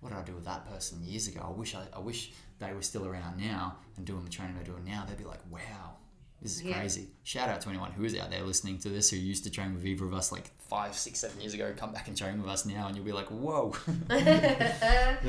what 0.00 0.10
did 0.10 0.18
I 0.18 0.22
do 0.22 0.34
with 0.34 0.44
that 0.44 0.70
person 0.70 1.02
years 1.02 1.26
ago? 1.26 1.40
I 1.44 1.50
wish 1.50 1.74
I, 1.74 1.84
I 1.96 1.98
wish 1.98 2.32
they 2.58 2.72
were 2.72 2.82
still 2.82 3.06
around 3.06 3.38
now 3.38 3.78
and 3.96 4.06
doing 4.06 4.24
the 4.24 4.30
training 4.30 4.54
they're 4.54 4.64
doing 4.64 4.84
now. 4.84 5.04
They'd 5.08 5.18
be 5.18 5.24
like, 5.24 5.40
wow, 5.50 5.96
this 6.42 6.56
is 6.56 6.62
Yeah. 6.62 6.78
crazy. 6.78 7.08
Shout 7.24 7.48
out 7.48 7.60
to 7.62 7.68
anyone 7.70 7.92
who 7.92 8.04
is 8.04 8.16
out 8.18 8.30
there 8.30 8.42
listening 8.42 8.78
to 8.80 8.88
this 8.88 9.10
who 9.10 9.16
used 9.16 9.44
to 9.44 9.50
train 9.50 9.74
with 9.74 9.84
either 9.86 10.04
of 10.04 10.14
us 10.14 10.30
like 10.32 10.50
five, 10.58 10.94
six, 10.96 11.20
seven 11.20 11.40
years 11.40 11.54
ago. 11.54 11.72
Come 11.76 11.92
back 11.92 12.08
and 12.08 12.16
train 12.16 12.40
with 12.40 12.50
us 12.50 12.64
now, 12.66 12.86
and 12.88 12.96
you'll 12.96 13.04
be 13.04 13.12
like, 13.12 13.28
whoa. 13.28 13.72
You're 14.10 14.18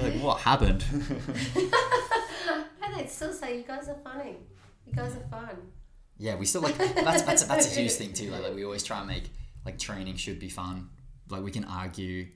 like, 0.04 0.22
what 0.22 0.40
happened? 0.42 0.84
and 2.84 2.96
they'd 2.96 3.10
still 3.10 3.34
say 3.34 3.58
you 3.58 3.64
guys 3.64 3.88
are 3.90 3.98
funny 4.04 4.38
you 4.86 4.94
guys 4.94 5.16
are 5.16 5.28
fun 5.30 5.58
Yeah, 6.18 6.36
we 6.36 6.46
still 6.46 6.62
like 6.62 6.78
that's 6.78 7.22
that's 7.24 7.44
that's 7.44 7.68
a 7.76 7.80
huge 7.80 7.92
thing 7.94 8.14
too. 8.14 8.32
Like, 8.32 8.44
like 8.44 8.56
we 8.56 8.64
always 8.64 8.84
try 8.84 9.00
and 9.00 9.08
make 9.08 9.30
like 9.66 9.78
training 9.78 10.16
should 10.16 10.40
be 10.40 10.50
fun. 10.50 10.90
Like 11.30 11.44
we 11.44 11.52
can 11.52 11.66
argue 11.66 12.28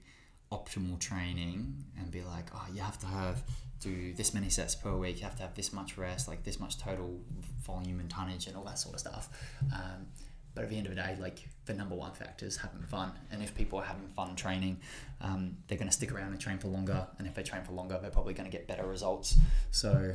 optimal 0.52 1.00
training 1.00 1.86
and 1.98 2.12
be 2.12 2.22
like, 2.24 2.48
oh, 2.54 2.66
you 2.74 2.82
have 2.82 3.00
to 3.00 3.06
have 3.08 3.42
do 3.82 4.14
this 4.14 4.34
many 4.34 4.50
sets 4.50 4.76
per 4.76 4.96
week. 4.96 5.18
You 5.18 5.24
have 5.24 5.36
to 5.38 5.42
have 5.44 5.56
this 5.56 5.74
much 5.74 5.98
rest, 5.98 6.28
like 6.28 6.44
this 6.44 6.60
much 6.60 6.78
total 6.78 7.20
volume 7.66 8.00
and 8.00 8.10
tonnage 8.10 8.48
and 8.48 8.56
all 8.56 8.64
that 8.66 8.80
sort 8.80 8.94
of 8.96 9.02
stuff. 9.02 9.30
Um, 9.74 10.06
but 10.54 10.64
at 10.64 10.70
the 10.70 10.78
end 10.78 10.86
of 10.88 10.96
the 10.96 11.02
day, 11.02 11.18
like 11.20 11.48
the 11.66 11.74
number 11.74 11.96
one 11.96 12.12
factor 12.14 12.46
is 12.46 12.58
having 12.58 12.82
fun. 12.84 13.12
And 13.32 13.42
if 13.42 13.56
people 13.56 13.80
are 13.80 13.86
having 13.86 14.08
fun 14.10 14.36
training, 14.36 14.80
um, 15.22 15.58
they're 15.68 15.78
going 15.78 15.88
to 15.88 15.94
stick 15.94 16.14
around 16.14 16.32
and 16.32 16.40
train 16.40 16.58
for 16.58 16.68
longer. 16.68 17.08
And 17.18 17.28
if 17.28 17.34
they 17.36 17.44
train 17.44 17.64
for 17.64 17.72
longer, 17.72 17.98
they're 18.02 18.12
probably 18.12 18.34
going 18.34 18.50
to 18.50 18.56
get 18.58 18.68
better 18.68 18.86
results. 18.86 19.36
So 19.72 20.14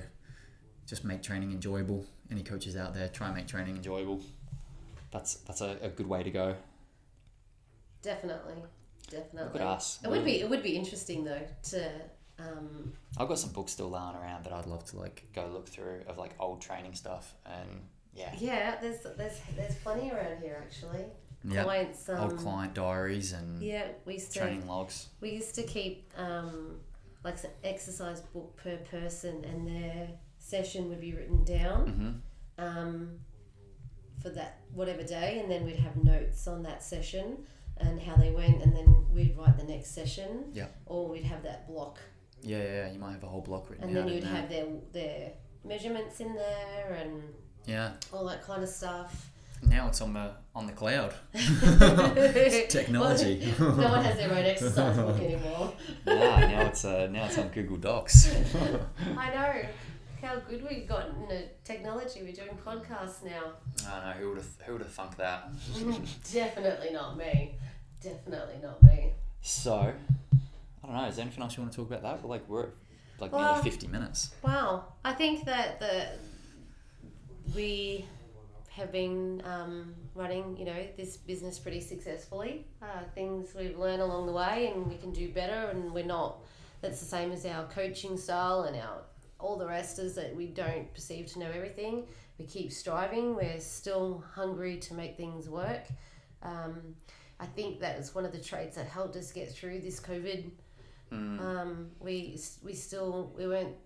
just 0.86 1.04
make 1.04 1.22
training 1.22 1.52
enjoyable. 1.52 2.04
Any 2.30 2.42
coaches 2.42 2.76
out 2.76 2.94
there, 2.94 3.08
try 3.08 3.26
and 3.28 3.36
make 3.36 3.46
training 3.46 3.76
enjoyable. 3.76 4.20
That's 5.10 5.36
that's 5.36 5.60
a, 5.62 5.78
a 5.82 5.88
good 5.88 6.06
way 6.08 6.22
to 6.22 6.30
go. 6.30 6.56
definitely 8.02 8.54
definitely 9.10 9.52
Look 9.52 9.62
at 9.62 9.66
us. 9.66 10.00
it 10.04 10.10
would 10.10 10.24
be 10.24 10.40
it 10.40 10.50
would 10.50 10.62
be 10.62 10.76
interesting 10.76 11.24
though 11.24 11.40
to 11.70 11.90
um, 12.38 12.92
I've 13.18 13.28
got 13.28 13.38
some 13.38 13.50
books 13.52 13.72
still 13.72 13.88
lying 13.88 14.16
around 14.16 14.44
that 14.44 14.52
I'd 14.52 14.66
love 14.66 14.84
to 14.86 14.96
like 14.98 15.24
go 15.34 15.46
look 15.52 15.68
through 15.68 16.02
of 16.06 16.18
like 16.18 16.32
old 16.38 16.60
training 16.60 16.94
stuff 16.94 17.34
and 17.46 17.68
yeah, 18.14 18.32
yeah 18.38 18.76
there's 18.80 19.00
there's 19.16 19.40
there's 19.56 19.74
plenty 19.76 20.10
around 20.10 20.40
here 20.42 20.58
actually. 20.62 21.04
Yeah, 21.44 21.62
clients 21.64 22.08
um, 22.08 22.18
old 22.20 22.38
client 22.38 22.74
diaries 22.74 23.32
and 23.32 23.62
yeah 23.62 23.88
we 24.04 24.14
used 24.14 24.32
to 24.32 24.40
training 24.40 24.66
logs. 24.66 25.08
we 25.20 25.30
used 25.30 25.54
to 25.54 25.62
keep 25.62 26.10
um, 26.16 26.76
like 27.24 27.42
an 27.44 27.50
exercise 27.64 28.20
book 28.20 28.56
per 28.56 28.76
person 28.78 29.44
and 29.44 29.66
their 29.66 30.08
session 30.38 30.88
would 30.88 31.00
be 31.00 31.12
written 31.14 31.44
down 31.44 32.22
hmm 32.58 32.64
um, 32.64 33.10
for 34.22 34.30
that 34.30 34.60
whatever 34.72 35.02
day 35.02 35.38
and 35.40 35.50
then 35.50 35.64
we'd 35.64 35.76
have 35.76 35.94
notes 36.02 36.46
on 36.48 36.62
that 36.62 36.82
session 36.82 37.36
and 37.78 38.00
how 38.00 38.16
they 38.16 38.30
went 38.30 38.62
and 38.62 38.74
then 38.74 39.04
we'd 39.12 39.36
write 39.36 39.58
the 39.58 39.64
next 39.64 39.94
session. 39.94 40.46
Yeah. 40.54 40.66
or 40.86 41.08
we'd 41.08 41.24
have 41.24 41.42
that 41.42 41.68
block 41.68 41.98
Yeah, 42.42 42.58
yeah, 42.58 42.64
yeah, 42.64 42.92
you 42.92 42.98
might 42.98 43.12
have 43.12 43.22
a 43.24 43.26
whole 43.26 43.40
block 43.40 43.70
written 43.70 43.88
and 43.88 43.96
then 43.96 44.08
you'd 44.08 44.24
have 44.24 44.48
their 44.48 44.66
their 44.92 45.32
measurements 45.64 46.20
in 46.20 46.34
there 46.34 46.98
and 47.00 47.22
yeah. 47.64 47.92
all 48.12 48.24
that 48.26 48.42
kind 48.42 48.62
of 48.62 48.68
stuff 48.68 49.30
Now 49.68 49.88
it's 49.88 50.00
on 50.00 50.12
the 50.12 50.32
on 50.54 50.66
the 50.66 50.72
cloud. 50.72 51.12
Technology. 52.68 53.52
no 53.58 53.70
one 53.70 54.04
has 54.04 54.16
their 54.16 54.30
own 54.30 54.44
exercise 54.44 54.96
book 54.96 55.18
anymore 55.18 55.72
nah, 56.06 56.40
now 56.40 56.62
it's 56.62 56.84
uh, 56.84 57.08
now 57.10 57.24
it's 57.26 57.38
on 57.38 57.48
Google 57.48 57.78
Docs. 57.78 58.34
I 59.16 59.34
know 59.34 59.68
how 60.22 60.36
good 60.40 60.66
we've 60.68 60.88
gotten 60.88 61.30
at 61.30 61.64
technology 61.64 62.22
we're 62.22 62.32
doing 62.32 62.58
podcasts 62.64 63.24
now 63.24 63.52
I 63.88 64.12
know 64.12 64.20
who 64.20 64.28
would 64.30 64.38
have 64.38 64.48
who 64.64 64.72
would 64.72 64.82
have 64.82 64.92
thunk 64.92 65.16
that. 65.16 65.50
Definitely 66.32 66.90
not 66.92 67.16
me. 67.16 67.56
Definitely 68.02 68.56
not 68.62 68.82
me. 68.82 69.12
So, 69.42 69.92
I 70.86 70.92
don't 70.92 71.02
know. 71.02 71.08
Is 71.08 71.16
there 71.16 71.24
anything 71.24 71.42
else 71.42 71.56
you 71.56 71.62
want 71.62 71.72
to 71.72 71.78
talk 71.78 71.88
about 71.90 72.02
that? 72.02 72.22
We're 72.22 72.30
like 72.30 72.48
we're 72.48 72.68
like 73.18 73.32
Well- 73.32 73.54
nearly 73.54 73.70
fifty 73.70 73.86
minutes. 73.88 74.30
Wow, 74.42 74.84
I 75.04 75.12
think 75.12 75.44
that 75.44 75.80
the 75.80 76.06
we 77.54 78.04
have 78.70 78.92
been 78.92 79.40
um, 79.46 79.94
running, 80.14 80.54
you 80.58 80.66
know, 80.66 80.86
this 80.98 81.16
business 81.16 81.58
pretty 81.58 81.80
successfully. 81.80 82.66
Uh, 82.82 83.04
things 83.14 83.54
we've 83.58 83.78
learned 83.78 84.02
along 84.02 84.26
the 84.26 84.32
way, 84.32 84.70
and 84.74 84.86
we 84.86 84.96
can 84.96 85.12
do 85.12 85.30
better. 85.30 85.70
And 85.70 85.92
we're 85.92 86.04
not. 86.04 86.40
That's 86.82 87.00
the 87.00 87.06
same 87.06 87.32
as 87.32 87.46
our 87.46 87.64
coaching 87.68 88.18
style 88.18 88.64
and 88.64 88.76
our 88.76 89.02
all 89.38 89.56
the 89.56 89.66
rest 89.66 89.98
is 89.98 90.14
that 90.14 90.34
we 90.34 90.46
don't 90.46 90.92
perceive 90.94 91.26
to 91.26 91.38
know 91.38 91.50
everything. 91.50 92.06
We 92.38 92.46
keep 92.46 92.72
striving. 92.72 93.34
We're 93.34 93.60
still 93.60 94.24
hungry 94.34 94.76
to 94.78 94.94
make 94.94 95.16
things 95.16 95.48
work. 95.48 95.84
Um, 96.42 96.94
I 97.38 97.46
think 97.46 97.80
that 97.80 97.98
is 97.98 98.14
one 98.14 98.24
of 98.24 98.32
the 98.32 98.40
traits 98.40 98.76
that 98.76 98.86
helped 98.86 99.16
us 99.16 99.32
get 99.32 99.52
through 99.52 99.80
this 99.80 100.00
COVID 100.00 100.50
Mm. 101.12 101.40
um, 101.40 101.90
we 102.00 102.38
we 102.64 102.72
still 102.74 103.32
we 103.36 103.46
weren't 103.46 103.76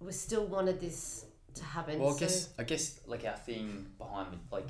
we 0.00 0.10
still 0.12 0.46
wanted 0.46 0.80
this 0.80 1.24
to 1.54 1.64
happen. 1.64 2.00
Well, 2.00 2.10
I 2.10 2.12
so- 2.12 2.18
guess 2.18 2.48
I 2.58 2.62
guess 2.64 3.00
like 3.06 3.24
our 3.24 3.36
thing 3.36 3.86
behind 3.98 4.28
like 4.50 4.68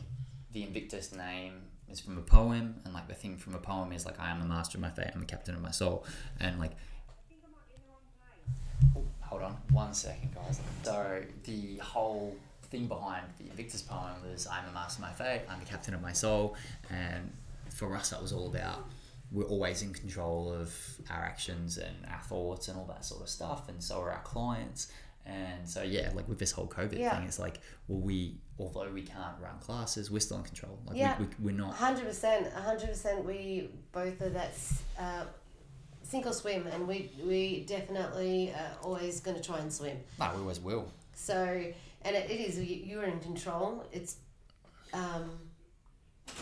the 0.53 0.63
Invictus 0.63 1.13
name 1.15 1.63
is 1.89 2.01
from 2.01 2.19
a 2.19 2.23
poem, 2.23 2.81
and 2.85 2.93
like 2.95 3.09
the 3.09 3.15
thing 3.15 3.37
from 3.37 3.55
a 3.55 3.59
poem 3.59 3.93
is 3.93 4.05
like 4.05 4.21
I 4.21 4.31
am 4.31 4.41
the 4.41 4.47
master 4.47 4.79
of 4.79 4.83
my 4.83 4.91
fate, 4.91 5.11
I'm 5.15 5.21
the 5.21 5.27
captain 5.27 5.55
of 5.55 5.63
my 5.63 5.71
soul, 5.71 6.05
and 6.41 6.59
like. 6.59 6.73
Oh, 8.97 9.03
hold 9.21 9.43
on 9.43 9.57
one 9.73 9.95
second, 9.95 10.35
guys. 10.35 10.61
So 10.83 11.23
the 11.45 11.77
whole 11.79 12.37
thing 12.71 12.87
behind 12.87 13.25
the 13.39 13.47
Invictus 13.51 13.83
poem 13.83 14.13
was 14.31 14.47
I'm 14.47 14.67
the 14.67 14.73
master 14.73 15.03
of 15.03 15.09
my 15.09 15.15
fate, 15.15 15.43
I'm 15.49 15.59
the 15.61 15.67
captain 15.67 15.95
of 15.95 16.03
my 16.03 16.13
soul, 16.13 16.55
and 16.91 17.33
for 17.71 17.95
us 17.97 18.11
that 18.11 18.21
was 18.23 18.33
all 18.33 18.47
about 18.47 18.85
we're 19.35 19.45
always 19.55 19.83
in 19.83 19.93
control 19.93 20.51
of 20.53 20.73
our 21.11 21.23
actions 21.23 21.77
and 21.77 21.95
our 22.11 22.21
thoughts 22.23 22.69
and 22.69 22.79
all 22.79 22.87
that 22.87 23.05
sort 23.05 23.21
of 23.23 23.29
stuff, 23.29 23.69
and 23.69 23.83
so 23.83 24.01
are 24.01 24.11
our 24.13 24.23
clients. 24.23 24.91
And 25.27 25.69
so 25.69 25.83
yeah, 25.83 26.11
like 26.15 26.29
with 26.29 26.39
this 26.39 26.53
whole 26.53 26.67
COVID 26.69 26.99
Yeah. 26.99 27.17
thing, 27.17 27.27
it's 27.27 27.39
like, 27.39 27.61
well, 27.89 28.01
we 28.01 28.39
although 28.59 28.91
we 28.93 29.03
can't 29.03 29.37
run 29.43 29.59
classes, 29.59 30.11
we're 30.11 30.21
still 30.21 30.37
in 30.39 30.45
control. 30.45 30.79
Like 30.87 30.97
Yeah. 30.99 31.19
we, 31.19 31.25
we, 31.27 31.33
we're 31.47 31.57
not. 31.59 31.75
hundred 31.75 32.07
percent, 32.07 32.53
hundred 32.53 32.89
percent. 32.91 33.25
We 33.25 33.71
both 33.93 34.21
are 34.23 34.29
that 34.31 34.53
uh, 34.99 35.25
sink 36.03 36.27
or 36.27 36.33
swim, 36.33 36.67
and 36.69 36.87
we 36.87 37.11
we 37.27 37.65
definitely 37.65 38.53
are 38.53 38.77
always 38.83 39.21
going 39.21 39.37
to 39.37 39.43
try 39.43 39.59
and 39.59 39.73
swim. 39.73 39.97
No, 40.21 40.31
we 40.35 40.41
always 40.43 40.61
will. 40.61 40.87
So, 41.15 41.35
and 42.03 42.17
it, 42.17 42.31
it 42.31 42.41
is 42.41 42.59
you- 42.59 42.83
you're 42.85 43.05
in 43.05 43.19
control. 43.21 43.85
It's 43.93 44.17
um, 44.93 45.31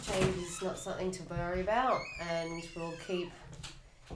change 0.07 0.37
is 0.37 0.63
not 0.63 0.79
something 0.79 1.11
to 1.11 1.23
worry 1.25 1.61
about, 1.61 2.01
and 2.31 2.63
we'll 2.77 2.95
keep 3.07 3.31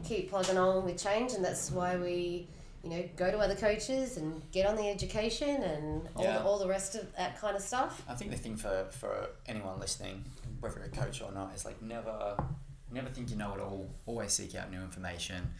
keep 0.04 0.28
plugging 0.30 0.58
on 0.58 0.84
with 0.84 1.02
change, 1.02 1.32
and 1.32 1.44
that's 1.44 1.70
why 1.70 1.96
we. 1.96 2.46
You 2.84 2.90
know, 2.92 3.08
go 3.16 3.32
to 3.32 3.38
other 3.38 3.56
coaches 3.56 4.16
and 4.16 4.40
get 4.52 4.64
on 4.64 4.76
the 4.76 4.88
education 4.88 5.60
and 5.60 6.08
all, 6.14 6.22
Yeah. 6.22 6.38
the, 6.38 6.44
all 6.44 6.58
the 6.60 6.68
rest 6.68 6.94
of 6.94 7.12
that 7.16 7.36
kind 7.40 7.56
of 7.56 7.62
stuff. 7.62 8.00
I 8.08 8.14
think 8.14 8.30
the 8.30 8.36
thing 8.36 8.56
for, 8.56 8.86
for 8.92 9.26
anyone 9.46 9.80
listening, 9.80 10.24
whether 10.60 10.80
a 10.82 10.88
coach 10.88 11.20
or 11.20 11.32
not, 11.32 11.52
is 11.56 11.64
like 11.64 11.82
never 11.82 12.36
never 12.92 13.08
think 13.08 13.30
you 13.30 13.36
know 13.36 13.52
it 13.54 13.60
all. 13.60 13.90
Always 14.04 14.34
seek 14.34 14.54
out 14.54 14.70
new 14.70 14.80
information 14.80 15.50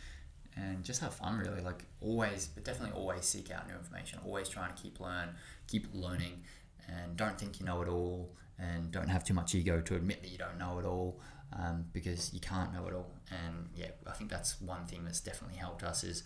and 0.56 0.84
just 0.84 1.00
have 1.00 1.14
fun 1.14 1.36
really. 1.38 1.60
Like 1.62 1.82
always 2.00 2.46
but 2.46 2.62
definitely 2.64 2.96
always 2.96 3.24
seek 3.24 3.50
out 3.50 3.66
new 3.66 3.74
information. 3.74 4.20
Always 4.24 4.48
trying 4.48 4.72
to 4.72 4.80
keep 4.80 5.00
learn, 5.00 5.30
keep 5.66 5.88
learning 5.92 6.44
and 6.86 7.16
don't 7.16 7.36
think 7.36 7.58
you 7.58 7.66
know 7.66 7.82
it 7.82 7.88
all 7.88 8.30
and 8.58 8.90
don't 8.90 9.08
have 9.08 9.24
too 9.24 9.34
much 9.34 9.54
ego 9.54 9.80
to 9.80 9.94
admit 9.94 10.22
that 10.22 10.30
you 10.30 10.38
don't 10.38 10.58
know 10.58 10.78
it 10.78 10.84
all. 10.84 11.20
Um, 11.52 11.84
because 11.92 12.34
you 12.34 12.40
can't 12.40 12.74
know 12.74 12.88
it 12.88 12.92
all, 12.92 13.06
and 13.30 13.68
yeah, 13.76 13.90
I 14.04 14.10
think 14.10 14.30
that's 14.30 14.60
one 14.60 14.84
thing 14.84 15.04
that's 15.04 15.20
definitely 15.20 15.56
helped 15.56 15.84
us 15.84 16.02
is 16.02 16.24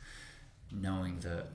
knowing 0.72 1.20
that 1.20 1.48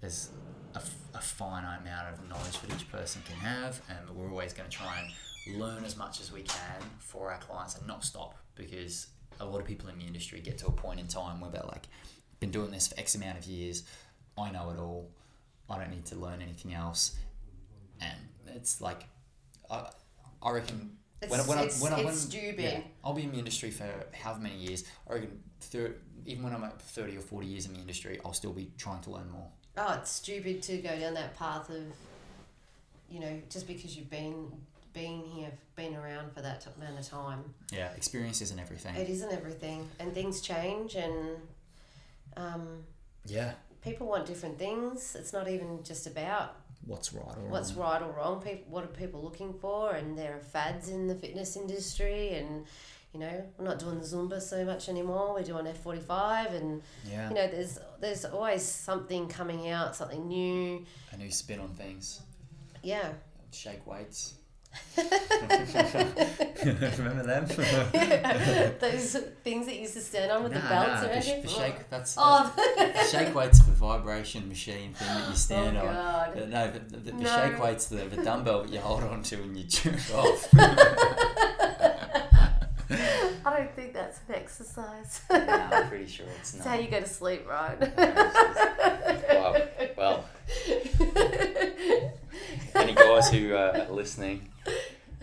there's 0.00 0.30
a 0.74 1.20
finite 1.20 1.80
amount 1.82 2.14
of 2.14 2.28
knowledge 2.28 2.58
that 2.60 2.74
each 2.74 2.90
person 2.90 3.22
can 3.26 3.36
have, 3.36 3.82
and 3.90 4.16
we're 4.16 4.30
always 4.30 4.54
going 4.54 4.68
to 4.68 4.74
try 4.76 4.98
and 5.46 5.60
learn 5.60 5.84
as 5.84 5.96
much 5.96 6.20
as 6.20 6.32
we 6.32 6.40
can 6.42 6.80
for 6.98 7.30
our 7.30 7.38
clients 7.38 7.76
and 7.76 7.86
not 7.86 8.02
stop 8.02 8.36
because 8.54 9.08
a 9.40 9.44
lot 9.44 9.60
of 9.60 9.66
people 9.66 9.88
in 9.90 9.98
the 9.98 10.04
industry 10.04 10.40
get 10.40 10.56
to 10.58 10.66
a 10.66 10.72
point 10.72 10.98
in 10.98 11.06
time 11.06 11.40
where 11.40 11.50
they're 11.50 11.62
like, 11.68 11.88
been 12.40 12.50
doing 12.50 12.70
this 12.70 12.88
for 12.88 12.98
X 12.98 13.14
amount 13.14 13.38
of 13.38 13.44
years, 13.44 13.84
I 14.38 14.50
know 14.50 14.70
it 14.70 14.78
all, 14.78 15.10
I 15.68 15.78
don't 15.78 15.90
need 15.90 16.06
to 16.06 16.16
learn 16.16 16.40
anything 16.40 16.72
else, 16.72 17.14
and 18.00 18.18
it's 18.54 18.80
like, 18.80 19.04
I, 19.70 19.90
I 20.42 20.50
reckon. 20.52 20.96
It's, 21.22 21.30
when, 21.30 21.46
when, 21.46 21.58
it's, 21.58 21.80
I, 21.80 21.84
when, 21.84 21.92
I, 21.92 21.96
when, 21.96 22.08
it's 22.08 22.20
stupid. 22.20 22.60
yeah, 22.60 22.80
I'll 23.02 23.14
be 23.14 23.22
in 23.22 23.32
the 23.32 23.38
industry 23.38 23.70
for 23.70 23.88
however 24.12 24.40
many 24.40 24.56
years. 24.56 24.84
I 25.08 25.14
reckon, 25.14 25.40
thir- 25.60 25.94
even 26.26 26.42
when 26.44 26.52
I'm 26.52 26.64
at 26.64 26.80
30 26.80 27.16
or 27.16 27.20
40 27.20 27.46
years 27.46 27.66
in 27.66 27.72
the 27.72 27.80
industry, 27.80 28.20
I'll 28.24 28.34
still 28.34 28.52
be 28.52 28.70
trying 28.76 29.00
to 29.02 29.10
learn 29.10 29.30
more. 29.30 29.46
Oh, 29.78 29.94
it's 30.00 30.10
stupid 30.10 30.62
to 30.64 30.78
go 30.78 30.98
down 30.98 31.14
that 31.14 31.36
path 31.38 31.70
of, 31.70 31.84
you 33.10 33.20
know, 33.20 33.40
just 33.50 33.66
because 33.66 33.96
you've 33.96 34.10
been 34.10 34.50
been 34.92 35.22
here, 35.24 35.50
been 35.76 35.94
around 35.94 36.32
for 36.32 36.40
that 36.40 36.66
amount 36.76 36.98
of 36.98 37.06
time. 37.06 37.44
Yeah, 37.70 37.90
experience 37.92 38.40
isn't 38.40 38.58
everything. 38.58 38.96
It 38.96 39.10
isn't 39.10 39.30
everything, 39.30 39.86
and 40.00 40.14
things 40.14 40.40
change, 40.40 40.94
and 40.94 41.36
um, 42.36 42.84
yeah, 43.26 43.52
people 43.82 44.06
want 44.06 44.26
different 44.26 44.58
things. 44.58 45.14
It's 45.18 45.34
not 45.34 45.48
even 45.48 45.82
just 45.84 46.06
about 46.06 46.56
what's 46.86 47.12
right 47.12 47.36
or 47.36 47.48
what's 47.48 47.72
wrong. 47.74 47.92
right 47.92 48.02
or 48.02 48.12
wrong. 48.12 48.40
People, 48.40 48.64
what 48.70 48.84
are 48.84 48.88
people 48.88 49.22
looking 49.22 49.52
for? 49.52 49.92
And 49.92 50.16
there 50.16 50.34
are 50.36 50.40
fads 50.40 50.88
in 50.88 51.06
the 51.06 51.14
fitness 51.14 51.56
industry, 51.56 52.34
and 52.34 52.64
you 53.12 53.20
know, 53.20 53.44
we're 53.56 53.64
not 53.64 53.78
doing 53.78 53.98
the 53.98 54.04
Zumba 54.04 54.40
so 54.40 54.64
much 54.64 54.88
anymore. 54.88 55.34
We're 55.34 55.42
doing 55.42 55.66
F 55.66 55.78
forty 55.82 56.00
five, 56.00 56.52
and 56.54 56.82
Yeah, 57.10 57.28
you 57.28 57.34
know, 57.34 57.46
there's 57.48 57.78
there's 58.00 58.24
always 58.24 58.62
something 58.62 59.28
coming 59.28 59.68
out, 59.68 59.94
something 59.96 60.26
new. 60.28 60.84
a 61.12 61.16
new 61.16 61.30
spin 61.30 61.60
on 61.60 61.68
things. 61.74 62.20
Yeah. 62.82 63.12
Shake 63.52 63.86
weights. 63.86 64.34
Remember 66.96 67.22
them? 67.22 67.46
Those 68.80 69.16
things 69.44 69.66
that 69.66 69.74
you 69.74 69.82
used 69.82 69.94
to 69.94 70.00
stand 70.00 70.32
on 70.32 70.42
with 70.42 70.52
the 70.54 70.58
Nah, 70.58 70.68
belts 70.68 71.02
nah, 71.02 71.08
around 71.08 71.22
the, 71.22 71.28
you. 71.36 71.42
the 71.42 71.48
shake. 71.48 71.90
That's, 71.90 72.14
Oh, 72.18 72.52
that's 72.78 73.10
shake 73.12 73.34
weights 73.34 73.58
the 73.60 73.72
vibration 73.72 74.48
machine 74.48 74.94
thing 74.94 75.08
that 75.08 75.28
you 75.28 75.36
stand 75.36 75.76
oh 75.76 75.86
on. 75.86 75.94
God. 75.94 76.48
No, 76.48 76.70
the, 76.70 76.78
the, 76.78 76.96
the 77.10 77.12
No. 77.12 77.28
shake 77.36 77.58
weight's 77.62 77.86
the, 77.86 77.96
the 77.96 78.22
dumbbell 78.24 78.62
that 78.64 78.72
you 78.72 78.80
hold 78.80 79.02
on 79.02 79.22
to 79.24 79.36
and 79.42 79.56
you 79.56 79.64
jerk 79.64 79.94
off. 80.14 80.48
I 83.44 83.58
don't 83.58 83.74
think 83.76 83.92
that's 83.94 84.18
an 84.28 84.34
exercise. 84.34 85.20
no, 85.30 85.36
I'm 85.38 85.88
pretty 85.88 86.06
sure 86.06 86.26
it's 86.40 86.54
not. 86.54 86.58
It's 86.60 86.66
how 86.66 86.74
you 86.76 86.88
go 86.88 87.00
to 87.00 87.08
sleep, 87.08 87.46
right? 87.48 87.78
Wow. 89.28 89.56
Well, 89.96 90.24
any 92.76 92.94
guys 92.94 93.30
who 93.30 93.54
uh, 93.54 93.86
are 93.88 93.92
listening, 93.92 94.48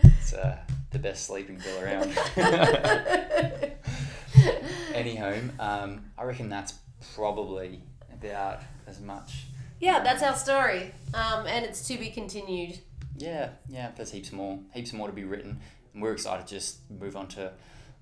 it's 0.02 0.32
uh, 0.32 0.58
the 0.90 0.98
best 0.98 1.26
sleeping 1.26 1.58
pill 1.58 1.82
around. 1.82 2.16
Anyhow, 4.94 5.34
um, 5.58 6.04
I 6.18 6.24
reckon 6.24 6.48
that's 6.48 6.74
probably 7.14 7.82
about 8.12 8.60
as 8.86 9.00
much. 9.00 9.46
yeah, 9.80 10.02
that's 10.02 10.22
our 10.22 10.36
story, 10.36 10.92
um, 11.12 11.46
and 11.46 11.64
it's 11.64 11.86
to 11.88 11.98
be 11.98 12.10
continued. 12.10 12.78
Yeah, 13.16 13.50
yeah. 13.68 13.90
There's 13.96 14.10
heaps 14.12 14.32
more, 14.32 14.58
heaps 14.72 14.92
more 14.92 15.06
to 15.08 15.12
be 15.12 15.24
written, 15.24 15.60
and 15.92 16.02
we're 16.02 16.12
excited 16.12 16.46
to 16.46 16.54
just 16.54 16.78
move 16.90 17.16
on 17.16 17.28
to. 17.28 17.52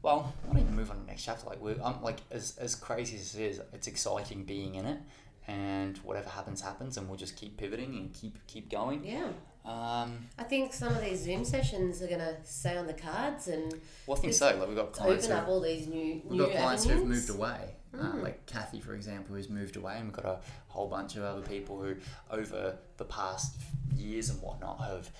Well, 0.02 0.34
not 0.48 0.60
even 0.60 0.74
move 0.74 0.90
on 0.90 0.96
to 0.96 1.02
the 1.02 1.06
next 1.08 1.24
chapter. 1.24 1.46
Like 1.46 1.60
we're, 1.60 1.76
um, 1.82 2.02
like 2.02 2.18
as 2.30 2.56
as 2.58 2.74
crazy 2.74 3.16
as 3.16 3.34
it 3.36 3.42
is, 3.42 3.60
it's 3.72 3.86
exciting 3.86 4.44
being 4.44 4.74
in 4.74 4.84
it, 4.86 4.98
and 5.46 5.98
whatever 5.98 6.28
happens, 6.28 6.60
happens, 6.60 6.96
and 6.96 7.08
we'll 7.08 7.18
just 7.18 7.36
keep 7.36 7.56
pivoting 7.56 7.96
and 7.96 8.12
keep 8.12 8.38
keep 8.46 8.70
going. 8.70 9.04
Yeah, 9.04 9.28
Um, 9.64 10.28
I 10.38 10.44
think 10.44 10.72
some 10.72 10.92
of 10.92 11.00
these 11.02 11.20
Zoom 11.22 11.44
sessions 11.44 12.00
are 12.02 12.08
gonna 12.08 12.36
stay 12.44 12.76
on 12.76 12.86
the 12.86 12.94
cards 12.94 13.48
and 13.48 13.72
well, 14.06 14.16
I 14.16 14.20
think 14.20 14.34
so. 14.34 14.56
Like 14.56 14.68
we've 14.68 14.76
got 14.76 14.92
clients 14.92 15.26
open 15.26 15.36
who 15.36 15.42
up 15.42 15.48
all 15.48 15.60
these 15.60 15.86
new 15.86 16.20
We've 16.24 16.32
new 16.32 16.46
got 16.46 16.56
clients 16.56 16.84
who've 16.84 17.04
moved 17.06 17.30
away, 17.30 17.74
uh, 17.94 17.98
Mm. 17.98 18.22
like 18.22 18.46
Kathy, 18.46 18.80
for 18.80 18.94
example, 18.94 19.34
who's 19.36 19.48
moved 19.48 19.76
away, 19.76 19.96
and 19.96 20.06
we've 20.06 20.16
got 20.16 20.24
a 20.26 20.40
whole 20.68 20.88
bunch 20.88 21.16
of 21.16 21.22
other 21.24 21.42
people 21.42 21.80
who, 21.80 21.96
over 22.30 22.78
the 22.96 23.04
past 23.04 23.60
years 23.94 24.30
and 24.30 24.40
whatnot, 24.40 24.80
have 24.80 25.10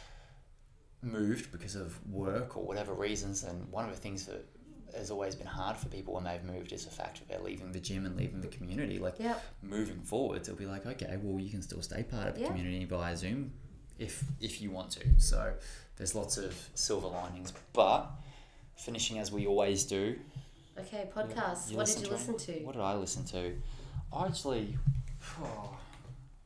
moved 1.02 1.50
because 1.50 1.74
of 1.74 1.98
work 2.08 2.56
or 2.56 2.64
whatever 2.64 2.94
reasons. 2.94 3.42
And 3.42 3.68
one 3.72 3.84
of 3.88 3.90
the 3.94 4.00
things 4.00 4.26
that 4.26 4.44
has 4.97 5.11
always 5.11 5.34
been 5.34 5.47
hard 5.47 5.76
for 5.76 5.88
people 5.88 6.14
when 6.14 6.24
they've 6.24 6.43
moved 6.45 6.72
is 6.72 6.84
the 6.84 6.90
fact 6.90 7.18
that 7.18 7.28
they're 7.28 7.40
leaving 7.45 7.72
the 7.72 7.80
gym 7.80 8.07
and 8.07 8.16
leaving 8.16 8.40
the 8.40 8.49
community. 8.49 8.99
Like 8.99 9.18
Yep. 9.18 9.43
moving 9.62 10.01
forwards, 10.03 10.49
it'll 10.49 10.59
be 10.59 10.66
like, 10.66 10.86
okay, 10.86 11.16
well, 11.22 11.40
you 11.40 11.51
can 11.51 11.62
still 11.62 11.82
stay 11.82 12.03
part 12.03 12.28
of 12.28 12.34
the 12.34 12.40
Yeah. 12.43 12.49
community 12.49 12.84
via 12.84 13.16
Zoom 13.16 13.53
if 13.99 14.24
if 14.40 14.61
you 14.61 14.70
want 14.70 14.90
to. 14.93 15.07
So 15.18 15.55
there's 15.97 16.14
lots 16.14 16.36
of 16.38 16.55
silver 16.74 17.09
linings, 17.09 17.53
but 17.72 18.11
finishing 18.76 19.18
as 19.18 19.30
we 19.30 19.47
always 19.47 19.84
do. 19.84 20.18
Okay, 20.78 21.09
podcasts. 21.14 21.70
You 21.70 21.76
what 21.76 21.86
did 21.86 21.99
you 22.01 22.07
to 22.07 22.12
listen 22.12 22.36
to? 22.38 22.53
What 22.64 22.72
did 22.72 22.82
I 22.82 22.95
listen 22.95 23.24
to? 23.26 23.57
I 24.12 24.26
actually. 24.26 24.76
oh, 25.43 25.76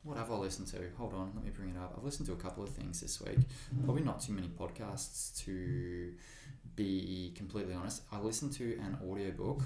what 0.02 0.16
have 0.16 0.30
I 0.30 0.34
listened 0.36 0.68
to? 0.68 0.78
Hold 0.98 1.14
on, 1.14 1.32
let 1.34 1.44
me 1.44 1.50
bring 1.50 1.70
it 1.70 1.76
up. 1.78 1.94
I've 1.96 2.04
listened 2.04 2.26
to 2.28 2.32
a 2.32 2.36
couple 2.36 2.62
of 2.62 2.68
things 2.70 3.00
this 3.00 3.20
week. 3.20 3.38
Probably 3.84 4.02
not 4.02 4.20
too 4.20 4.32
many 4.32 4.48
podcasts 4.48 5.36
to 5.44 6.12
be 6.76 7.32
completely 7.34 7.74
honest. 7.74 8.02
I 8.12 8.20
listened 8.20 8.52
to 8.54 8.74
an 8.78 8.98
audiobook 9.08 9.62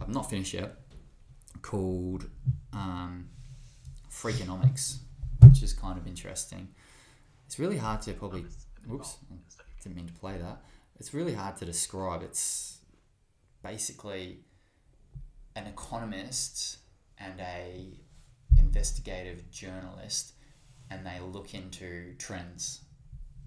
I've 0.00 0.08
not 0.08 0.30
finished 0.30 0.54
yet, 0.54 0.76
called 1.62 2.26
um, 2.72 3.28
Freakonomics, 4.10 4.98
which 5.40 5.62
is 5.62 5.72
kind 5.72 5.98
of 5.98 6.06
interesting. 6.06 6.68
It's 7.46 7.58
really 7.58 7.78
hard 7.78 8.02
to 8.02 8.12
probably. 8.12 8.44
Whoops, 8.86 9.16
didn't 9.82 9.96
mean 9.96 10.06
to 10.06 10.14
play 10.14 10.38
that. 10.38 10.62
It's 10.98 11.12
really 11.12 11.34
hard 11.34 11.56
to 11.58 11.64
describe. 11.64 12.22
It's 12.22 12.78
basically 13.62 14.40
an 15.56 15.66
economist 15.66 16.78
and 17.18 17.40
a 17.40 17.98
investigative 18.56 19.50
journalist, 19.50 20.32
and 20.90 21.04
they 21.04 21.18
look 21.20 21.54
into 21.54 22.14
trends. 22.18 22.82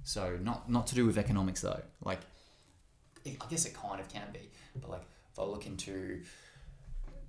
So 0.04 0.38
not 0.42 0.70
not 0.70 0.88
to 0.88 0.96
do 0.96 1.06
with 1.06 1.18
economics 1.18 1.62
though. 1.62 1.82
Like, 2.04 2.20
I 3.26 3.46
guess 3.50 3.66
it 3.66 3.74
kind 3.74 4.00
of 4.00 4.08
can 4.10 4.28
be, 4.34 4.50
but 4.80 4.90
like 4.90 5.04
if 5.32 5.40
I 5.40 5.44
look 5.44 5.66
into 5.66 6.22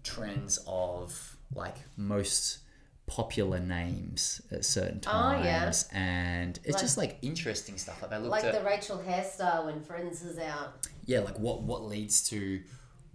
trends 0.03 0.59
of 0.67 1.37
like 1.55 1.77
most 1.97 2.59
popular 3.07 3.59
names 3.61 4.41
at 4.51 4.65
certain 4.65 5.01
Oh, 5.07 5.33
yeah. 5.43 5.61
times 5.61 5.89
and 5.93 6.59
it's 6.65 6.75
Like- 6.75 6.83
just 6.83 6.97
like 6.97 7.19
interesting 7.23 7.77
stuff 7.77 8.01
like 8.03 8.13
I 8.13 8.17
looked 8.19 8.31
Like 8.31 8.45
at 8.45 8.55
the 8.55 8.65
Rachel 8.65 8.99
hairstyle 8.99 9.67
when 9.67 9.83
Friends 9.83 10.23
is 10.23 10.39
out. 10.39 10.87
yeah 11.05 11.21
like 11.21 11.39
what 11.39 11.63
what 11.63 11.83
leads 11.85 12.27
to 12.31 12.63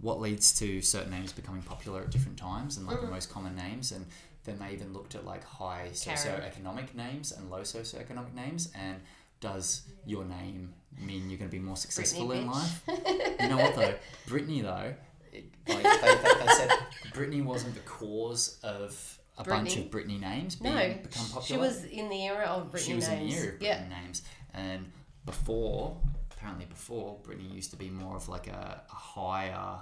what 0.00 0.20
leads 0.20 0.56
to 0.60 0.80
certain 0.82 1.10
names 1.10 1.32
becoming 1.32 1.62
popular 1.62 2.02
at 2.02 2.10
different 2.10 2.38
times 2.38 2.76
and 2.76 2.86
like 2.86 2.96
the 2.96 3.02
mm-hmm. 3.02 3.14
most 3.14 3.30
common 3.30 3.56
names 3.56 3.90
and 3.90 4.06
then 4.44 4.58
they 4.60 4.72
even 4.72 4.92
looked 4.92 5.14
at 5.14 5.24
like 5.24 5.42
high 5.42 5.88
socioeconomic 5.92 6.94
names 6.94 7.32
and 7.32 7.50
low 7.50 7.62
socioeconomic 7.62 8.32
names 8.34 8.70
and 8.74 9.00
does 9.40 9.82
your 10.06 10.24
name 10.24 10.74
mean 11.04 11.28
you're 11.30 11.38
going 11.38 11.50
to 11.50 11.56
be 11.56 11.62
more 11.62 11.76
successful 11.76 12.30
in 12.32 12.46
bitch. 12.46 12.52
life 12.52 12.82
you 13.40 13.48
know 13.48 13.56
what 13.58 13.74
though 13.74 13.94
Brittany 14.26 14.60
though 14.62 14.94
like 15.32 15.82
they, 15.82 16.14
they, 16.14 16.46
they 16.46 16.52
said 16.52 16.70
Brittany 17.14 17.42
wasn't 17.42 17.74
the 17.74 17.80
cause 17.80 18.58
of 18.62 19.18
a 19.38 19.44
bunch 19.44 19.76
of 19.76 19.90
Brittany 19.90 20.18
names 20.18 20.56
being 20.56 20.74
No, 20.74 20.94
become 21.02 21.42
she 21.42 21.56
was 21.56 21.84
in 21.84 22.08
the 22.08 22.24
era 22.26 22.46
of 22.46 22.72
Britney 22.72 22.78
she 22.86 22.94
was 22.94 23.08
names. 23.08 23.20
in 23.22 23.28
the 23.28 23.34
era 23.44 23.54
of 23.54 23.62
yeah. 23.62 23.78
Brittany 23.78 24.00
names, 24.02 24.22
and 24.54 24.92
before, 25.24 25.96
apparently 26.32 26.64
before, 26.64 27.18
Brittany 27.22 27.48
used 27.48 27.70
to 27.70 27.76
be 27.76 27.88
more 27.90 28.16
of 28.16 28.28
like 28.28 28.46
a, 28.48 28.82
a 28.90 28.94
higher, 28.94 29.78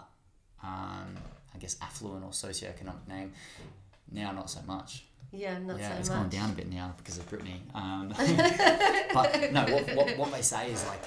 um, 0.63 1.17
I 1.55 1.59
guess, 1.59 1.77
affluent 1.81 2.25
or 2.25 2.31
socioeconomic 2.31 3.09
name. 3.09 3.33
Now, 4.11 4.33
not 4.33 4.51
so 4.51 4.61
much. 4.67 5.05
Yeah, 5.33 5.59
not 5.59 5.79
yeah, 5.79 5.93
so 5.93 5.99
it's 6.01 6.09
much. 6.09 6.19
gone 6.19 6.29
down 6.29 6.51
a 6.51 6.55
bit 6.55 6.71
now 6.71 6.95
because 6.97 7.19
of 7.19 7.29
Brittany. 7.29 7.61
Um, 7.75 8.09
but 9.15 9.53
no, 9.53 9.65
what, 9.65 9.95
what, 9.97 10.17
what 10.19 10.33
they 10.33 10.43
say 10.43 10.71
is 10.71 10.85
like 10.87 11.01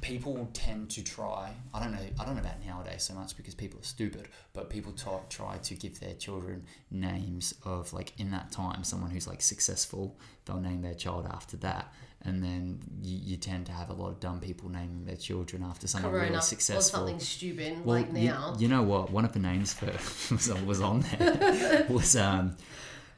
people 0.00 0.48
tend 0.52 0.90
to 0.90 1.04
try. 1.04 1.52
I 1.74 1.80
don't 1.82 1.92
know. 1.92 1.98
I 2.18 2.24
don't 2.24 2.34
know 2.34 2.40
about 2.40 2.64
nowadays 2.64 3.02
so 3.02 3.14
much 3.14 3.36
because 3.36 3.54
people 3.54 3.80
are 3.80 3.84
stupid. 3.84 4.28
But 4.52 4.70
people 4.70 4.92
t- 4.92 5.04
try 5.28 5.58
to 5.58 5.74
give 5.74 6.00
their 6.00 6.14
children 6.14 6.64
names 6.90 7.54
of 7.64 7.92
like 7.92 8.18
in 8.18 8.30
that 8.30 8.50
time 8.50 8.84
someone 8.84 9.10
who's 9.10 9.26
like 9.26 9.42
successful. 9.42 10.18
They'll 10.44 10.60
name 10.60 10.82
their 10.82 10.94
child 10.94 11.28
after 11.30 11.56
that, 11.58 11.92
and 12.24 12.42
then 12.42 12.80
you, 13.02 13.18
you 13.22 13.36
tend 13.36 13.66
to 13.66 13.72
have 13.72 13.90
a 13.90 13.92
lot 13.92 14.08
of 14.08 14.20
dumb 14.20 14.40
people 14.40 14.68
naming 14.70 15.04
their 15.04 15.16
children 15.16 15.62
after 15.62 15.86
someone 15.86 16.10
Corona 16.10 16.26
really 16.26 16.38
or 16.38 16.42
successful. 16.42 17.00
something 17.00 17.20
stupid 17.20 17.84
Well, 17.84 17.96
like 17.96 18.08
you- 18.14 18.28
now. 18.30 18.56
You, 18.58 18.68
know 18.68 18.82
what? 18.82 19.10
One 19.10 19.24
of 19.24 19.32
the 19.32 19.38
names 19.38 19.72
for 19.74 19.86
was, 20.34 20.52
was 20.64 20.80
on 20.80 21.00
there 21.18 21.86
was 21.90 22.16
um, 22.16 22.56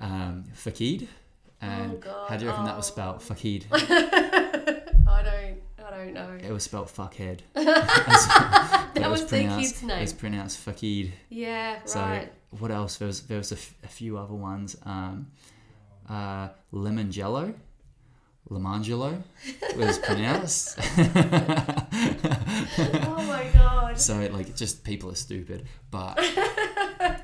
um, 0.03 0.44
Fakid. 0.55 1.07
And 1.62 1.92
Oh, 1.92 1.96
God. 1.96 2.28
how 2.28 2.36
do 2.36 2.44
you 2.44 2.50
reckon 2.50 2.66
that 2.66 2.76
was 2.76 2.90
Oh. 2.90 2.92
spelled? 2.92 3.20
Fakid. 3.20 3.64
I 3.72 5.22
don't. 5.22 5.61
I 5.86 5.90
don't 5.96 6.14
know. 6.14 6.38
It 6.42 6.50
was 6.53 6.64
spelled 6.64 6.88
fuckhead. 6.88 7.40
that 7.55 9.09
was 9.11 9.26
their 9.26 9.42
pronounced- 9.42 9.74
kid's 9.74 9.82
name. 9.82 9.98
It 9.98 10.03
was 10.03 10.12
pronounced 10.12 10.64
Fakid. 10.66 11.11
Yeah, 11.28 11.78
So 11.84 12.00
right. 12.00 12.32
what 12.59 12.70
else? 12.70 12.96
There 12.96 13.07
was 13.07 13.22
there 13.22 13.38
was 13.38 13.53
a, 13.53 13.57
f- 13.57 13.74
a 13.84 13.88
few 13.88 14.18
other 14.18 14.34
ones. 14.34 14.76
Um, 14.84 15.28
uh, 16.09 16.48
Lemon 16.72 17.11
Jello. 17.12 17.55
Lemangelo 18.50 19.22
was 19.76 19.98
pronounced. 20.00 20.76
oh 20.98 21.05
my 23.26 23.48
god. 23.55 23.98
So 23.98 24.18
like 24.32 24.55
just 24.57 24.84
people 24.84 25.11
are 25.11 25.14
stupid. 25.14 25.66
But 25.90 26.18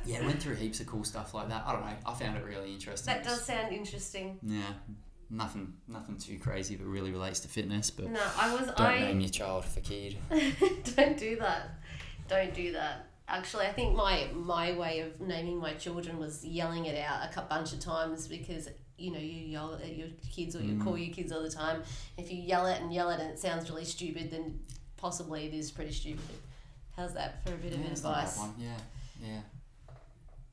yeah, 0.08 0.24
went 0.26 0.42
through 0.42 0.54
heaps 0.56 0.80
of 0.80 0.86
cool 0.86 1.04
stuff 1.04 1.34
like 1.34 1.48
that. 1.48 1.62
I 1.66 1.72
don't 1.72 1.82
know. 1.84 1.92
I 2.06 2.14
found 2.14 2.36
it 2.36 2.44
really 2.44 2.72
interesting. 2.72 3.12
That 3.14 3.24
does 3.24 3.44
sound 3.44 3.72
interesting. 3.72 4.38
Yeah, 4.42 4.62
nothing 5.30 5.74
nothing 5.86 6.16
too 6.18 6.38
crazy, 6.38 6.76
but 6.76 6.86
really 6.86 7.10
relates 7.12 7.40
to 7.40 7.48
fitness. 7.48 7.90
But 7.90 8.10
No, 8.10 8.20
I 8.36 8.52
was. 8.54 8.66
don't 8.66 8.80
I 8.80 9.00
name 9.00 9.20
your 9.20 9.30
child 9.30 9.64
Fakid. 9.64 10.16
don't 10.96 11.16
do 11.18 11.36
that. 11.36 11.70
Don't 12.28 12.54
do 12.54 12.72
that. 12.72 13.06
Actually, 13.28 13.66
I 13.66 13.72
think 13.72 13.94
my 13.94 14.28
my 14.32 14.72
way 14.72 15.00
of 15.00 15.20
naming 15.20 15.58
my 15.58 15.74
children 15.74 16.18
was 16.18 16.44
yelling 16.44 16.86
it 16.86 16.98
out 16.98 17.36
a 17.36 17.42
bunch 17.42 17.72
of 17.74 17.80
times 17.80 18.26
because 18.26 18.68
you 18.96 19.12
know 19.12 19.18
you 19.18 19.42
yell 19.46 19.74
at 19.74 19.96
your 19.96 20.08
kids 20.32 20.56
or 20.56 20.60
you 20.62 20.78
call 20.82 20.94
Mm. 20.94 21.06
your 21.06 21.14
kids 21.14 21.30
all 21.30 21.42
the 21.42 21.50
time. 21.50 21.82
If 22.16 22.32
you 22.32 22.40
yell 22.42 22.66
it 22.66 22.80
and 22.80 22.92
yell 22.92 23.10
it 23.10 23.20
and 23.20 23.30
it 23.30 23.38
sounds 23.38 23.68
really 23.70 23.84
stupid, 23.84 24.30
then 24.30 24.58
possibly 24.96 25.46
it 25.46 25.52
is 25.54 25.70
pretty 25.70 25.92
stupid. 25.92 26.24
How's 26.96 27.14
that 27.14 27.44
for 27.44 27.52
a 27.52 27.56
bit 27.58 27.74
of 27.74 27.80
Yeah, 27.80 27.88
a 27.88 27.92
advice? 27.92 28.38
Yeah, 28.58 28.76
yeah. 29.22 29.40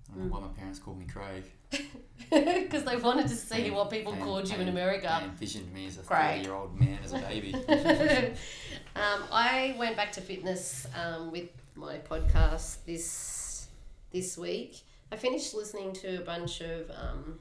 I 0.07 0.11
Mm. 0.13 0.17
don't 0.17 0.27
know 0.27 0.33
why 0.35 0.41
my 0.41 0.53
parents 0.53 0.79
called 0.79 0.99
me 0.99 1.05
Craig. 1.05 1.43
Because 2.29 2.83
they 2.85 2.95
wanted 2.97 3.27
to 3.27 3.35
see 3.35 3.63
They- 3.63 3.69
what 3.71 3.89
people 3.89 4.13
they- 4.13 4.19
called 4.21 4.47
you 4.49 4.55
they- 4.55 4.63
in 4.63 4.69
America. 4.69 5.17
They 5.19 5.25
envisioned 5.25 5.71
me 5.73 5.85
as 5.87 5.97
a 5.97 6.03
thirty-year-old 6.03 6.79
man 6.79 6.99
as 7.03 7.13
a 7.13 7.19
baby. 7.19 7.53
um, 8.95 9.23
I 9.31 9.75
went 9.77 9.95
back 9.95 10.11
to 10.13 10.21
fitness 10.21 10.87
um, 10.95 11.31
with 11.31 11.49
my 11.75 11.97
podcast 11.97 12.83
this 12.85 13.67
this 14.11 14.37
week. 14.37 14.81
I 15.11 15.17
finished 15.17 15.53
listening 15.53 15.93
to 15.93 16.21
a 16.21 16.25
bunch 16.25 16.61
of 16.61 16.89
um, 16.91 17.39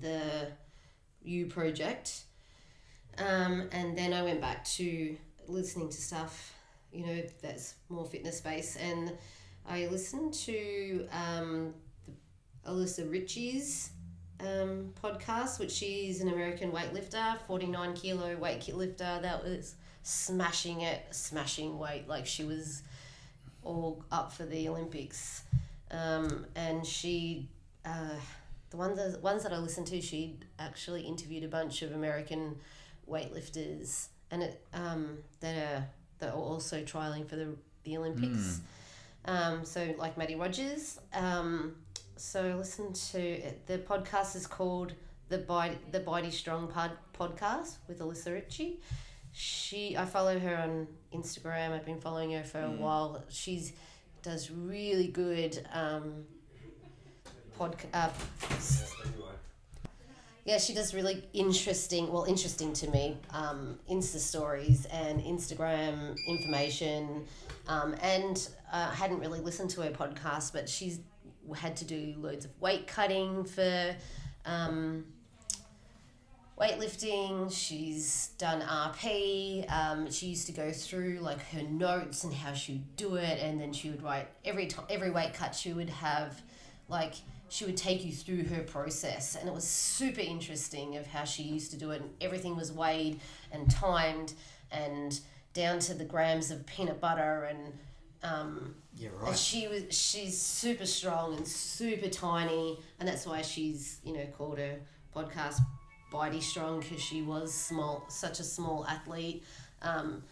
the 0.00 0.48
U 1.22 1.46
project, 1.46 2.24
um, 3.18 3.68
and 3.72 3.96
then 3.96 4.12
I 4.12 4.22
went 4.22 4.40
back 4.40 4.64
to 4.76 5.16
listening 5.46 5.88
to 5.90 6.00
stuff, 6.00 6.54
you 6.92 7.06
know, 7.06 7.22
that's 7.42 7.74
more 7.88 8.06
fitness 8.06 8.40
based, 8.40 8.78
and 8.78 9.12
I 9.66 9.86
listened 9.86 10.34
to 10.34 11.08
um, 11.12 11.74
Alyssa 12.66 13.10
Ritchie's 13.10 13.90
um, 14.40 14.92
podcast, 15.02 15.58
which 15.58 15.70
she's 15.70 16.20
an 16.20 16.28
American 16.28 16.70
weightlifter, 16.70 17.38
49 17.46 17.94
kilo 17.94 18.36
weightlifter 18.36 19.22
that 19.22 19.42
was 19.42 19.74
smashing 20.02 20.82
it, 20.82 21.02
smashing 21.10 21.78
weight. 21.78 22.06
Like 22.08 22.26
she 22.26 22.44
was 22.44 22.82
all 23.62 24.04
up 24.12 24.32
for 24.32 24.44
the 24.44 24.68
Olympics. 24.68 25.42
Um, 25.90 26.46
and 26.54 26.84
she, 26.86 27.48
uh, 27.84 28.16
the 28.70 28.76
ones 28.76 28.98
that, 28.98 29.22
ones 29.22 29.42
that 29.44 29.52
I 29.52 29.58
listened 29.58 29.86
to, 29.88 30.00
she 30.00 30.38
actually 30.58 31.02
interviewed 31.02 31.44
a 31.44 31.48
bunch 31.48 31.82
of 31.82 31.92
American 31.92 32.56
weightlifters 33.08 34.08
and 34.30 34.42
it, 34.42 34.66
um, 34.72 35.18
that 35.40 35.56
are 35.56 35.86
that 36.18 36.30
are 36.30 36.36
also 36.36 36.82
trialing 36.82 37.28
for 37.28 37.36
the, 37.36 37.48
the 37.84 37.96
Olympics. 37.96 38.60
Um, 39.26 39.64
so 39.64 39.94
like 39.98 40.16
Mattie 40.16 40.34
Rogers. 40.34 41.00
Um, 41.12 41.76
so 42.16 42.56
listen 42.58 42.92
to 42.92 43.18
it. 43.20 43.66
The 43.66 43.78
podcast 43.78 44.36
is 44.36 44.46
called 44.46 44.92
the 45.28 45.38
Body 45.38 45.78
the 45.90 46.00
Body 46.00 46.30
Strong 46.30 46.68
Pod 46.68 46.92
podcast 47.18 47.76
with 47.88 48.00
Alyssa 48.00 48.32
Ritchie. 48.32 48.80
She 49.32 49.96
I 49.96 50.04
follow 50.04 50.38
her 50.38 50.56
on 50.56 50.86
Instagram. 51.12 51.72
I've 51.72 51.86
been 51.86 52.00
following 52.00 52.32
her 52.32 52.44
for 52.44 52.60
a 52.60 52.70
while. 52.70 53.24
She's 53.28 53.72
does 54.22 54.50
really 54.50 55.08
good 55.08 55.66
um, 55.72 56.24
podcast. 57.58 57.84
Uh, 57.92 58.10
yeah, 60.44 60.58
she 60.58 60.74
does 60.74 60.92
really 60.92 61.24
interesting, 61.32 62.12
well, 62.12 62.24
interesting 62.24 62.74
to 62.74 62.90
me, 62.90 63.16
um, 63.30 63.78
Insta 63.90 64.18
stories 64.18 64.86
and 64.86 65.20
Instagram 65.22 66.16
information. 66.28 67.24
Um, 67.66 67.96
and 68.02 68.46
uh, 68.70 68.90
I 68.92 68.94
hadn't 68.94 69.20
really 69.20 69.40
listened 69.40 69.70
to 69.70 69.80
her 69.82 69.90
podcast, 69.90 70.52
but 70.52 70.68
she's 70.68 71.00
had 71.56 71.76
to 71.78 71.86
do 71.86 72.14
loads 72.18 72.44
of 72.44 72.50
weight 72.60 72.86
cutting 72.86 73.44
for 73.44 73.96
um, 74.44 75.06
weightlifting. 76.60 77.50
She's 77.50 78.28
done 78.36 78.60
RP. 78.60 79.70
Um, 79.72 80.10
she 80.10 80.26
used 80.26 80.46
to 80.46 80.52
go 80.52 80.72
through 80.72 81.20
like 81.20 81.40
her 81.52 81.62
notes 81.62 82.22
and 82.24 82.34
how 82.34 82.52
she 82.52 82.72
would 82.72 82.96
do 82.96 83.14
it, 83.16 83.40
and 83.40 83.58
then 83.58 83.72
she 83.72 83.88
would 83.88 84.02
write 84.02 84.28
every 84.44 84.68
every 84.90 85.10
weight 85.10 85.32
cut. 85.32 85.54
She 85.54 85.72
would 85.72 85.90
have 85.90 86.42
like 86.88 87.14
she 87.54 87.64
would 87.64 87.76
take 87.76 88.04
you 88.04 88.10
through 88.10 88.42
her 88.46 88.62
process, 88.62 89.36
and 89.36 89.48
it 89.48 89.54
was 89.54 89.62
super 89.62 90.20
interesting 90.20 90.96
of 90.96 91.06
how 91.06 91.22
she 91.22 91.44
used 91.44 91.70
to 91.70 91.76
do 91.76 91.92
it. 91.92 92.00
And 92.00 92.10
everything 92.20 92.56
was 92.56 92.72
weighed 92.72 93.20
and 93.52 93.70
timed, 93.70 94.34
and 94.72 95.20
down 95.52 95.78
to 95.78 95.94
the 95.94 96.04
grams 96.04 96.50
of 96.50 96.66
peanut 96.66 97.00
butter 97.00 97.44
and. 97.44 97.72
Um, 98.24 98.74
yeah, 98.96 99.10
and 99.26 99.36
she 99.36 99.68
was 99.68 99.84
she's 99.90 100.40
super 100.40 100.86
strong 100.86 101.36
and 101.36 101.46
super 101.46 102.08
tiny, 102.08 102.78
and 102.98 103.08
that's 103.08 103.24
why 103.26 103.42
she's 103.42 104.00
you 104.02 104.14
know 104.14 104.26
called 104.36 104.58
her 104.58 104.80
podcast 105.14 105.60
Bitey 106.10 106.42
Strong 106.42 106.80
because 106.80 107.02
she 107.02 107.22
was 107.22 107.54
small, 107.54 108.04
such 108.08 108.40
a 108.40 108.44
small 108.44 108.86
athlete. 108.86 109.44
Um, 109.82 110.24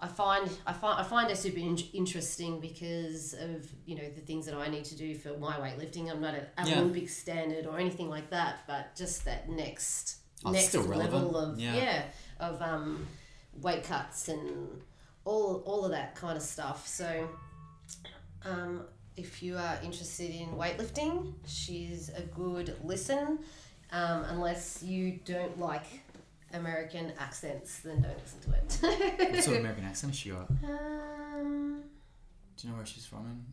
I 0.00 0.08
find 0.08 0.50
I 0.66 0.72
find 0.72 1.00
I 1.00 1.02
find 1.04 1.30
her 1.30 1.36
super 1.36 1.58
in- 1.58 1.78
interesting 1.92 2.60
because 2.60 3.32
of 3.34 3.66
you 3.86 3.96
know 3.96 4.08
the 4.14 4.20
things 4.20 4.44
that 4.46 4.54
I 4.54 4.68
need 4.68 4.84
to 4.86 4.96
do 4.96 5.14
for 5.14 5.36
my 5.38 5.54
weightlifting. 5.56 6.10
I'm 6.10 6.20
not 6.20 6.34
at 6.34 6.52
an 6.58 6.66
Yeah. 6.66 6.80
Olympic 6.80 7.08
standard 7.08 7.66
or 7.66 7.78
anything 7.78 8.08
like 8.10 8.30
that, 8.30 8.60
but 8.66 8.94
just 8.96 9.24
that 9.24 9.48
next 9.48 10.16
Oh, 10.44 10.50
next 10.50 10.74
level 10.74 11.36
of 11.38 11.58
Yeah. 11.58 11.74
yeah, 11.74 12.02
of 12.40 12.60
um, 12.60 13.06
weight 13.62 13.84
cuts 13.84 14.28
and 14.28 14.82
all 15.24 15.62
all 15.64 15.84
of 15.86 15.92
that 15.92 16.16
kind 16.16 16.36
of 16.36 16.42
stuff. 16.42 16.86
So 16.86 17.28
um, 18.44 18.82
if 19.16 19.42
you 19.42 19.56
are 19.56 19.78
interested 19.82 20.30
in 20.30 20.48
weightlifting, 20.50 21.32
she's 21.46 22.10
a 22.10 22.22
good 22.22 22.76
listen. 22.84 23.38
Um, 23.92 24.24
unless 24.24 24.82
you 24.82 25.20
don't 25.24 25.58
like 25.60 25.84
American 26.54 27.12
accents, 27.18 27.80
then 27.80 28.02
don't 28.02 28.12
listen 28.18 28.40
to 28.40 28.56
it. 28.56 29.32
What 29.32 29.42
sort 29.44 29.56
of 29.56 29.60
American 29.62 29.84
accent 29.84 30.12
has 30.12 30.18
she 30.18 30.30
got? 30.30 30.48
um, 30.50 31.82
Do 32.56 32.66
you 32.66 32.70
know 32.72 32.76
where 32.78 32.86
she's 32.86 33.06
from? 33.06 33.20
In? 33.26 33.44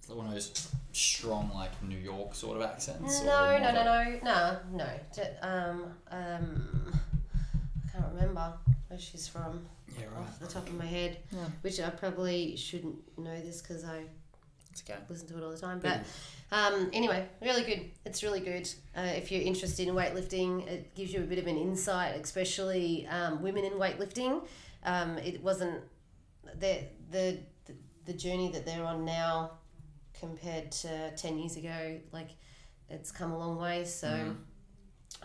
It's 0.00 0.08
like 0.08 0.18
one 0.18 0.26
of 0.26 0.32
those 0.32 0.68
strong, 0.92 1.50
like 1.54 1.70
New 1.82 1.98
York 1.98 2.34
sort 2.34 2.56
of 2.56 2.62
accents. 2.62 3.22
no, 3.22 3.50
more 3.50 3.60
no, 3.60 3.72
no, 3.72 4.18
no, 4.22 4.56
no, 4.72 4.86
no. 5.16 5.24
Um, 5.42 5.82
um, 6.10 6.92
I 7.86 7.90
can't 7.92 8.14
remember 8.14 8.52
where 8.88 8.98
she's 8.98 9.28
from 9.28 9.66
Yeah, 9.98 10.06
right. 10.06 10.20
off 10.20 10.38
the 10.40 10.46
top 10.46 10.66
of 10.66 10.74
my 10.74 10.86
head. 10.86 11.18
Yeah. 11.30 11.44
Which 11.62 11.80
I 11.80 11.90
probably 11.90 12.56
shouldn't 12.56 12.96
know 13.18 13.38
this 13.40 13.60
because 13.60 13.84
I 13.84 14.04
It's 14.80 14.90
okay. 14.90 14.98
listen 15.08 15.28
to 15.28 15.38
it 15.38 15.42
all 15.42 15.50
the 15.50 15.58
time. 15.58 15.80
But 15.80 16.04
um, 16.52 16.90
anyway, 16.92 17.26
really 17.42 17.62
good. 17.62 17.90
It's 18.04 18.22
really 18.22 18.40
good. 18.40 18.68
Uh, 18.96 19.12
if 19.16 19.30
you're 19.32 19.42
interested 19.42 19.88
in 19.88 19.94
weightlifting, 19.94 20.66
it 20.66 20.94
gives 20.94 21.12
you 21.12 21.20
a 21.20 21.24
bit 21.24 21.38
of 21.38 21.46
an 21.46 21.56
insight, 21.56 22.20
especially 22.20 23.06
um, 23.08 23.42
women 23.42 23.64
in 23.64 23.72
weightlifting. 23.72 24.46
Um, 24.84 25.18
it 25.18 25.42
wasn't 25.42 25.82
the, 26.58 26.84
the 27.10 27.38
the 28.06 28.12
journey 28.12 28.50
that 28.52 28.64
they're 28.64 28.84
on 28.84 29.04
now 29.04 29.52
compared 30.18 30.70
to 30.72 31.10
ten 31.16 31.38
years 31.38 31.56
ago. 31.56 31.98
Like 32.12 32.30
it's 32.88 33.10
come 33.10 33.32
a 33.32 33.38
long 33.38 33.58
way. 33.58 33.84
So. 33.84 34.34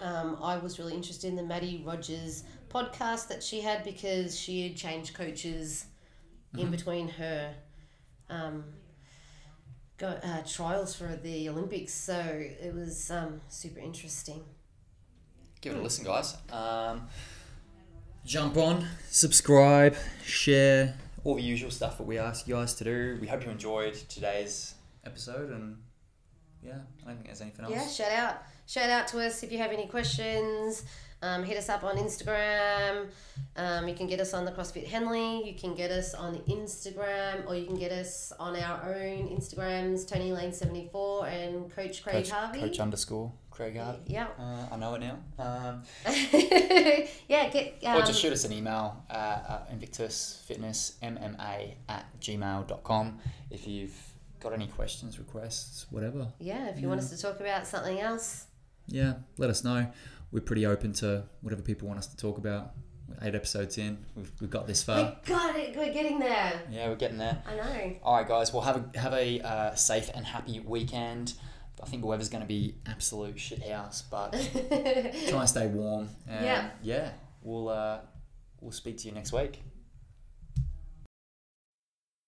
Um, 0.01 0.39
I 0.41 0.58
was 0.58 0.80
really 0.80 0.95
interested 0.95 1.28
in 1.28 1.36
the 1.36 1.43
Mattie 1.43 1.84
Rogers 1.86 2.45
podcast 2.70 3.28
that 3.28 3.43
she 3.43 3.62
had 3.62 3.84
because 3.84 4.39
she 4.39 4.64
had 4.64 4.76
changed 4.76 5.14
coaches 5.14 5.86
in 6.58 6.72
between 6.72 7.08
her 7.10 7.54
um, 8.30 8.64
go, 9.98 10.08
uh, 10.08 10.41
trials 10.48 10.96
for 10.96 11.16
the 11.22 11.50
Olympics. 11.50 11.94
So 11.94 12.16
it 12.16 12.74
was 12.74 13.12
um, 13.12 13.41
super 13.50 13.80
interesting. 13.80 14.44
Give 15.62 15.74
it 15.74 15.80
a 15.80 15.82
listen, 15.82 16.04
guys. 16.04 16.36
Um, 16.52 17.08
jump 18.26 18.58
on, 18.58 18.86
subscribe, 19.10 19.96
share, 20.26 20.96
all 21.24 21.36
the 21.36 21.41
usual 21.41 21.72
stuff 21.72 21.98
that 21.98 22.04
we 22.04 22.18
ask 22.18 22.48
you 22.48 22.56
guys 22.56 22.74
to 22.76 22.84
do. 22.84 23.18
We 23.22 23.28
hope 23.28 23.46
you 23.46 23.52
enjoyed 23.52 23.94
today's 23.94 24.76
episode, 25.06 25.52
and 25.52 25.78
yeah, 26.62 26.80
I 27.04 27.08
don't 27.08 27.16
think 27.16 27.28
there's 27.28 27.41
anything 27.41 27.66
else. 27.66 27.74
Yeah, 27.74 27.88
shout 27.88 28.12
out. 28.12 28.44
Shout 28.66 28.89
out 28.89 29.08
to 29.10 29.20
us 29.20 29.44
if 29.44 29.52
you 29.52 29.58
have 29.58 29.72
any 29.72 29.88
questions. 29.88 30.84
Um, 31.24 31.43
hit 31.43 31.57
us 31.57 31.69
up 31.69 31.86
on 31.86 31.95
Instagram. 31.95 33.07
Um, 33.55 33.88
you 33.88 33.95
can 33.95 34.07
get 34.07 34.19
us 34.19 34.34
on 34.34 34.43
the 34.43 34.51
CrossFit 34.51 34.86
Henley. 34.86 35.47
You 35.47 35.55
can 35.55 35.74
get 35.74 35.89
us 35.89 36.13
on 36.13 36.36
Instagram, 36.49 37.47
or 37.47 37.55
you 37.55 37.65
can 37.65 37.78
get 37.78 37.93
us 37.93 38.34
on 38.38 38.57
our 38.57 38.93
own 38.93 39.30
Instagrams, 39.30 40.05
Toni 40.05 40.34
Lane 40.34 40.51
seventy 40.51 40.89
four 40.91 41.26
and 41.28 41.74
Coach 41.74 42.03
Craig 42.03 42.15
Coach, 42.15 42.30
Harvey. 42.30 42.59
Coach 42.59 42.80
underscore 42.80 43.32
Craig 43.51 43.78
Harvey. 43.78 43.99
Yeah. 44.07 44.28
Uh, 44.38 44.67
I 44.69 44.76
know 44.76 44.95
it 44.95 44.99
now. 45.01 45.19
Um, 45.39 45.84
yeah, 47.30 47.49
get 47.49 47.80
um, 47.86 47.97
or 47.97 48.05
just 48.05 48.19
shoot 48.19 48.34
us 48.34 48.43
an 48.43 48.51
email 48.51 49.01
uh, 49.09 49.39
at 49.49 49.80
invictusfitnessmma 49.80 51.76
at 51.88 52.19
gmail.com 52.19 53.19
if 53.49 53.65
you've 53.65 53.95
got 54.41 54.51
any 54.53 54.67
questions, 54.67 55.19
requests, 55.19 55.86
whatever. 55.89 56.28
yeah, 56.39 56.67
if 56.67 56.82
you 56.82 56.89
want 56.89 56.99
us 56.99 57.09
to 57.11 57.17
talk 57.17 57.39
about 57.39 57.65
something 57.65 57.99
else. 57.99 58.47
Yeah, 58.88 59.13
let 59.38 59.49
us 59.49 59.63
know. 59.63 59.88
We're 60.34 60.42
pretty 60.42 60.66
open 60.66 60.92
to 60.94 61.24
whatever 61.42 61.62
people 61.62 61.88
want 61.88 62.00
us 62.00 62.08
to 62.08 62.18
talk 62.18 62.40
about. 62.40 62.72
We're 63.08 63.28
eight 63.28 63.36
episodes 63.36 63.78
in. 63.78 64.04
We've, 64.16 64.32
we've 64.42 64.50
got 64.50 64.66
this 64.66 64.82
far. 64.82 64.98
We 65.26 65.30
got 65.34 65.56
it. 65.56 65.78
We're 65.78 65.94
getting 65.94 66.18
there. 66.18 66.60
Yeah, 66.72 66.90
we're 66.90 66.96
getting 66.96 67.20
there. 67.20 67.42
I 67.48 67.56
know. 67.56 67.96
All 68.02 68.16
right, 68.18 68.28
guys. 68.28 68.52
Well, 68.52 68.64
have 68.64 68.78
a 68.96 69.00
have 69.00 69.14
a 69.14 69.40
uh, 69.42 69.76
safe 69.76 70.10
and 70.16 70.26
happy 70.26 70.60
weekend. 70.60 71.36
I 71.82 71.86
think 71.86 72.02
the 72.02 72.08
weather's 72.08 72.30
going 72.30 72.42
to 72.42 72.48
be 72.48 72.76
absolute 72.88 73.40
shit 73.40 73.62
house, 73.70 74.02
but 74.02 74.32
try 75.28 75.40
and 75.42 75.50
stay 75.50 75.68
warm. 75.68 76.10
And 76.28 76.46
Yeah. 76.46 76.70
yeah. 76.82 77.12
We'll 77.44 77.70
uh, 77.70 78.00
we'll 78.60 78.72
speak 78.72 78.98
to 79.00 79.08
you 79.08 79.14
next 79.14 79.34
week. 79.34 79.62